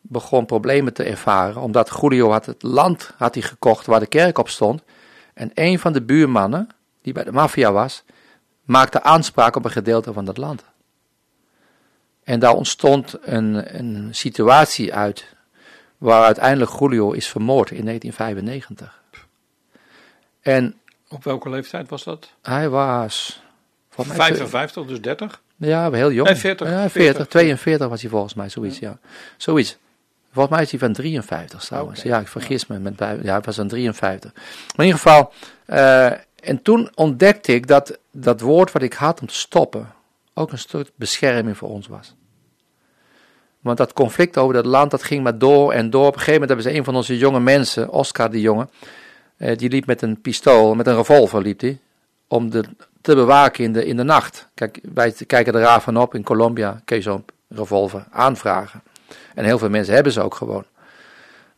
begon 0.00 0.46
problemen 0.46 0.92
te 0.92 1.02
ervaren, 1.02 1.62
omdat 1.62 1.98
Julio 2.00 2.30
had 2.30 2.46
het 2.46 2.62
land 2.62 3.12
had 3.16 3.34
hij 3.34 3.42
gekocht 3.42 3.86
waar 3.86 4.00
de 4.00 4.06
kerk 4.06 4.38
op 4.38 4.48
stond. 4.48 4.82
En 5.34 5.50
een 5.54 5.78
van 5.78 5.92
de 5.92 6.02
buurmannen, 6.02 6.68
die 7.02 7.12
bij 7.12 7.24
de 7.24 7.32
maffia 7.32 7.72
was, 7.72 8.04
maakte 8.64 9.02
aanspraak 9.02 9.56
op 9.56 9.64
een 9.64 9.70
gedeelte 9.70 10.12
van 10.12 10.24
dat 10.24 10.36
land. 10.36 10.64
En 12.24 12.40
daar 12.40 12.54
ontstond 12.54 13.16
een, 13.20 13.78
een 13.78 14.08
situatie 14.14 14.94
uit, 14.94 15.34
waar 15.98 16.24
uiteindelijk 16.24 16.70
Julio 16.78 17.10
is 17.12 17.28
vermoord 17.28 17.70
in 17.70 17.84
1995. 17.84 19.00
En 20.40 20.80
Op 21.08 21.24
welke 21.24 21.50
leeftijd 21.50 21.88
was 21.88 22.04
dat? 22.04 22.32
hij 22.42 22.68
was... 22.68 23.42
volgens 23.90 24.16
mij 24.16 24.26
55, 24.26 24.86
dus 24.86 25.00
30? 25.00 25.42
Ja, 25.56 25.90
heel 25.90 26.12
jong. 26.12 26.28
Nee, 26.28 26.36
40, 26.38 26.68
Ja, 26.68 26.74
40, 26.74 26.92
40. 26.92 27.26
42 27.26 27.88
was 27.88 28.00
hij 28.00 28.10
volgens 28.10 28.34
mij, 28.34 28.48
zoiets, 28.48 28.78
ja. 28.78 28.98
Zoiets. 29.36 29.78
Volgens 30.32 30.54
mij 30.54 30.64
is 30.64 30.70
hij 30.70 30.80
van 30.80 30.92
53 30.92 31.64
trouwens. 31.64 32.02
Ja, 32.02 32.18
ik 32.18 32.28
vergis 32.28 32.66
me. 32.66 32.78
Met, 32.78 32.98
ja, 32.98 33.14
hij 33.32 33.40
was 33.40 33.56
van 33.56 33.68
53. 33.68 34.32
Maar 34.34 34.44
in 34.76 34.84
ieder 34.84 35.00
geval, 35.00 35.32
eh, 35.64 36.06
en 36.40 36.62
toen 36.62 36.90
ontdekte 36.94 37.54
ik 37.54 37.66
dat 37.66 37.98
dat 38.12 38.40
woord 38.40 38.72
wat 38.72 38.82
ik 38.82 38.92
had 38.92 39.20
om 39.20 39.26
te 39.26 39.34
stoppen, 39.34 39.92
ook 40.34 40.52
een 40.52 40.58
stuk 40.58 40.90
bescherming 40.94 41.56
voor 41.56 41.68
ons 41.68 41.86
was. 41.86 42.14
Want 43.60 43.78
dat 43.78 43.92
conflict 43.92 44.36
over 44.36 44.54
dat 44.54 44.64
land, 44.64 44.90
dat 44.90 45.02
ging 45.02 45.22
maar 45.22 45.38
door 45.38 45.72
en 45.72 45.90
door. 45.90 46.06
Op 46.06 46.12
een 46.12 46.18
gegeven 46.18 46.32
moment 46.32 46.50
hebben 46.50 46.72
ze 46.72 46.78
een 46.78 46.84
van 46.84 46.96
onze 46.96 47.18
jonge 47.18 47.40
mensen, 47.40 47.90
Oscar 47.90 48.30
de 48.30 48.40
jongen, 48.40 48.70
eh, 49.36 49.56
die 49.56 49.70
liep 49.70 49.86
met 49.86 50.02
een 50.02 50.20
pistool, 50.20 50.74
met 50.74 50.86
een 50.86 50.96
revolver 50.96 51.42
liep 51.42 51.60
hij, 51.60 51.78
om 52.28 52.50
de, 52.50 52.64
te 53.00 53.14
bewaken 53.14 53.64
in 53.64 53.72
de, 53.72 53.84
in 53.84 53.96
de 53.96 54.02
nacht. 54.02 54.48
Kijk, 54.54 54.80
wij 54.94 55.14
kijken 55.26 55.54
er 55.54 55.60
raar 55.60 55.80
van 55.80 55.96
op. 55.96 56.14
In 56.14 56.22
Colombia 56.22 56.80
kun 56.84 56.96
je 56.96 57.02
zo'n 57.02 57.24
revolver 57.48 58.06
aanvragen. 58.10 58.82
En 59.34 59.44
heel 59.44 59.58
veel 59.58 59.70
mensen 59.70 59.94
hebben 59.94 60.12
ze 60.12 60.22
ook 60.22 60.34
gewoon. 60.34 60.64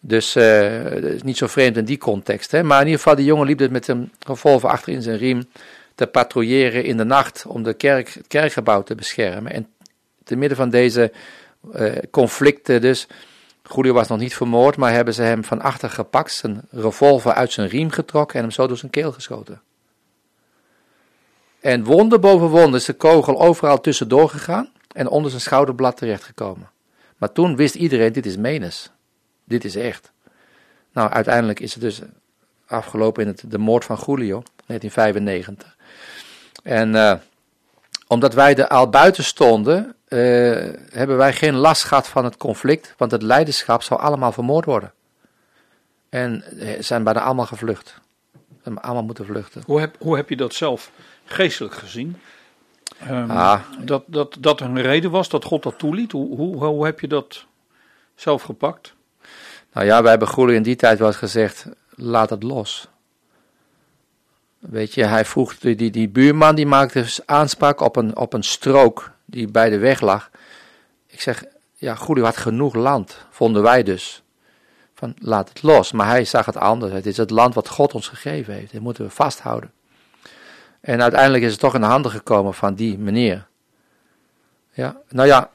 Dus 0.01 0.35
eh 0.35 0.85
dat 0.85 1.03
is 1.03 1.23
niet 1.23 1.37
zo 1.37 1.47
vreemd 1.47 1.77
in 1.77 1.85
die 1.85 1.99
context. 1.99 2.51
Hè? 2.51 2.63
Maar 2.63 2.81
in 2.81 2.87
ieder 2.87 3.01
geval, 3.01 3.17
die 3.17 3.25
jongen 3.25 3.47
liep 3.47 3.59
dus 3.59 3.69
met 3.69 3.89
een 3.89 4.13
revolver 4.27 4.69
achter 4.69 4.93
in 4.93 5.03
zijn 5.03 5.19
riem 5.19 5.49
te 5.95 6.07
patrouilleren 6.07 6.85
in 6.85 6.97
de 6.97 7.05
nacht 7.05 7.45
om 7.47 7.63
de 7.63 7.75
kerk, 7.75 8.15
het 8.15 8.27
kerkgebouw 8.27 8.83
te 8.83 8.95
beschermen. 8.95 9.53
En 9.53 9.67
te 10.25 10.37
midden 10.37 10.57
van 10.57 10.71
deze 10.71 11.13
eh, 11.73 11.93
conflicten 12.11 12.81
dus, 12.81 13.07
Julio 13.75 13.93
was 13.93 14.09
nog 14.09 14.19
niet 14.19 14.35
vermoord, 14.35 14.77
maar 14.77 14.93
hebben 14.93 15.15
ze 15.15 15.23
hem 15.23 15.45
van 15.45 15.61
achter 15.61 15.91
gepakt, 15.91 16.33
zijn 16.33 16.61
revolver 16.71 17.33
uit 17.33 17.53
zijn 17.53 17.69
riem 17.69 17.91
getrokken 17.91 18.37
en 18.37 18.43
hem 18.43 18.51
zo 18.51 18.67
door 18.67 18.77
zijn 18.77 18.91
keel 18.91 19.13
geschoten. 19.13 19.61
En 21.61 21.85
wonder 21.85 22.19
boven 22.19 22.49
wonder 22.49 22.81
is 22.81 22.85
de 22.85 22.93
kogel 22.93 23.41
overal 23.41 23.81
tussendoor 23.81 24.29
gegaan 24.29 24.73
en 24.93 25.09
onder 25.09 25.31
zijn 25.31 25.43
schouderblad 25.43 25.97
terechtgekomen. 25.97 26.71
Maar 27.23 27.33
toen 27.33 27.57
wist 27.57 27.75
iedereen, 27.75 28.13
dit 28.13 28.27
is 28.27 28.37
menes. 28.37 28.91
Dit 29.45 29.65
is 29.65 29.77
echt. 29.77 30.13
Nou, 30.93 31.11
uiteindelijk 31.11 31.61
is 31.61 31.73
het 31.73 31.83
dus 31.83 32.01
afgelopen 32.67 33.23
in 33.23 33.29
het, 33.29 33.45
de 33.47 33.59
moord 33.59 33.85
van 33.85 33.99
Julio, 34.07 34.43
1995. 34.67 35.77
En 36.63 36.95
eh, 36.95 37.15
omdat 38.07 38.35
wij 38.35 38.57
er 38.57 38.69
al 38.69 38.89
buiten 38.89 39.25
stonden, 39.25 39.95
eh, 40.09 40.19
hebben 40.91 41.17
wij 41.17 41.33
geen 41.33 41.55
last 41.55 41.85
gehad 41.85 42.09
van 42.09 42.25
het 42.25 42.37
conflict, 42.37 42.95
want 42.97 43.11
het 43.11 43.23
leiderschap 43.23 43.83
zou 43.83 44.01
allemaal 44.01 44.33
vermoord 44.33 44.65
worden. 44.65 44.93
En 46.09 46.45
eh, 46.59 46.83
zijn 46.83 47.05
bijna 47.05 47.21
allemaal 47.21 47.47
gevlucht. 47.47 47.89
Ze 48.33 48.39
hebben 48.63 48.83
allemaal 48.83 49.05
moeten 49.05 49.27
vluchten. 49.27 49.63
Hoe 49.67 49.81
heb, 49.81 49.97
hoe 49.99 50.17
heb 50.17 50.29
je 50.29 50.37
dat 50.37 50.55
zelf 50.55 50.91
geestelijk 51.25 51.75
gezien? 51.75 52.21
Ehm, 53.09 53.31
Ah. 53.31 53.61
dat, 53.85 54.03
dat, 54.07 54.37
dat 54.41 54.61
er 54.61 54.67
een 54.67 54.83
reden 54.83 55.11
was 55.11 55.29
dat 55.29 55.45
God 55.45 55.63
dat 55.63 55.79
toeliet? 55.79 56.13
Hoe, 56.13 56.37
hoe, 56.37 56.65
hoe 56.65 56.85
heb 56.85 57.01
je 57.01 57.09
dat 57.09 57.45
zelf 58.15 58.43
gepakt? 58.43 58.95
Nou 59.73 59.87
ja, 59.87 60.01
wij 60.03 60.11
hebben 60.11 60.29
Julio 60.37 60.55
in 60.55 60.63
die 60.63 60.77
tijd 60.77 60.99
wel 60.99 61.09
eens 61.09 61.17
gezegd, 61.17 61.67
laat 61.95 62.31
het 62.31 62.43
los. 62.43 62.89
Weet 64.59 64.95
je, 64.95 65.05
hij 65.05 65.25
vroeg, 65.25 65.59
die, 65.59 65.75
die, 65.75 65.91
die 65.91 66.09
buurman 66.09 66.55
die 66.55 66.67
maakte 66.67 67.01
dus 67.01 67.27
aanspraak 67.27 67.81
op 67.81 67.97
een, 67.97 68.17
op 68.17 68.33
een 68.33 68.43
strook 68.45 69.11
die 69.25 69.51
bij 69.51 69.71
de 69.71 69.79
weg 69.79 70.01
lag. 70.01 70.31
Ik 71.07 71.21
zeg, 71.21 71.45
ja, 71.75 71.97
Julio 72.07 72.25
had 72.25 72.37
genoeg 72.37 72.75
land, 72.75 73.27
vonden 73.31 73.63
wij 73.63 73.83
dus. 73.83 74.23
Van, 74.95 75.15
laat 75.19 75.49
het 75.49 75.63
los. 75.63 75.93
Maar 75.93 76.07
hij 76.07 76.25
zag 76.25 76.47
het 76.47 76.57
anders. 76.57 76.93
Het 76.93 77.07
is 77.07 77.17
het 77.17 77.31
land 77.31 77.55
wat 77.55 77.69
God 77.69 77.95
ons 77.95 78.09
gegeven 78.09 78.55
heeft. 78.55 78.73
Dat 78.73 78.81
moeten 78.81 79.05
we 79.05 79.11
vasthouden. 79.11 79.73
En 80.83 81.03
uiteindelijk 81.03 81.45
is 81.45 81.51
het 81.51 81.61
toch 81.61 81.75
in 81.75 81.81
de 81.81 81.87
handen 81.87 82.11
gekomen 82.11 82.55
van 82.55 82.75
die 82.75 82.99
meneer. 82.99 83.47
Ja, 84.71 84.97
nou 85.09 85.29
ja, 85.29 85.51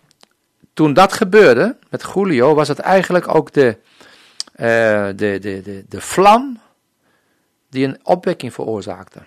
toen 0.73 0.93
dat 0.93 1.13
gebeurde 1.13 1.75
met 1.89 2.05
Julio, 2.13 2.53
was 2.53 2.67
het 2.67 2.79
eigenlijk 2.79 3.35
ook 3.35 3.53
de, 3.53 3.77
eh, 4.51 5.05
de, 5.05 5.37
de, 5.39 5.61
de, 5.61 5.85
de 5.89 6.01
vlam 6.01 6.59
die 7.69 7.87
een 7.87 7.99
opwekking 8.03 8.53
veroorzaakte. 8.53 9.19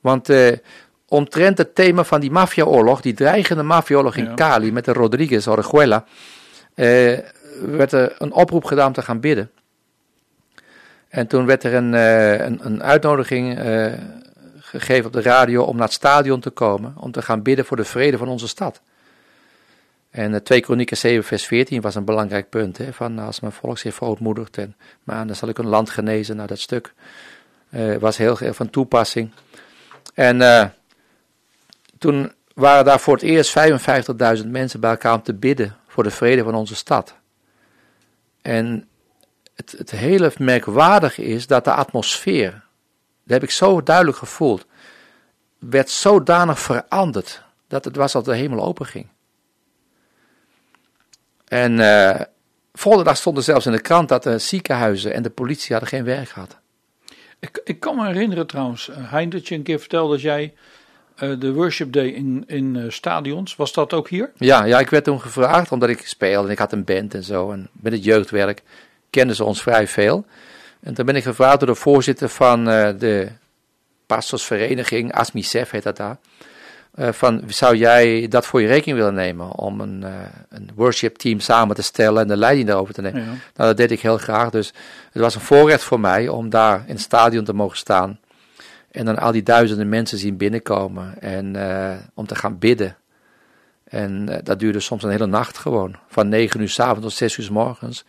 Want 0.00 0.28
eh, 0.28 0.56
omtrent 1.08 1.58
het 1.58 1.74
thema 1.74 2.04
van 2.04 2.20
die 2.20 2.30
maffiaoorlog, 2.30 3.00
die 3.00 3.14
dreigende 3.14 3.62
maffiaoorlog 3.62 4.16
in 4.16 4.24
Ja. 4.24 4.34
Cali 4.34 4.72
met 4.72 4.84
de 4.84 4.92
Rodriguez 4.92 5.46
Orejuela, 5.46 6.04
eh, 6.74 7.18
werd 7.60 7.92
er 7.92 8.14
een 8.18 8.32
oproep 8.32 8.64
gedaan 8.64 8.86
om 8.86 8.92
te 8.92 9.02
gaan 9.02 9.20
bidden. 9.20 9.50
En 11.08 11.26
toen 11.26 11.46
werd 11.46 11.64
er 11.64 11.74
een, 11.74 11.94
eh, 11.94 12.38
een, 12.38 12.60
een 12.62 12.82
uitnodiging 12.82 13.58
gegeven 14.70 15.06
op 15.06 15.12
de 15.12 15.22
radio 15.22 15.62
om 15.62 15.76
naar 15.76 15.84
het 15.84 15.92
stadion 15.92 16.40
te 16.40 16.50
komen, 16.50 16.94
om 16.96 17.12
te 17.12 17.22
gaan 17.22 17.42
bidden 17.42 17.64
voor 17.64 17.76
de 17.76 17.84
vrede 17.84 18.18
van 18.18 18.28
onze 18.28 18.48
stad. 18.48 18.80
En 20.10 20.34
eh, 20.34 20.40
2 20.40 20.60
Kronieken 20.60 20.96
7 20.96 21.24
vers 21.24 21.46
14 21.46 21.80
was 21.80 21.94
een 21.94 22.04
belangrijk 22.04 22.48
punt. 22.48 22.78
Hè, 22.78 22.92
van 22.92 23.18
als 23.18 23.40
mijn 23.40 23.52
volk 23.52 23.78
zich 23.78 23.94
verootmoedigt, 23.94 24.58
en, 24.58 24.76
dan 25.04 25.34
zal 25.34 25.48
ik 25.48 25.58
een 25.58 25.66
land 25.66 25.90
genezen. 25.90 26.36
Nou, 26.36 26.48
dat 26.48 26.58
stuk 26.58 26.92
eh, 27.70 27.96
was 27.96 28.16
heel 28.16 28.36
van 28.36 28.70
toepassing. 28.70 29.30
En 30.14 30.42
eh, 30.42 30.66
toen 31.98 32.32
waren 32.54 32.84
daar 32.84 33.00
voor 33.00 33.14
het 33.14 33.22
eerst 33.22 33.58
55.000 34.42 34.46
mensen 34.46 34.80
bij 34.80 34.90
elkaar 34.90 35.14
om 35.14 35.22
te 35.22 35.34
bidden 35.34 35.76
voor 35.86 36.02
de 36.02 36.10
vrede 36.10 36.42
van 36.42 36.54
onze 36.54 36.74
stad. 36.74 37.14
En 38.42 38.88
het, 39.54 39.74
het 39.78 39.90
hele 39.90 40.32
merkwaardige 40.38 41.22
is 41.22 41.46
dat 41.46 41.64
de 41.64 41.72
atmosfeer, 41.72 42.62
dat 43.30 43.40
heb 43.40 43.48
ik 43.48 43.54
zo 43.54 43.82
duidelijk 43.82 44.16
gevoeld, 44.16 44.66
werd 45.58 45.90
zodanig 45.90 46.58
veranderd 46.58 47.42
dat 47.68 47.84
het 47.84 47.96
was 47.96 48.14
alsof 48.14 48.34
de 48.34 48.40
hemel 48.40 48.64
open 48.64 48.86
ging. 48.86 49.06
En 51.48 51.80
eh 51.80 52.20
volgende 52.72 53.08
dag 53.08 53.16
stond 53.16 53.36
er 53.36 53.42
zelfs 53.42 53.66
in 53.66 53.72
de 53.72 53.80
krant 53.80 54.08
dat 54.08 54.22
de 54.22 54.38
ziekenhuizen 54.38 55.14
en 55.14 55.22
de 55.22 55.30
politie 55.30 55.72
hadden 55.72 55.88
geen 55.88 56.04
werk 56.04 56.28
gehad. 56.28 56.58
Ik, 57.38 57.60
ik 57.64 57.80
kan 57.80 57.96
me 57.96 58.06
herinneren 58.06 58.46
trouwens, 58.46 58.88
eh, 58.88 59.12
Hein, 59.12 59.30
dat 59.30 59.48
je 59.48 59.54
een 59.54 59.62
keer 59.62 59.78
vertelde 59.78 60.12
dat 60.12 60.22
jij 60.22 60.54
eh, 61.16 61.30
de 61.38 61.52
worship 61.52 61.92
day 61.92 62.06
in, 62.06 62.44
in 62.46 62.92
stadions, 62.92 63.56
was 63.56 63.72
dat 63.72 63.92
ook 63.92 64.08
hier? 64.08 64.32
Ja, 64.36 64.64
ja, 64.64 64.78
ik 64.78 64.90
werd 64.90 65.04
toen 65.04 65.20
gevraagd, 65.20 65.72
omdat 65.72 65.88
ik 65.88 66.06
speelde 66.06 66.46
en 66.46 66.52
ik 66.52 66.58
had 66.58 66.72
een 66.72 66.84
band 66.84 67.14
en 67.14 67.22
zo. 67.22 67.52
En 67.52 67.68
met 67.72 67.92
het 67.92 68.04
jeugdwerk 68.04 68.62
kenden 69.10 69.36
ze 69.36 69.44
ons 69.44 69.62
vrij 69.62 69.86
veel. 69.86 70.24
En 70.80 70.94
toen 70.94 71.06
ben 71.06 71.16
ik 71.16 71.22
gevraagd 71.22 71.58
door 71.58 71.68
de 71.68 71.74
voorzitter 71.74 72.28
van 72.28 72.68
eh, 72.68 72.88
de 72.98 73.28
pastorsvereniging, 74.06 75.12
ASMISEF 75.12 75.70
heet 75.70 75.82
dat 75.82 75.96
daar. 75.96 76.16
eh, 76.94 77.08
van, 77.12 77.42
zou 77.46 77.76
jij 77.76 78.28
dat 78.28 78.46
voor 78.46 78.60
je 78.60 78.66
rekening 78.66 78.98
willen 78.98 79.14
nemen 79.14 79.52
om 79.52 79.80
een, 79.80 80.02
eh, 80.04 80.12
een 80.48 80.70
worship 80.74 81.16
team 81.16 81.40
samen 81.40 81.76
te 81.76 81.82
stellen 81.82 82.22
en 82.22 82.28
de 82.28 82.36
leiding 82.36 82.66
daarover 82.66 82.94
te 82.94 83.00
nemen? 83.00 83.20
Ja. 83.20 83.26
Nou, 83.26 83.38
dat 83.54 83.76
deed 83.76 83.90
ik 83.90 84.00
heel 84.00 84.18
graag. 84.18 84.50
Dus 84.50 84.72
het 85.12 85.22
was 85.22 85.34
een 85.34 85.40
voorrecht 85.40 85.82
voor 85.82 86.00
mij 86.00 86.28
om 86.28 86.48
daar 86.48 86.82
in 86.86 86.92
het 86.94 87.00
stadion 87.00 87.44
te 87.44 87.52
mogen 87.54 87.76
staan. 87.76 88.18
En 88.90 89.04
dan 89.04 89.18
al 89.18 89.32
die 89.32 89.42
duizenden 89.42 89.88
mensen 89.88 90.18
zien 90.18 90.36
binnenkomen. 90.36 91.20
En 91.20 91.56
om 92.14 92.26
te 92.26 92.34
gaan 92.34 92.58
bidden. 92.58 92.96
En 93.90 94.28
eh, 94.28 94.38
dat 94.42 94.58
duurde 94.58 94.80
soms 94.80 95.02
een 95.02 95.10
hele 95.10 95.26
nacht 95.26 95.58
gewoon. 95.58 95.96
Van 96.08 96.28
9 96.28 96.60
uur 96.60 96.68
s 96.68 96.80
avonds 96.80 97.02
tot 97.02 97.12
6 97.12 97.36
uur 97.36 97.44
's 97.44 97.48
morgens. 97.48 98.04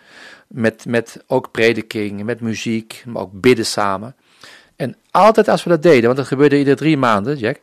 Met, 0.47 0.86
met 0.86 1.23
ook 1.27 1.51
prediking, 1.51 2.23
met 2.23 2.41
muziek, 2.41 3.03
maar 3.07 3.21
ook 3.21 3.41
bidden 3.41 3.65
samen. 3.65 4.15
En 4.75 4.95
altijd 5.11 5.47
als 5.47 5.63
we 5.63 5.69
dat 5.69 5.84
deden, 5.84 6.03
want 6.03 6.17
dat 6.17 6.27
gebeurde 6.27 6.57
iedere 6.57 6.75
drie 6.75 6.97
maanden, 6.97 7.38
Jack. 7.38 7.59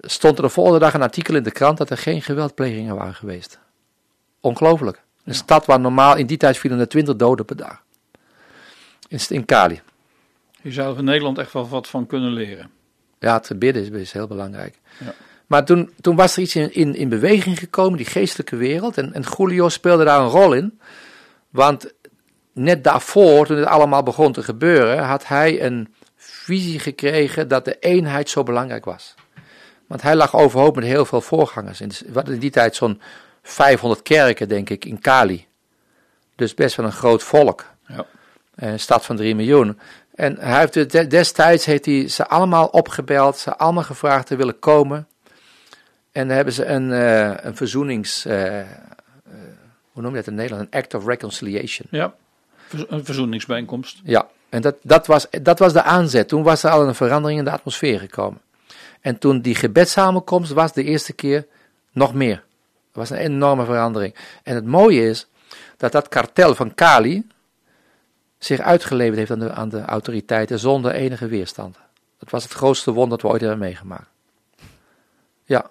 Stond 0.00 0.36
er 0.36 0.42
de 0.42 0.48
volgende 0.48 0.78
dag 0.78 0.94
een 0.94 1.02
artikel 1.02 1.34
in 1.34 1.42
de 1.42 1.50
krant 1.50 1.78
dat 1.78 1.90
er 1.90 1.98
geen 1.98 2.22
geweldplegingen 2.22 2.96
waren 2.96 3.14
geweest. 3.14 3.58
Ongelooflijk. 4.40 5.02
Een 5.24 5.34
stad 5.34 5.66
waar 5.66 5.80
normaal 5.80 6.16
in 6.16 6.26
die 6.26 6.36
tijd 6.36 6.58
vielen 6.58 6.78
er 6.78 6.88
20 6.88 7.16
doden 7.16 7.44
per 7.44 7.56
dag. 7.56 7.82
In, 9.08 9.20
in 9.28 9.44
Cali. 9.44 9.80
Je 10.62 10.72
zou 10.72 10.92
er 10.92 10.98
in 10.98 11.04
Nederland 11.04 11.38
echt 11.38 11.52
wel 11.52 11.68
wat 11.68 11.88
van 11.88 12.06
kunnen 12.06 12.32
leren. 12.32 12.70
Ja, 13.18 13.34
het 13.34 13.58
bidden 13.58 13.82
is, 13.82 13.88
is 13.90 14.12
heel 14.12 14.26
belangrijk. 14.26 14.78
Ja. 14.98 15.14
Maar 15.48 15.64
toen, 15.64 15.92
toen 16.00 16.16
was 16.16 16.36
er 16.36 16.42
iets 16.42 16.56
in, 16.56 16.74
in, 16.74 16.94
in 16.94 17.08
beweging 17.08 17.58
gekomen, 17.58 17.96
die 17.96 18.06
geestelijke 18.06 18.56
wereld. 18.56 18.98
En, 18.98 19.12
en 19.12 19.24
Julio 19.36 19.68
speelde 19.68 20.04
daar 20.04 20.20
een 20.20 20.28
rol 20.28 20.52
in. 20.52 20.80
Want 21.50 21.92
net 22.52 22.84
daarvoor, 22.84 23.46
toen 23.46 23.56
het 23.56 23.66
allemaal 23.66 24.02
begon 24.02 24.32
te 24.32 24.42
gebeuren, 24.42 24.98
had 24.98 25.26
hij 25.26 25.62
een 25.62 25.94
visie 26.16 26.78
gekregen 26.78 27.48
dat 27.48 27.64
de 27.64 27.78
eenheid 27.78 28.28
zo 28.28 28.42
belangrijk 28.42 28.84
was. 28.84 29.14
Want 29.86 30.02
hij 30.02 30.16
lag 30.16 30.36
overhoop 30.36 30.74
met 30.74 30.84
heel 30.84 31.04
veel 31.04 31.20
voorgangers. 31.20 31.80
In, 31.80 31.88
we 31.88 32.14
hadden 32.14 32.34
in 32.34 32.40
die 32.40 32.50
tijd 32.50 32.76
zo'n 32.76 33.00
500 33.42 34.02
kerken, 34.02 34.48
denk 34.48 34.70
ik, 34.70 34.84
in 34.84 35.00
Kali. 35.00 35.46
Dus 36.36 36.54
best 36.54 36.76
wel 36.76 36.86
een 36.86 36.92
groot 36.92 37.22
volk. 37.22 37.64
Ja. 37.86 38.06
Een 38.54 38.80
stad 38.80 39.04
van 39.04 39.16
3 39.16 39.34
miljoen. 39.34 39.78
En 40.14 40.36
hij 40.40 40.58
heeft 40.58 41.10
destijds 41.10 41.64
heeft 41.64 41.84
hij 41.84 42.08
ze 42.08 42.26
allemaal 42.26 42.66
opgebeld, 42.66 43.36
ze 43.36 43.56
allemaal 43.56 43.82
gevraagd 43.82 44.26
te 44.26 44.36
willen 44.36 44.58
komen. 44.58 45.08
En 46.18 46.26
dan 46.26 46.36
hebben 46.36 46.54
ze 46.54 46.64
een, 46.64 46.92
eh, 46.92 47.44
een 47.44 47.56
verzoenings... 47.56 48.24
eh, 48.24 48.60
eh, 48.60 48.66
hoe 49.92 50.02
noem 50.02 50.10
je 50.10 50.16
dat 50.16 50.26
in 50.26 50.34
Nederland? 50.34 50.66
Een 50.66 50.78
act 50.80 50.94
of 50.94 51.06
reconciliation. 51.06 51.86
Ja, 51.90 52.14
een 52.88 53.04
verzoeningsbijeenkomst. 53.04 54.00
Ja, 54.04 54.28
en 54.48 54.62
dat, 54.62 54.76
dat, 54.82 55.06
was, 55.06 55.26
dat 55.42 55.58
was 55.58 55.72
de 55.72 55.82
aanzet. 55.82 56.28
Toen 56.28 56.42
was 56.42 56.62
er 56.62 56.70
al 56.70 56.86
een 56.86 56.94
verandering 56.94 57.38
in 57.38 57.44
de 57.44 57.50
atmosfeer 57.50 57.98
gekomen. 57.98 58.40
En 59.00 59.18
toen 59.18 59.40
die 59.40 59.54
gebedssamenkomst 59.54 60.52
was 60.52 60.72
de 60.72 60.84
eerste 60.84 61.12
keer 61.12 61.46
nog 61.92 62.14
meer. 62.14 62.36
Er 62.92 62.98
was 62.98 63.10
een 63.10 63.16
enorme 63.16 63.64
verandering. 63.64 64.14
En 64.42 64.54
het 64.54 64.66
mooie 64.66 65.08
is 65.08 65.26
dat 65.76 65.92
dat 65.92 66.08
kartel 66.08 66.54
van 66.54 66.74
Kali 66.74 67.26
zich 68.38 68.60
uitgeleverd 68.60 69.16
heeft 69.16 69.30
aan 69.30 69.38
de, 69.38 69.52
aan 69.52 69.68
de 69.68 69.82
autoriteiten 69.82 70.58
zonder 70.58 70.92
enige 70.92 71.26
weerstand. 71.26 71.76
Dat 72.18 72.30
was 72.30 72.42
het 72.42 72.52
grootste 72.52 72.92
wonder 72.92 73.18
dat 73.18 73.22
we 73.22 73.28
ooit 73.32 73.40
hebben 73.40 73.58
meegemaakt. 73.58 74.08
Ja. 75.44 75.70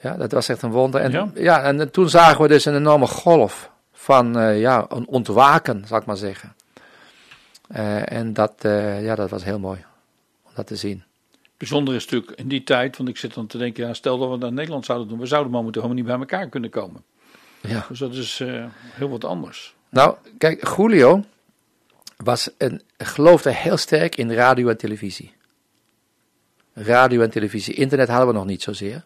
Ja, 0.00 0.16
dat 0.16 0.32
was 0.32 0.48
echt 0.48 0.62
een 0.62 0.70
wonder. 0.70 1.00
En, 1.00 1.10
Ja. 1.10 1.30
ja. 1.34 1.62
en 1.62 1.90
toen 1.90 2.08
zagen 2.08 2.42
we 2.42 2.48
dus 2.48 2.64
een 2.64 2.76
enorme 2.76 3.06
golf 3.06 3.70
van 3.92 4.38
eh, 4.38 4.60
ja, 4.60 4.86
een 4.88 5.06
ontwaken, 5.06 5.86
zal 5.86 5.98
ik 5.98 6.04
maar 6.04 6.16
zeggen. 6.16 6.54
Eh, 7.68 8.12
en 8.12 8.32
dat, 8.32 8.54
eh, 8.64 9.04
ja, 9.04 9.14
dat 9.14 9.30
was 9.30 9.44
heel 9.44 9.58
mooi 9.58 9.84
om 10.42 10.50
dat 10.54 10.66
te 10.66 10.76
zien. 10.76 11.02
Bijzonder 11.56 11.94
is 11.94 12.04
natuurlijk 12.04 12.38
in 12.38 12.48
die 12.48 12.62
tijd, 12.62 12.96
want 12.96 13.08
ik 13.08 13.16
zit 13.16 13.34
dan 13.34 13.46
te 13.46 13.58
denken, 13.58 13.86
ja, 13.86 13.94
stel 13.94 14.18
dat 14.18 14.30
we 14.30 14.38
dat 14.38 14.48
in 14.48 14.54
Nederland 14.54 14.84
zouden 14.84 15.08
doen, 15.08 15.18
we 15.18 15.26
zouden 15.26 15.52
momenteel 15.52 15.82
helemaal 15.82 16.04
niet 16.04 16.12
bij 16.12 16.20
elkaar 16.20 16.48
kunnen 16.48 16.70
komen. 16.70 17.02
Ja. 17.60 17.84
Dus 17.88 17.98
dat 17.98 18.14
is 18.14 18.42
heel 18.94 19.08
wat 19.08 19.24
anders. 19.24 19.74
Nou, 19.88 20.16
kijk, 20.38 20.76
Julio 20.76 21.24
was 22.16 22.50
een, 22.58 22.82
geloofde 22.96 23.54
heel 23.54 23.76
sterk 23.76 24.16
in 24.16 24.32
radio 24.32 24.68
en 24.68 24.76
televisie. 24.76 25.32
Radio 26.72 27.22
en 27.22 27.30
televisie. 27.30 27.74
Internet 27.74 28.08
hadden 28.08 28.26
we 28.26 28.32
nog 28.32 28.46
niet 28.46 28.62
zozeer. 28.62 29.04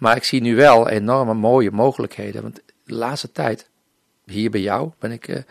Maar 0.00 0.16
ik 0.16 0.24
zie 0.24 0.40
nu 0.40 0.56
wel 0.56 0.88
enorme 0.88 1.34
mooie 1.34 1.70
mogelijkheden. 1.70 2.42
Want 2.42 2.60
de 2.84 2.94
laatste 2.94 3.32
tijd, 3.32 3.68
hier 4.26 4.50
bij 4.50 4.60
jou 4.60 4.90
ben 4.98 5.12
ik, 5.12 5.28
eh, 5.28 5.42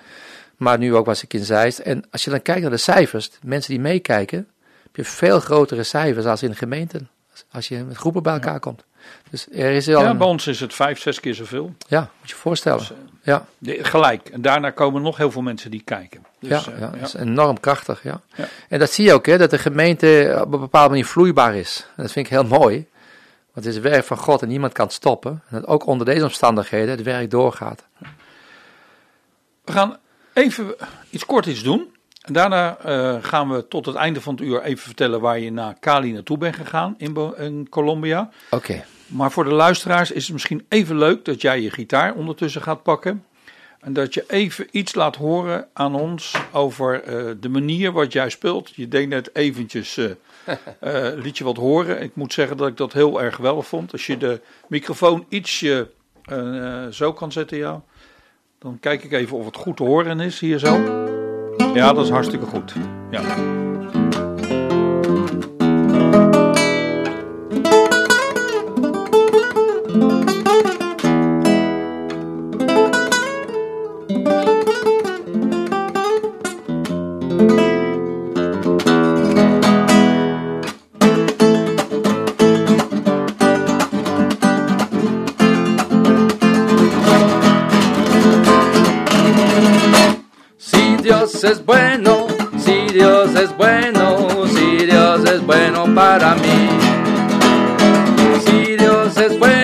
maar 0.58 0.78
nu 0.78 0.96
ook 0.96 1.06
was 1.06 1.24
ik 1.24 1.34
in 1.34 1.44
Zeist. 1.46 1.80
En 1.80 2.04
als 2.12 2.24
je 2.24 2.30
dan 2.30 2.42
kijkt 2.42 2.62
naar 2.62 2.70
de 2.72 2.78
cijfers, 2.78 3.30
de 3.32 3.38
mensen 3.44 3.72
die 3.72 3.80
meekijken, 3.82 4.48
heb 4.84 4.96
je 4.96 5.04
veel 5.06 5.40
grotere 5.40 5.84
cijfers 5.84 6.26
als 6.26 6.44
in 6.44 6.56
gemeenten. 6.56 7.10
Als 7.52 7.68
je 7.68 7.84
met 7.84 7.98
groepen 7.98 8.24
bij 8.24 8.34
elkaar 8.34 8.60
komt. 8.60 8.84
Dus 9.30 9.48
er 9.52 9.72
is 9.72 9.86
wel 9.86 10.02
Ja, 10.02 10.10
een, 10.10 10.18
bij 10.18 10.28
ons 10.28 10.48
is 10.48 10.60
het 10.60 10.74
vijf, 10.74 11.00
zes 11.00 11.20
keer 11.20 11.36
zoveel. 11.36 11.74
ja, 11.88 12.00
moet 12.00 12.10
je 12.30 12.36
je 12.36 12.42
voorstellen. 12.42 12.80
Dus, 12.80 12.92
eh, 12.92 12.96
Ja. 13.22 13.46
de- 13.58 13.84
gelijk. 13.84 14.30
En 14.30 14.42
daarna 14.42 14.70
komen 14.70 15.02
nog 15.02 15.18
heel 15.18 15.32
veel 15.32 15.42
mensen 15.42 15.72
die 15.72 15.82
kijken. 15.86 16.26
Dus, 16.40 16.50
ja, 16.66 16.72
eh, 16.72 16.80
ja, 16.80 16.88
dat 16.90 17.02
is 17.08 17.14
enorm 17.14 17.60
krachtig. 17.60 18.04
Ja. 18.04 18.22
Ja. 18.36 18.48
En 18.70 18.80
dat 18.80 18.92
zie 18.92 19.06
je 19.06 19.14
ook, 19.14 19.26
hè, 19.26 19.38
dat 19.38 19.50
de 19.50 19.58
gemeente 19.58 20.38
op 20.46 20.54
een 20.54 20.60
bepaalde 20.60 20.90
manier 20.90 21.06
vloeibaar 21.06 21.56
is. 21.56 21.86
En 21.96 22.04
dat 22.04 22.12
vind 22.12 22.26
ik 22.26 22.32
heel 22.32 22.46
mooi. 22.46 22.86
Want 23.60 23.72
het 23.72 23.78
is 23.80 23.84
het 23.84 23.94
werk 23.94 24.08
van 24.08 24.18
God 24.18 24.42
en 24.42 24.48
niemand 24.48 24.74
kan 24.74 24.86
het 24.86 24.94
stoppen. 24.94 25.32
En 25.32 25.56
dat 25.60 25.68
ook 25.68 25.86
onder 25.86 26.06
deze 26.06 26.24
omstandigheden 26.24 26.90
het 26.90 27.04
werk 27.04 27.32
doorgaat. 27.32 27.86
We 29.66 29.72
gaan 29.72 29.98
even 30.34 30.76
iets 31.10 31.26
kort 31.26 31.46
iets 31.46 31.64
doen. 31.64 31.96
En 32.22 32.34
daarna 32.34 32.78
eh, 32.78 33.18
gaan 33.22 33.50
we 33.50 33.68
tot 33.68 33.86
het 33.86 33.96
einde 33.96 34.22
van 34.22 34.36
het 34.36 34.44
uur 34.44 34.62
even 34.62 34.84
vertellen 34.84 35.22
waar 35.22 35.40
je 35.40 35.52
naar 35.52 35.80
Cali 35.80 36.12
naartoe 36.12 36.38
bent 36.38 36.56
gegaan 36.56 36.96
in, 36.98 37.14
Bo- 37.14 37.34
in 37.38 37.70
Colombia. 37.70 38.30
Oké, 38.50 38.84
Maar 39.08 39.32
voor 39.32 39.44
de 39.44 39.54
luisteraars 39.54 40.12
is 40.12 40.24
het 40.24 40.34
misschien 40.34 40.66
even 40.70 40.98
leuk 40.98 41.26
dat 41.26 41.42
jij 41.42 41.62
je 41.62 41.72
gitaar 41.72 42.14
ondertussen 42.14 42.62
gaat 42.62 42.84
pakken. 42.84 43.26
En 43.80 43.94
dat 43.94 44.14
je 44.14 44.24
even 44.28 44.68
iets 44.72 44.96
laat 44.96 45.16
horen 45.16 45.68
aan 45.74 45.96
ons 45.96 46.36
over 46.52 47.04
eh, 47.04 47.32
de 47.40 47.50
manier 47.50 47.92
wat 47.92 48.14
jij 48.14 48.30
speelt. 48.30 48.72
Je 48.76 48.88
deed 48.88 49.10
net 49.10 49.36
eventjes, 49.36 49.98
eh, 49.98 50.06
liet 51.24 51.38
je 51.38 51.44
wat 51.44 51.58
horen. 51.58 52.02
Ik 52.02 52.16
moet 52.16 52.34
zeggen 52.34 52.58
dat 52.58 52.68
ik 52.68 52.78
dat 52.78 52.94
heel 52.94 53.22
erg 53.22 53.36
geweldig 53.36 53.68
vond. 53.68 53.92
Als 53.92 54.06
je 54.06 54.18
de 54.18 54.42
microfoon 54.68 55.26
ietsje 55.30 55.92
eh, 56.24 56.84
eh, 56.84 56.92
zo 56.92 57.14
kan 57.14 57.32
zetten, 57.32 57.58
ja. 57.58 57.82
Dan 58.60 58.78
kijk 58.80 59.04
ik 59.04 59.12
even 59.12 59.38
of 59.38 59.46
het 59.46 59.56
goed 59.56 59.78
te 59.78 59.84
horen 59.84 60.20
is, 60.20 60.40
hier 60.40 60.60
zo. 60.60 60.78
Ja, 61.74 61.94
dat 61.94 62.04
is 62.06 62.12
hartstikke 62.12 62.46
goed. 62.46 62.74
Ja. 63.12 63.68
Dios 91.42 91.52
es 91.54 91.66
bueno, 91.66 92.28
si 92.58 92.94
Dios 92.94 93.34
es 93.34 93.56
bueno, 93.56 94.46
si 94.48 94.86
Dios 94.86 95.24
es 95.24 95.46
bueno 95.46 95.86
para 95.96 96.36
mí. 96.36 96.68
Si 98.46 98.76
Dios 98.76 99.16
es 99.16 99.40
bueno, 99.40 99.59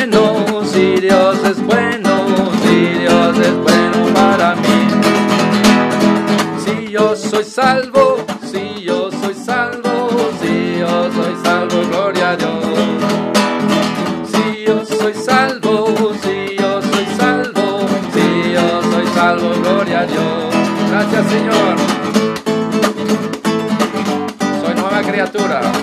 Pastura. 25.36 25.75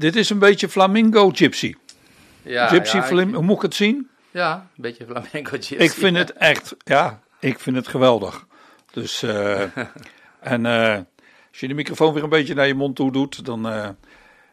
Dit 0.00 0.16
is 0.16 0.30
een 0.30 0.38
beetje 0.38 0.68
flamingo 0.68 1.30
gypsy. 1.30 1.74
Ja, 2.42 2.66
gypsy 2.66 2.96
ja, 2.96 3.08
hoe 3.08 3.42
moet 3.42 3.56
ik 3.56 3.62
het 3.62 3.74
zien? 3.74 4.08
ja, 4.30 4.54
een 4.76 4.82
beetje 4.82 5.04
flamenco 5.04 5.50
gypsy. 5.50 5.74
Ik 5.74 5.90
vind 5.90 6.16
het 6.16 6.32
echt, 6.32 6.76
ja, 6.84 7.20
ik 7.38 7.58
vind 7.58 7.76
het 7.76 7.88
geweldig. 7.88 8.46
Dus, 8.90 9.22
eh, 9.22 9.60
en 10.54 10.66
eh, 10.66 10.94
als 11.50 11.60
je 11.60 11.68
de 11.68 11.74
microfoon 11.74 12.14
weer 12.14 12.22
een 12.22 12.28
beetje 12.28 12.54
naar 12.54 12.66
je 12.66 12.74
mond 12.74 12.96
toe 12.96 13.12
doet, 13.12 13.44
dan, 13.44 13.68
eh, 13.68 13.88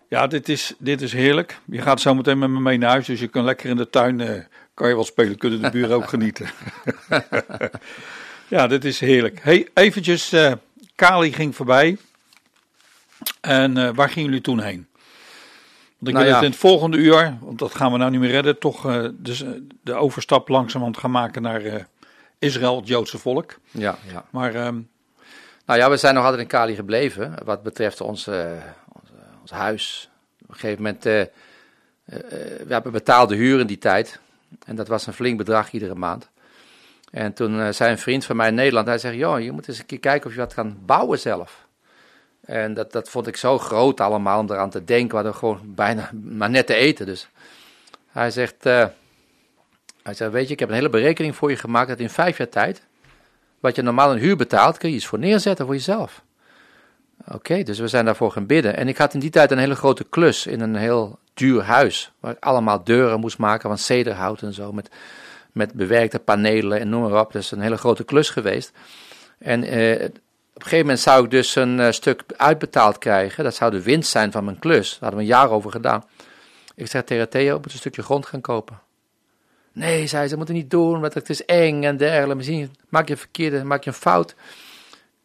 ja, 0.08 0.28
dit 0.28 0.50
is, 0.50 0.74
dit 0.78 1.02
is 1.02 1.14
heerlijk. 1.14 1.60
Je 1.66 1.82
gaat 1.82 2.02
zo 2.02 2.16
meteen 2.16 2.40
met 2.40 2.50
me 2.50 2.60
mee 2.60 2.78
naar 2.78 2.90
huis, 2.90 3.06
dus 3.06 3.20
je 3.20 3.28
kan 3.28 3.44
lekker 3.44 3.70
in 3.70 3.78
de 3.78 3.90
tuin, 3.90 4.48
kan 4.74 4.88
je 4.88 4.96
wel 4.96 5.04
spelen, 5.04 5.38
kunnen 5.38 5.62
de 5.62 5.70
buren 5.70 5.96
ook 5.96 6.10
genieten. 6.16 6.50
ja, 8.48 8.68
dit 8.68 8.86
is 8.86 9.00
heerlijk. 9.00 9.40
Hey, 9.44 9.68
eventjes, 9.74 10.36
Kali 10.96 11.34
ging 11.34 11.56
voorbij. 11.56 11.98
En 13.42 13.96
waar 13.96 14.10
gingen 14.10 14.30
jullie 14.30 14.44
toen 14.44 14.60
heen? 14.60 14.88
Want 15.98 16.08
ik 16.08 16.14
Nou 16.14 16.26
wil 16.26 16.34
ja. 16.34 16.36
het 16.36 16.44
in 16.44 16.52
het 16.52 16.60
volgende 16.60 16.98
uur, 16.98 17.38
want 17.42 17.60
dat 17.60 17.76
gaan 17.76 17.92
we 17.92 17.98
nou 17.98 18.12
niet 18.12 18.20
meer 18.20 18.30
redden, 18.30 18.60
toch 18.60 18.86
eh, 18.86 19.08
dus, 19.14 19.42
eh, 19.42 19.50
de 19.82 19.94
overstap 19.94 20.48
langzamerhand 20.48 20.98
gaan 20.98 21.12
maken 21.12 21.42
naar 21.42 21.62
eh, 21.62 21.84
Israël, 22.40 22.76
het 22.76 22.88
Joodse 22.88 23.18
volk. 23.18 23.60
Ja, 23.72 23.98
ja. 24.12 24.26
Maar 24.30 24.56
ehm, 24.56 24.80
Nou 25.66 25.80
ja, 25.80 25.90
we 25.90 25.98
zijn 25.98 26.14
nog 26.14 26.24
altijd 26.24 26.42
in 26.42 26.48
Kali 26.48 26.76
gebleven, 26.76 27.34
wat 27.44 27.64
betreft 27.64 28.02
ons, 28.02 28.28
ons, 28.28 29.12
ons 29.42 29.52
huis. 29.52 30.10
Op 30.42 30.50
een 30.50 30.56
gegeven 30.56 30.84
moment, 30.84 31.04
we 31.04 32.66
hebben 32.68 32.92
betaalde 32.92 33.36
huur 33.36 33.60
in 33.60 33.68
die 33.68 33.78
tijd. 33.78 34.20
En 34.66 34.76
dat 34.76 34.88
was 34.88 35.08
een 35.08 35.14
flink 35.14 35.38
bedrag 35.38 35.72
iedere 35.72 35.96
maand. 35.96 36.30
En 37.12 37.34
toen 37.34 37.74
zei 37.74 37.92
een 37.92 37.98
vriend 37.98 38.26
van 38.26 38.36
mij 38.36 38.48
in 38.48 38.56
Nederland, 38.56 38.88
hij 38.88 38.98
zegt, 38.98 39.16
joh, 39.16 39.40
je 39.40 39.52
moet 39.52 39.68
eens 39.68 39.80
een 39.80 39.86
keer 39.86 40.00
kijken 40.00 40.28
of 40.28 40.34
je 40.34 40.40
wat 40.40 40.54
kan 40.54 40.78
bouwen 40.86 41.20
zelf. 41.20 41.67
En 42.48 42.74
dat, 42.74 42.92
dat 42.92 43.10
vond 43.10 43.28
ik 43.28 43.36
zo 43.36 43.58
groot 43.58 44.00
allemaal 44.00 44.40
om 44.40 44.52
eraan 44.52 44.70
te 44.70 44.84
denken. 44.84 45.10
We 45.10 45.16
hadden 45.16 45.36
gewoon 45.36 45.60
bijna 45.64 46.10
maar 46.24 46.50
net 46.50 46.68
te 46.68 46.74
eten. 46.74 47.06
Dus 47.06 47.28
hij 48.12 48.32
zegt, 48.32 48.66
eh, 48.66 48.86
hij 50.04 50.14
zegt, 50.14 50.32
weet 50.32 50.48
je, 50.48 50.54
ik 50.54 50.60
heb 50.60 50.70
een 50.70 50.76
hele 50.76 50.90
berekening 50.90 51.36
voor 51.36 51.50
je 51.50 51.56
gemaakt 51.56 51.88
dat 51.88 52.00
in 52.00 52.10
vijf 52.10 52.38
jaar 52.38 52.50
tijd, 52.50 52.82
wat 53.60 53.76
je 53.76 53.82
normaal 53.82 54.12
een 54.12 54.20
huur 54.20 54.36
betaalt, 54.36 54.78
kun 54.78 54.90
je 54.90 54.96
iets 54.96 55.06
voor 55.06 55.20
neerzetten 55.20 55.66
voor 55.66 55.76
jezelf. 55.76 56.24
Oké, 57.32 57.64
dus 57.64 57.80
we 57.80 57.88
zijn 57.88 58.06
daarvoor 58.06 58.32
gaan 58.32 58.46
bidden. 58.46 58.76
En 58.78 58.88
ik 58.88 58.98
had 58.98 59.14
in 59.14 59.20
die 59.20 59.30
tijd 59.30 59.52
een 59.52 59.58
hele 59.58 59.76
grote 59.76 60.04
klus 60.04 60.46
in 60.46 60.62
een 60.62 60.76
heel 60.76 61.20
duur 61.34 61.64
huis. 61.64 62.12
Waar 62.20 62.32
ik 62.32 62.44
allemaal 62.44 62.84
deuren 62.84 63.20
moest 63.20 63.38
maken 63.38 63.70
van 63.70 63.78
cederhout 63.78 64.42
en 64.42 64.54
zo. 64.54 64.74
Met, 64.74 64.90
met 65.52 65.74
bewerkte 65.74 66.20
panelen 66.20 66.80
en 66.80 66.90
noem 66.90 67.02
maar 67.02 67.20
op. 67.20 67.32
Dus 67.32 67.52
een 67.52 67.62
hele 67.62 67.78
grote 67.78 68.04
klus 68.04 68.30
geweest. 68.30 68.72
En 69.38 69.64
eh, 69.64 70.10
op 70.58 70.64
een 70.64 70.70
gegeven 70.70 70.86
moment 70.86 71.00
zou 71.00 71.24
ik 71.24 71.32
dus 71.32 71.56
een 71.56 71.80
eh, 71.80 71.92
stuk 71.92 72.24
uitbetaald 72.38 72.98
krijgen. 72.98 73.44
Dat 73.44 73.56
zou 73.56 73.72
de 73.72 73.82
winst 73.82 74.10
zijn 74.10 74.32
van 74.32 74.46
mijn 74.46 74.60
klus. 74.60 74.90
Daar 74.90 75.00
hadden 75.00 75.20
we 75.20 75.26
een 75.26 75.40
jaar 75.40 75.50
over 75.50 75.72
gedaan. 75.72 76.04
Ik 76.76 76.88
zeg 76.88 77.04
tegen 77.04 77.30
Theo, 77.30 77.56
ik 77.56 77.62
moet 77.62 77.74
een 77.74 77.80
stukje 77.80 78.04
grond 78.04 78.26
gaan 78.26 78.42
kopen. 78.42 78.80
Nee, 79.72 80.08
zei 80.08 80.24
ze, 80.24 80.30
dat 80.30 80.38
moet 80.38 80.56
niet 80.56 80.70
doen, 80.70 81.00
want 81.00 81.14
het 81.14 81.30
is 81.30 81.46
eng 81.46 81.84
en 81.84 81.98
dergelijke. 81.98 82.36
Misschien 82.36 82.76
maak 82.90 83.08
je 83.08 83.14
een 83.14 83.20
verkeerde, 83.20 83.64
maak 83.64 83.84
je 83.84 83.90
een 83.90 83.96
fout. 83.96 84.36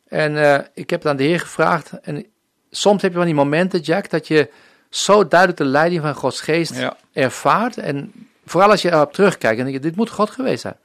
En 0.09 0.37
eh, 0.37 0.67
ik 0.75 0.91
heb 0.91 1.03
het 1.03 1.11
aan 1.11 1.17
de 1.17 1.23
Heer 1.23 1.41
gevraagd. 1.41 1.93
En 2.01 2.27
soms 2.71 3.03
heb 3.03 3.11
je 3.11 3.17
van 3.17 3.27
die 3.27 3.35
momenten, 3.35 3.81
Jack, 3.81 4.11
dat 4.11 4.29
je 4.29 4.51
zo 4.91 5.29
duidelijk 5.29 5.59
de 5.61 5.67
leiding 5.67 6.03
van 6.03 6.15
Gods 6.15 6.41
geest 6.41 6.75
ja, 6.75 6.97
ervaart. 7.13 7.79
En 7.79 8.13
vooral 8.45 8.71
als 8.71 8.83
je 8.83 8.93
erop 8.93 9.13
terugkijkt 9.13 9.59
en 9.59 9.65
denk 9.65 9.77
je, 9.77 9.83
dit 9.83 9.97
moet 9.97 10.11
God 10.11 10.31
geweest 10.31 10.61
zijn. 10.61 10.77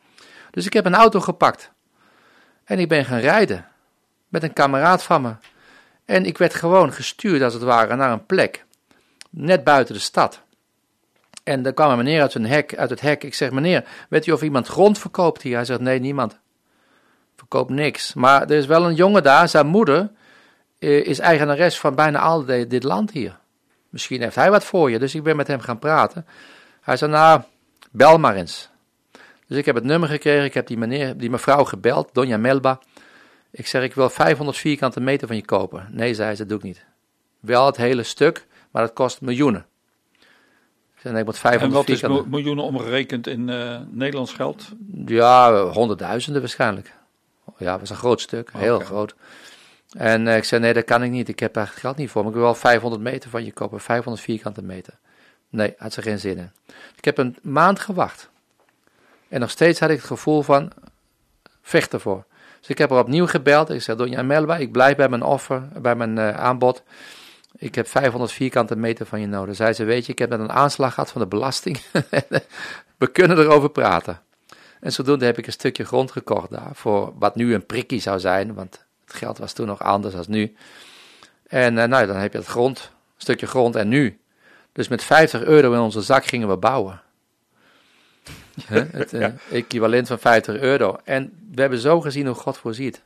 Dus 0.52 0.66
ik 0.66 0.74
heb 0.74 0.86
een 0.86 0.96
auto 0.96 1.20
gepakt. 1.20 1.72
En 2.64 2.80
ik 2.80 2.88
ben 2.88 3.06
gaan 3.06 3.20
rijden. 3.20 3.66
Met 4.28 4.44
een 4.44 4.54
kameraad 4.54 5.04
van 5.04 5.22
me. 5.22 5.36
En 6.06 6.26
ik 6.26 6.38
werd 6.38 6.54
gewoon 6.54 6.94
gestuurd, 6.94 7.42
als 7.42 7.54
het 7.54 7.64
ware, 7.64 7.96
naar 7.96 8.12
een 8.12 8.26
plek. 8.26 8.66
Net 9.30 9.64
buiten 9.64 9.94
de 9.94 10.00
stad. 10.00 10.42
En 11.44 11.66
er 11.66 11.74
kwam 11.74 11.92
een 11.92 11.98
meneer 11.98 12.22
uit, 12.22 12.34
een 12.34 12.46
hek, 12.46 12.76
uit 12.76 12.90
het 12.90 13.02
hek. 13.02 13.24
Ik 13.24 13.34
zeg, 13.34 13.52
meneer, 13.52 13.86
weet 14.10 14.26
u 14.26 14.32
of 14.32 14.42
iemand 14.42 14.68
grond 14.68 15.00
verkoopt 15.00 15.42
hier? 15.42 15.56
Hij 15.56 15.66
zegt, 15.66 15.80
nee, 15.80 16.00
niemand. 16.00 16.38
Verkoopt 17.36 17.70
niks. 17.70 18.14
Maar 18.14 18.42
er 18.42 18.58
is 18.58 18.66
wel 18.66 18.86
een 18.86 18.96
jongen 18.96 19.24
daar, 19.24 19.50
zijn 19.50 19.68
moeder 19.68 20.12
eh, 20.80 21.06
is 21.06 21.20
eigenares 21.20 21.80
van 21.80 21.96
bijna 21.96 22.20
al 22.20 22.46
dit 22.46 22.84
land 22.84 23.12
hier. 23.12 23.38
Misschien 23.90 24.22
heeft 24.22 24.36
hij 24.36 24.52
wat 24.52 24.64
voor 24.64 24.92
je. 24.92 25.00
Dus 25.00 25.16
ik 25.16 25.24
ben 25.24 25.36
met 25.36 25.48
hem 25.48 25.60
gaan 25.60 25.80
praten. 25.80 26.26
Hij 26.82 26.98
zei, 26.98 27.12
nou, 27.12 27.42
bel 27.92 28.18
maar 28.18 28.36
eens. 28.36 28.70
Dus 29.48 29.58
ik 29.58 29.66
heb 29.66 29.76
het 29.76 29.84
nummer 29.84 30.10
gekregen. 30.10 30.46
Ik 30.46 30.54
heb 30.54 30.68
die, 30.68 30.78
meneer, 30.78 31.18
die 31.18 31.30
mevrouw 31.30 31.64
gebeld, 31.64 32.10
Donja 32.14 32.38
Melba. 32.38 32.80
Ik 33.52 33.68
zeg, 33.68 33.84
ik 33.84 33.94
wil 33.94 34.10
500 34.10 34.58
vierkante 34.58 35.00
meter 35.00 35.28
van 35.28 35.36
je 35.36 35.46
kopen. 35.46 35.88
Nee, 35.92 36.14
zei 36.14 36.32
ze, 36.32 36.38
dat 36.38 36.50
doe 36.50 36.58
ik 36.58 36.64
niet. 36.64 36.86
Wel 37.40 37.66
het 37.66 37.78
hele 37.78 38.04
stuk, 38.04 38.46
maar 38.72 38.82
dat 38.82 38.94
kost 38.94 39.22
miljoenen. 39.22 39.66
Ik 40.98 41.04
nee, 41.04 41.20
ik 41.20 41.26
moet 41.26 41.34
en 41.36 41.40
500 41.42 41.74
wat 41.74 41.90
is 41.90 42.00
vierkante... 42.00 42.22
mil- 42.30 42.40
miljoenen 42.40 42.64
omgerekend 42.64 43.28
in 43.28 43.50
eh, 43.50 43.80
Nederlands 43.90 44.34
geld? 44.34 44.72
Ja, 45.06 45.64
honderdduizenden 45.64 46.42
waarschijnlijk. 46.42 46.94
Ja, 47.58 47.72
dat 47.72 47.80
was 47.80 47.90
een 47.90 47.96
groot 47.96 48.22
stuk, 48.22 48.50
heel 48.54 48.80
groot. 48.80 49.16
En 49.98 50.28
eh, 50.28 50.38
ik 50.38 50.44
zei, 50.44 50.62
nee, 50.62 50.74
dat 50.74 50.84
kan 50.84 51.04
ik 51.04 51.12
niet. 51.12 51.28
Ik 51.30 51.40
heb 51.40 51.54
daar 51.54 51.68
geld 51.68 51.98
niet 51.98 52.10
voor. 52.10 52.22
Maar 52.22 52.32
ik 52.32 52.38
wil 52.38 52.46
wel 52.46 52.56
500 52.56 53.02
meter 53.02 53.30
van 53.30 53.46
je 53.46 53.52
kopen, 53.52 53.80
500 53.80 54.24
vierkante 54.26 54.62
meter. 54.64 54.94
Nee, 55.50 55.74
had 55.78 55.94
ze 55.94 56.02
geen 56.02 56.20
zin 56.20 56.38
in. 56.38 56.52
Ik 56.98 57.06
heb 57.06 57.18
een 57.18 57.38
maand 57.42 57.80
gewacht. 57.80 58.30
En 59.28 59.40
nog 59.40 59.50
steeds 59.50 59.80
had 59.80 59.90
ik 59.90 59.98
het 59.98 60.06
gevoel 60.06 60.42
van, 60.42 60.72
vecht 61.62 61.94
ervoor. 61.94 62.26
Dus 62.68 62.76
ik 62.76 62.82
heb 62.82 62.92
er 62.92 63.04
opnieuw 63.04 63.28
gebeld. 63.28 63.70
Ik 63.70 63.82
zei, 63.82 63.98
Donja 63.98 64.22
Melba, 64.22 64.58
ik 64.58 64.72
blijf 64.72 64.96
bij 64.96 65.10
mijn 65.10 65.24
offer, 65.24 65.68
bij 65.82 65.96
mijn 65.96 66.18
eh, 66.18 66.38
aanbod. 66.38 66.84
Ik 67.58 67.76
heb 67.76 67.88
500 67.88 68.32
vierkante 68.32 68.76
meter 68.76 69.06
van 69.06 69.20
je 69.20 69.28
nodig. 69.28 69.56
Zei 69.56 69.74
ze, 69.74 69.84
weet 69.84 70.06
je, 70.06 70.12
ik 70.12 70.20
heb 70.20 70.30
net 70.30 70.40
een 70.40 70.52
aanslag 70.52 70.94
gehad 70.94 71.12
van 71.12 71.22
de 71.22 71.28
belasting. 71.28 71.80
We 72.98 73.08
kunnen 73.08 73.38
erover 73.38 73.70
praten. 73.70 74.22
En 74.80 74.92
zodoende 74.92 75.26
heb 75.26 75.38
ik 75.38 75.46
een 75.46 75.52
stukje 75.52 75.86
grond 75.86 76.12
gekocht 76.12 76.50
daar, 76.50 76.70
voor 76.74 77.14
wat 77.20 77.36
nu 77.36 77.54
een 77.54 77.66
prikkie 77.66 78.00
zou 78.00 78.20
zijn, 78.20 78.54
want 78.54 78.86
het 79.06 79.16
geld 79.16 79.38
was 79.38 79.54
toen 79.54 79.68
nog 79.68 79.84
anders 79.84 80.14
dan 80.14 80.26
nu. 80.28 80.56
En 81.48 81.78
eh, 81.78 81.88
nou, 81.88 82.08
dan 82.08 82.16
heb 82.16 82.32
je 82.32 82.38
het 82.38 82.48
grond, 82.48 82.80
een 82.80 83.22
stukje 83.22 83.48
grond 83.48 83.76
en 83.76 83.88
nu. 83.88 84.20
Dus 84.72 84.88
met 84.88 85.04
50 85.04 85.44
euro 85.44 85.74
in 85.74 85.80
onze 85.80 86.02
zak 86.02 86.26
gingen 86.26 86.48
we 86.48 86.58
bouwen. 86.58 87.02
Het 88.92 89.14
eh, 89.14 89.28
equivalent 89.52 90.08
van 90.08 90.20
50 90.20 90.56
euro. 90.56 90.98
En 91.04 91.34
we 91.52 91.62
hebben 91.62 91.80
zo 91.80 92.02
gezien 92.02 92.26
hoe 92.26 92.36
God 92.36 92.58
voorziet. 92.58 93.02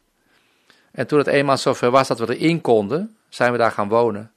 En 0.91 1.07
toen 1.07 1.17
het 1.17 1.27
eenmaal 1.27 1.57
zover 1.57 1.91
was 1.91 2.07
dat 2.07 2.19
we 2.19 2.37
erin 2.37 2.61
konden, 2.61 3.15
zijn 3.29 3.51
we 3.51 3.57
daar 3.57 3.71
gaan 3.71 3.89
wonen. 3.89 4.31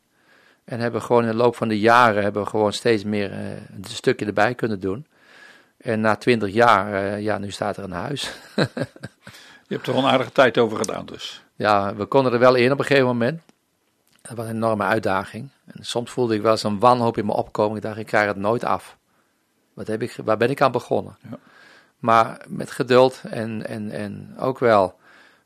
En 0.65 0.81
hebben 0.81 1.03
gewoon 1.03 1.23
in 1.23 1.29
de 1.29 1.37
loop 1.37 1.57
van 1.57 1.69
de 1.69 1.81
jaren 1.81 2.23
hebben 2.23 2.43
we 2.43 2.49
gewoon 2.49 2.73
steeds 2.73 3.05
meer 3.05 3.33
eh, 3.33 3.39
een 3.51 3.85
stukje 3.85 4.27
erbij 4.27 4.55
kunnen 4.55 4.81
doen. 4.81 5.07
En 5.77 6.01
na 6.01 6.17
twintig 6.17 6.53
jaar, 6.53 6.93
eh, 6.93 7.21
ja, 7.21 7.39
nu 7.39 7.51
staat 7.51 7.77
er 7.77 7.85
een 7.85 7.93
huis. 7.93 8.31
Je 9.69 9.75
hebt 9.75 9.87
er 9.87 9.93
wel 9.93 10.03
een 10.03 10.11
aardige 10.11 10.33
tijd 10.33 10.59
over 10.59 10.79
gedaan 10.79 11.07
dus. 11.07 11.43
Ja, 11.55 11.95
we 11.95 12.05
konden 12.05 12.33
er 12.33 12.39
wel 12.39 12.55
in 12.55 12.73
op 12.73 12.79
een 12.79 12.85
gegeven 12.85 13.07
moment. 13.07 13.41
Dat 14.23 14.37
was 14.37 14.47
een 14.47 14.55
enorme 14.55 14.85
uitdaging. 14.85 15.49
En 15.67 15.85
soms 15.85 16.11
voelde 16.11 16.35
ik 16.35 16.43
wel 16.43 16.51
eens 16.51 16.63
een 16.63 16.79
wanhoop 16.79 17.19
in 17.19 17.27
me 17.27 17.33
opkomen. 17.33 17.77
Ik 17.77 17.83
dacht, 17.83 17.99
ik 17.99 18.07
krijg 18.07 18.27
het 18.27 18.37
nooit 18.37 18.65
af. 18.65 18.97
Wat 19.75 19.87
heb 19.87 20.03
ik, 20.03 20.17
waar 20.25 20.37
ben 20.37 20.51
ik 20.51 20.61
aan 20.63 20.73
begonnen? 20.73 21.17
Ja. 21.31 21.39
Maar 21.99 22.45
met 22.49 22.71
geduld 22.71 23.21
en, 23.31 23.67
en, 23.67 23.91
en 23.91 24.35
ook 24.39 24.59
wel, 24.59 24.97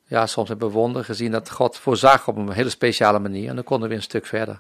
ja, 0.07 0.27
soms 0.27 0.49
hebben 0.49 0.69
we 0.69 0.75
wonder 0.75 1.05
gezien 1.05 1.31
dat 1.31 1.51
God 1.51 1.77
voorzag 1.79 2.29
op 2.29 2.37
een 2.37 2.51
hele 2.53 2.69
speciale 2.71 3.19
manier. 3.19 3.49
En 3.49 3.55
dan 3.55 3.65
konden 3.65 3.89
we 3.89 3.95
een 3.95 4.03
stuk 4.03 4.27
verder. 4.27 4.57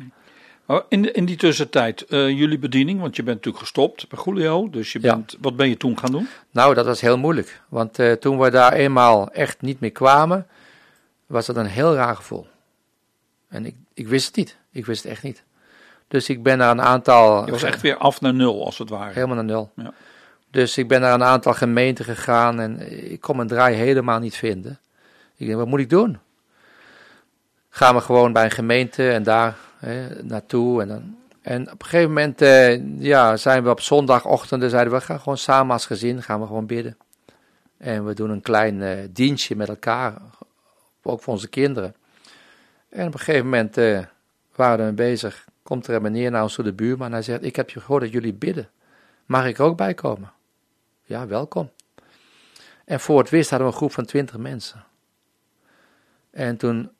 Oh, 0.66 0.80
in, 0.88 1.14
in 1.14 1.24
die 1.24 1.36
tussentijd, 1.36 2.02
eh, 2.06 2.28
jullie 2.28 2.58
bediening, 2.58 3.00
want 3.00 3.16
je 3.16 3.22
bent 3.22 3.36
natuurlijk 3.36 3.64
gestopt 3.64 4.08
bij 4.08 4.18
Julio. 4.24 4.70
Dus 4.70 4.92
je 4.92 4.98
Ja. 5.02 5.14
bent, 5.14 5.36
wat 5.40 5.56
ben 5.56 5.68
je 5.68 5.76
toen 5.76 5.98
gaan 5.98 6.10
doen? 6.12 6.28
Nou, 6.50 6.74
dat 6.74 6.86
was 6.86 7.00
heel 7.00 7.18
moeilijk. 7.18 7.60
Want 7.68 7.98
eh, 7.98 8.12
toen 8.12 8.38
we 8.38 8.50
daar 8.50 8.72
eenmaal 8.72 9.30
echt 9.30 9.60
niet 9.62 9.80
meer 9.80 9.92
kwamen, 9.92 10.46
was 11.26 11.46
dat 11.46 11.56
een 11.56 11.66
heel 11.66 11.94
raar 11.94 12.16
gevoel. 12.16 12.46
En 13.48 13.66
ik, 13.66 13.74
ik 13.94 14.08
wist 14.08 14.26
het 14.26 14.36
niet. 14.36 14.56
Ik 14.72 14.86
wist 14.86 15.02
het 15.02 15.12
echt 15.12 15.22
niet. 15.22 15.42
Dus 16.08 16.28
ik 16.28 16.42
ben 16.42 16.58
naar 16.58 16.70
een 16.70 16.82
aantal. 16.82 17.44
Je 17.44 17.50
was 17.50 17.62
echt 17.62 17.80
weer 17.80 17.96
af 17.96 18.20
naar 18.20 18.34
nul, 18.34 18.64
als 18.64 18.78
het 18.78 18.88
ware. 18.88 19.12
Helemaal 19.12 19.36
naar 19.36 19.44
nul. 19.44 19.70
Ja. 19.76 19.92
Dus 20.50 20.78
ik 20.78 20.88
ben 20.88 21.00
naar 21.00 21.14
een 21.14 21.24
aantal 21.24 21.54
gemeenten 21.54 22.04
gegaan 22.04 22.60
en 22.60 22.92
ik 23.12 23.20
kon 23.20 23.36
mijn 23.36 23.48
draai 23.48 23.74
helemaal 23.74 24.18
niet 24.18 24.36
vinden. 24.36 24.78
Ik 25.36 25.46
denk, 25.46 25.58
wat 25.58 25.68
moet 25.68 25.80
ik 25.80 25.90
doen? 25.90 26.18
Gaan 27.70 27.94
we 27.94 28.00
gewoon 28.00 28.32
bij 28.32 28.44
een 28.44 28.50
gemeente 28.50 29.10
en 29.10 29.22
daar 29.22 29.56
hè, 29.78 30.22
naartoe. 30.22 30.82
En, 30.82 30.88
dan, 30.88 31.16
en 31.42 31.62
op 31.62 31.82
een 31.82 31.88
gegeven 31.88 32.08
moment 32.08 32.42
eh, 32.42 32.98
ja, 32.98 33.36
zijn 33.36 33.62
we 33.62 33.70
op 33.70 33.80
zondagochtenden, 33.80 34.70
zeiden 34.70 34.92
we, 34.92 34.98
we 34.98 35.04
gaan 35.04 35.18
gewoon 35.18 35.38
samen 35.38 35.72
als 35.72 35.86
gezin, 35.86 36.22
gaan 36.22 36.40
we 36.40 36.46
gewoon 36.46 36.66
bidden. 36.66 36.96
En 37.78 38.04
we 38.04 38.14
doen 38.14 38.30
een 38.30 38.40
klein 38.40 38.82
eh, 38.82 38.98
dienstje 39.10 39.56
met 39.56 39.68
elkaar, 39.68 40.14
ook 41.02 41.22
voor 41.22 41.32
onze 41.32 41.48
kinderen. 41.48 41.94
En 42.88 43.06
op 43.06 43.12
een 43.12 43.18
gegeven 43.18 43.44
moment 43.44 43.76
eh, 43.76 44.00
waren 44.54 44.86
we 44.86 44.92
bezig, 44.92 45.46
komt 45.68 45.86
er 45.86 45.94
een 45.94 46.02
meneer 46.02 46.30
naar 46.30 46.42
ons 46.42 46.54
toe, 46.54 46.64
de 46.64 46.72
buurman, 46.72 47.06
en 47.06 47.12
hij 47.12 47.22
zegt, 47.22 47.44
ik 47.44 47.56
heb 47.56 47.70
gehoord 47.70 48.02
dat 48.02 48.12
jullie 48.12 48.32
bidden. 48.32 48.70
Mag 49.26 49.46
ik 49.46 49.58
er 49.58 49.64
ook 49.64 49.76
bij 49.76 49.94
komen? 49.94 50.32
Ja, 51.02 51.26
welkom. 51.26 51.70
En 52.84 53.00
voor 53.00 53.18
het 53.18 53.30
wist 53.30 53.50
hadden 53.50 53.68
we 53.68 53.72
een 53.72 53.78
groep 53.78 53.92
van 53.92 54.04
twintig 54.04 54.36
mensen. 54.36 54.84
En 56.30 56.56
toen, 56.56 56.90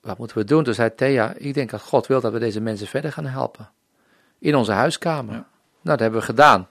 wat 0.00 0.18
moeten 0.18 0.38
we 0.38 0.44
doen? 0.44 0.64
Toen 0.64 0.74
zei 0.74 0.94
Thea, 0.94 1.34
ik 1.36 1.54
denk 1.54 1.70
dat 1.70 1.80
God 1.80 2.06
wil 2.06 2.20
dat 2.20 2.32
we 2.32 2.38
deze 2.38 2.60
mensen 2.60 2.86
verder 2.86 3.12
gaan 3.12 3.26
helpen. 3.26 3.70
In 4.38 4.56
onze 4.56 4.72
huiskamer. 4.72 5.34
Ja. 5.34 5.40
Nou, 5.40 5.48
dat 5.82 6.00
hebben 6.00 6.20
we 6.20 6.26
gedaan. 6.26 6.68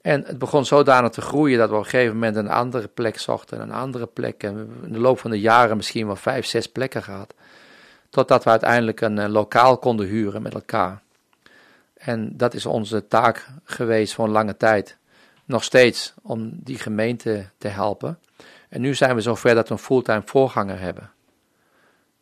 En 0.00 0.24
het 0.26 0.38
begon 0.38 0.64
zodanig 0.64 1.10
te 1.10 1.20
groeien 1.20 1.58
dat 1.58 1.68
we 1.68 1.74
op 1.74 1.84
een 1.84 1.88
gegeven 1.88 2.14
moment 2.14 2.36
een 2.36 2.48
andere 2.48 2.88
plek 2.88 3.18
zochten, 3.18 3.60
een 3.60 3.72
andere 3.72 4.06
plek. 4.06 4.42
En 4.42 4.70
in 4.84 4.92
de 4.92 4.98
loop 4.98 5.18
van 5.18 5.30
de 5.30 5.40
jaren 5.40 5.76
misschien 5.76 6.06
wel 6.06 6.16
vijf, 6.16 6.46
zes 6.46 6.66
plekken 6.66 7.02
gehad. 7.02 7.34
Totdat 8.10 8.44
we 8.44 8.50
uiteindelijk 8.50 9.00
een, 9.00 9.18
eh, 9.18 9.28
lokaal 9.28 9.78
konden 9.78 10.06
huren 10.06 10.42
met 10.42 10.54
elkaar. 10.54 11.02
En 11.94 12.36
dat 12.36 12.54
is 12.54 12.66
onze 12.66 13.06
taak 13.08 13.46
geweest 13.64 14.14
voor 14.14 14.24
een 14.24 14.30
lange 14.30 14.56
tijd. 14.56 14.96
Nog 15.44 15.64
steeds 15.64 16.14
om 16.22 16.50
die 16.54 16.78
gemeente 16.78 17.46
te 17.58 17.68
helpen. 17.68 18.18
En 18.68 18.80
nu 18.80 18.94
zijn 18.94 19.14
we 19.14 19.20
zover 19.20 19.54
dat 19.54 19.68
we 19.68 19.74
een 19.74 19.80
fulltime 19.80 20.22
voorganger 20.24 20.80
hebben. 20.80 21.10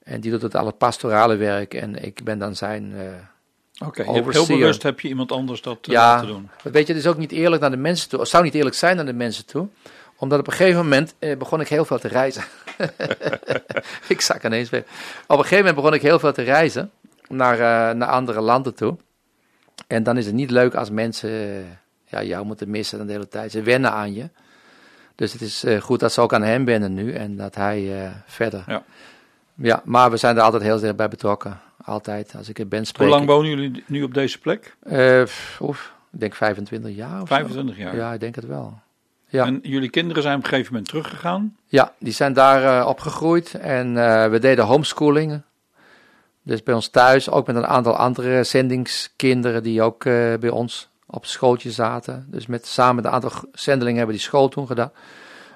En 0.03 0.21
die 0.21 0.31
doet 0.31 0.43
het 0.43 0.55
alle 0.55 0.73
pastorale 0.73 1.37
werk 1.37 1.75
en 1.75 2.05
ik 2.05 2.25
ben 2.25 2.39
dan 2.39 2.57
zijn, 2.57 2.93
eh, 2.97 3.87
Oké, 3.87 4.03
heel 4.03 4.23
bewust 4.47 4.83
heb 4.83 5.01
je 5.01 5.09
iemand 5.09 5.33
anders 5.33 5.63
dat 5.63 5.79
eh, 5.83 5.93
Ja, 5.93 6.01
laten 6.15 6.27
doen. 6.27 6.51
weet 6.63 6.87
je, 6.87 6.93
het 6.93 7.03
is 7.03 7.09
ook 7.09 7.17
niet 7.17 7.33
eerlijk 7.33 7.61
naar 7.61 7.71
de 7.71 7.77
mensen 7.77 8.09
toe. 8.09 8.21
Het 8.21 8.29
zou 8.29 8.45
niet 8.45 8.55
eerlijk 8.55 8.77
zijn 8.77 8.97
naar 8.97 9.07
de 9.07 9.13
mensen 9.13 9.47
toe. 9.47 9.69
Omdat 10.17 10.39
op 10.39 10.47
een 10.47 10.53
gegeven 10.53 10.83
moment 10.83 11.15
begon 11.39 11.61
ik 11.61 11.69
heel 11.69 11.85
veel 11.85 11.99
te 11.99 12.09
reizen. 12.09 12.43
ik 14.09 14.21
zak 14.21 14.45
ineens 14.45 14.71
weer. 14.71 14.85
Op 15.27 15.39
een 15.39 15.43
gegeven 15.43 15.57
moment 15.57 15.75
begon 15.75 15.95
ik 15.95 16.03
heel 16.03 16.19
veel 16.19 16.33
te 16.33 16.43
reizen 16.43 16.91
naar, 17.29 17.55
eh, 17.55 17.97
naar 17.97 18.09
andere 18.09 18.41
landen 18.41 18.75
toe. 18.75 18.97
En 19.87 20.03
dan 20.03 20.17
is 20.17 20.27
het 20.27 20.35
niet 20.35 20.51
leuk 20.51 20.75
als 20.75 20.91
mensen 20.91 21.31
eh, 21.31 21.57
ja, 22.05 22.23
jou 22.23 22.47
moeten 22.47 22.71
missen 22.71 23.07
de 23.07 23.13
hele 23.13 23.29
tijd. 23.29 23.51
Ze 23.51 23.63
wennen 23.63 23.93
aan 23.93 24.15
je. 24.15 24.29
Dus 25.15 25.33
het 25.33 25.41
is 25.41 25.65
eh, 25.65 25.81
goed 25.81 26.01
dat 26.01 26.13
ze 26.13 26.21
ook 26.21 26.33
aan 26.33 26.43
hem 26.43 26.65
wennen 26.65 26.95
nu 26.95 27.13
en 27.13 27.37
dat 27.37 27.55
hij 27.55 28.13
verder. 28.27 28.65
Ja. 28.67 28.83
ja, 29.55 29.83
maar 29.85 30.11
we 30.11 30.17
zijn 30.17 30.37
er 30.37 30.43
altijd 30.43 30.63
heel 30.63 30.83
erg 30.83 30.97
bij 30.97 31.09
betrokken. 31.09 31.61
Altijd, 31.85 32.35
als 32.37 32.49
ik 32.49 32.59
er 32.59 32.69
ben 32.69 32.79
Hoe 32.79 32.89
spreek 32.89 33.09
lang 33.09 33.27
wonen 33.27 33.51
jullie 33.51 33.85
nu 33.87 34.03
op 34.03 34.15
deze 34.15 34.39
plek? 34.39 34.77
oef, 35.61 35.95
ik 36.13 36.21
denk 36.21 36.35
25 36.35 36.95
jaar 36.95 37.23
of 37.23 37.29
zo. 37.29 37.35
25 37.35 37.77
jaar. 37.77 37.97
Ja, 37.97 38.13
ik 38.13 38.21
denk 38.21 38.35
het 38.35 38.47
wel. 38.47 38.79
Ja. 39.29 39.47
En 39.47 39.59
jullie 39.63 39.91
kinderen 39.91 40.23
zijn 40.23 40.37
op 40.37 40.43
een 40.43 40.49
gegeven 40.49 40.73
moment 40.73 40.89
teruggegaan. 40.89 41.57
Ja, 41.67 41.93
die 41.99 42.13
zijn 42.13 42.33
daar 42.33 42.81
eh, 42.81 42.87
opgegroeid 42.87 43.55
en 43.55 43.97
eh, 43.97 44.31
we 44.31 44.39
deden 44.39 44.65
homeschooling. 44.65 45.43
Dus 46.43 46.63
bij 46.63 46.75
ons 46.75 46.89
thuis, 46.89 47.31
ook 47.31 47.47
met 47.47 47.57
een 47.57 47.67
aantal 47.67 47.97
andere 47.97 48.45
zendingskinderen 48.45 49.63
die 49.63 49.83
ook 49.83 50.05
eh, 50.05 50.35
bij 50.41 50.51
ons 50.51 50.89
op 51.07 51.27
schooltje 51.27 51.71
zaten. 51.71 52.27
Dus 52.29 52.47
met 52.47 52.67
samen 52.67 52.95
met 52.95 53.05
een 53.05 53.11
aantal 53.11 53.33
zendelingen 53.53 53.99
hebben 53.99 54.17
die 54.17 54.25
school 54.25 54.49
toen 54.49 54.67
gedaan. 54.67 54.93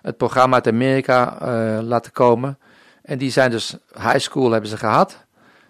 Het 0.02 0.16
programma 0.16 0.54
uit 0.54 0.66
Amerika 0.66 1.36
laten 1.82 2.12
komen. 2.12 2.58
En 3.02 3.18
die 3.18 3.30
zijn 3.30 3.50
dus 3.50 3.76
high 3.94 4.18
school 4.18 4.50
hebben 4.50 4.70
ze 4.70 4.76
gehad. 4.76 5.24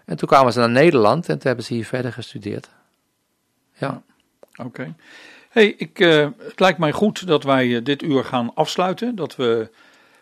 En 0.05 0.17
toen 0.17 0.27
kwamen 0.27 0.53
ze 0.53 0.59
naar 0.59 0.69
Nederland 0.69 1.29
en 1.29 1.33
toen 1.33 1.47
hebben 1.47 1.65
ze 1.65 1.73
hier 1.73 1.85
verder 1.85 2.13
gestudeerd. 2.13 2.69
Ja. 3.73 4.01
Oké. 4.55 4.93
Hey, 5.53 5.73
ik, 5.77 5.99
eh, 5.99 6.27
het 6.37 6.59
lijkt 6.59 6.79
mij 6.79 6.91
goed 6.91 7.27
dat 7.27 7.43
wij 7.43 7.75
eh, 7.75 7.83
dit 7.83 8.03
uur 8.03 8.23
gaan 8.23 8.51
afsluiten. 8.53 9.15
Dat 9.15 9.35
we 9.35 9.69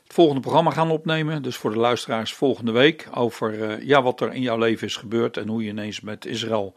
het 0.03 0.13
volgende 0.13 0.41
programma 0.41 0.71
gaan 0.71 0.91
opnemen. 0.91 1.43
Dus 1.43 1.55
voor 1.55 1.71
de 1.71 1.79
luisteraars 1.79 2.33
volgende 2.33 2.71
week. 2.71 3.07
Over 3.13 3.63
eh, 3.63 3.87
ja, 3.87 4.01
wat 4.01 4.21
er 4.21 4.33
in 4.33 4.41
jouw 4.41 4.57
leven 4.57 4.87
is 4.87 4.95
gebeurd. 4.95 5.37
En 5.37 5.47
hoe 5.47 5.63
je 5.63 5.69
ineens 5.69 6.01
met 6.01 6.25
Israël 6.25 6.75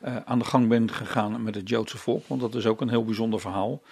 eh, 0.00 0.16
aan 0.24 0.38
de 0.38 0.44
gang 0.44 0.68
bent 0.68 0.92
gegaan 0.92 1.42
met 1.42 1.54
het 1.54 1.68
Joodse 1.68 1.98
volk. 1.98 2.24
Want 2.26 2.40
dat 2.40 2.54
is 2.54 2.66
ook 2.66 2.80
een 2.80 2.88
heel 2.88 3.04
bijzonder 3.04 3.40
verhaal. 3.40 3.82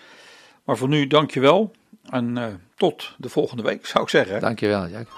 Maar 0.65 0.77
voor 0.77 0.89
nu, 0.89 1.07
dankjewel. 1.07 1.73
En 2.11 2.39
eh, 2.39 2.45
tot 2.77 3.15
de 3.19 3.29
volgende 3.29 3.63
week, 3.63 3.87
zou 3.87 4.05
ik 4.05 4.11
zeggen. 4.11 4.41
Dankjewel, 4.41 4.89
Jack. 4.89 5.09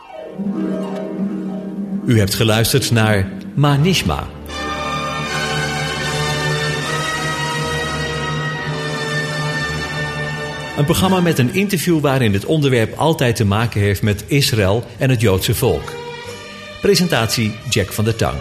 U 2.04 2.18
hebt 2.18 2.34
geluisterd 2.34 2.90
naar 2.90 3.32
Manishma. 3.54 4.26
Een 10.80 10.86
programma 10.86 11.20
met 11.20 11.38
een 11.38 11.54
interview 11.54 12.00
waarin 12.00 12.32
het 12.32 12.44
onderwerp 12.44 12.98
altijd 12.98 13.36
te 13.36 13.44
maken 13.44 13.80
heeft 13.80 14.02
met 14.02 14.24
Israël 14.26 14.84
en 14.98 15.10
het 15.10 15.20
Joodse 15.20 15.54
volk. 15.54 15.92
Presentatie 16.80 17.54
Jack 17.68 17.92
van 17.92 18.04
der 18.04 18.16
Tang. 18.16 18.36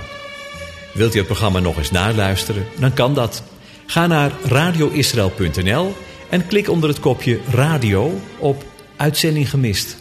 Wilt 0.93 1.15
u 1.15 1.17
het 1.17 1.27
programma 1.27 1.59
nog 1.59 1.77
eens 1.77 1.91
naluisteren? 1.91 2.65
Dan 2.79 2.93
kan 2.93 3.13
dat. 3.13 3.43
Ga 3.85 4.07
naar 4.07 4.31
radioisrael.nl 4.43 5.93
en 6.29 6.47
klik 6.47 6.69
onder 6.69 6.89
het 6.89 6.99
kopje 6.99 7.39
radio 7.51 8.19
op 8.37 8.63
Uitzending 8.95 9.49
gemist. 9.49 9.97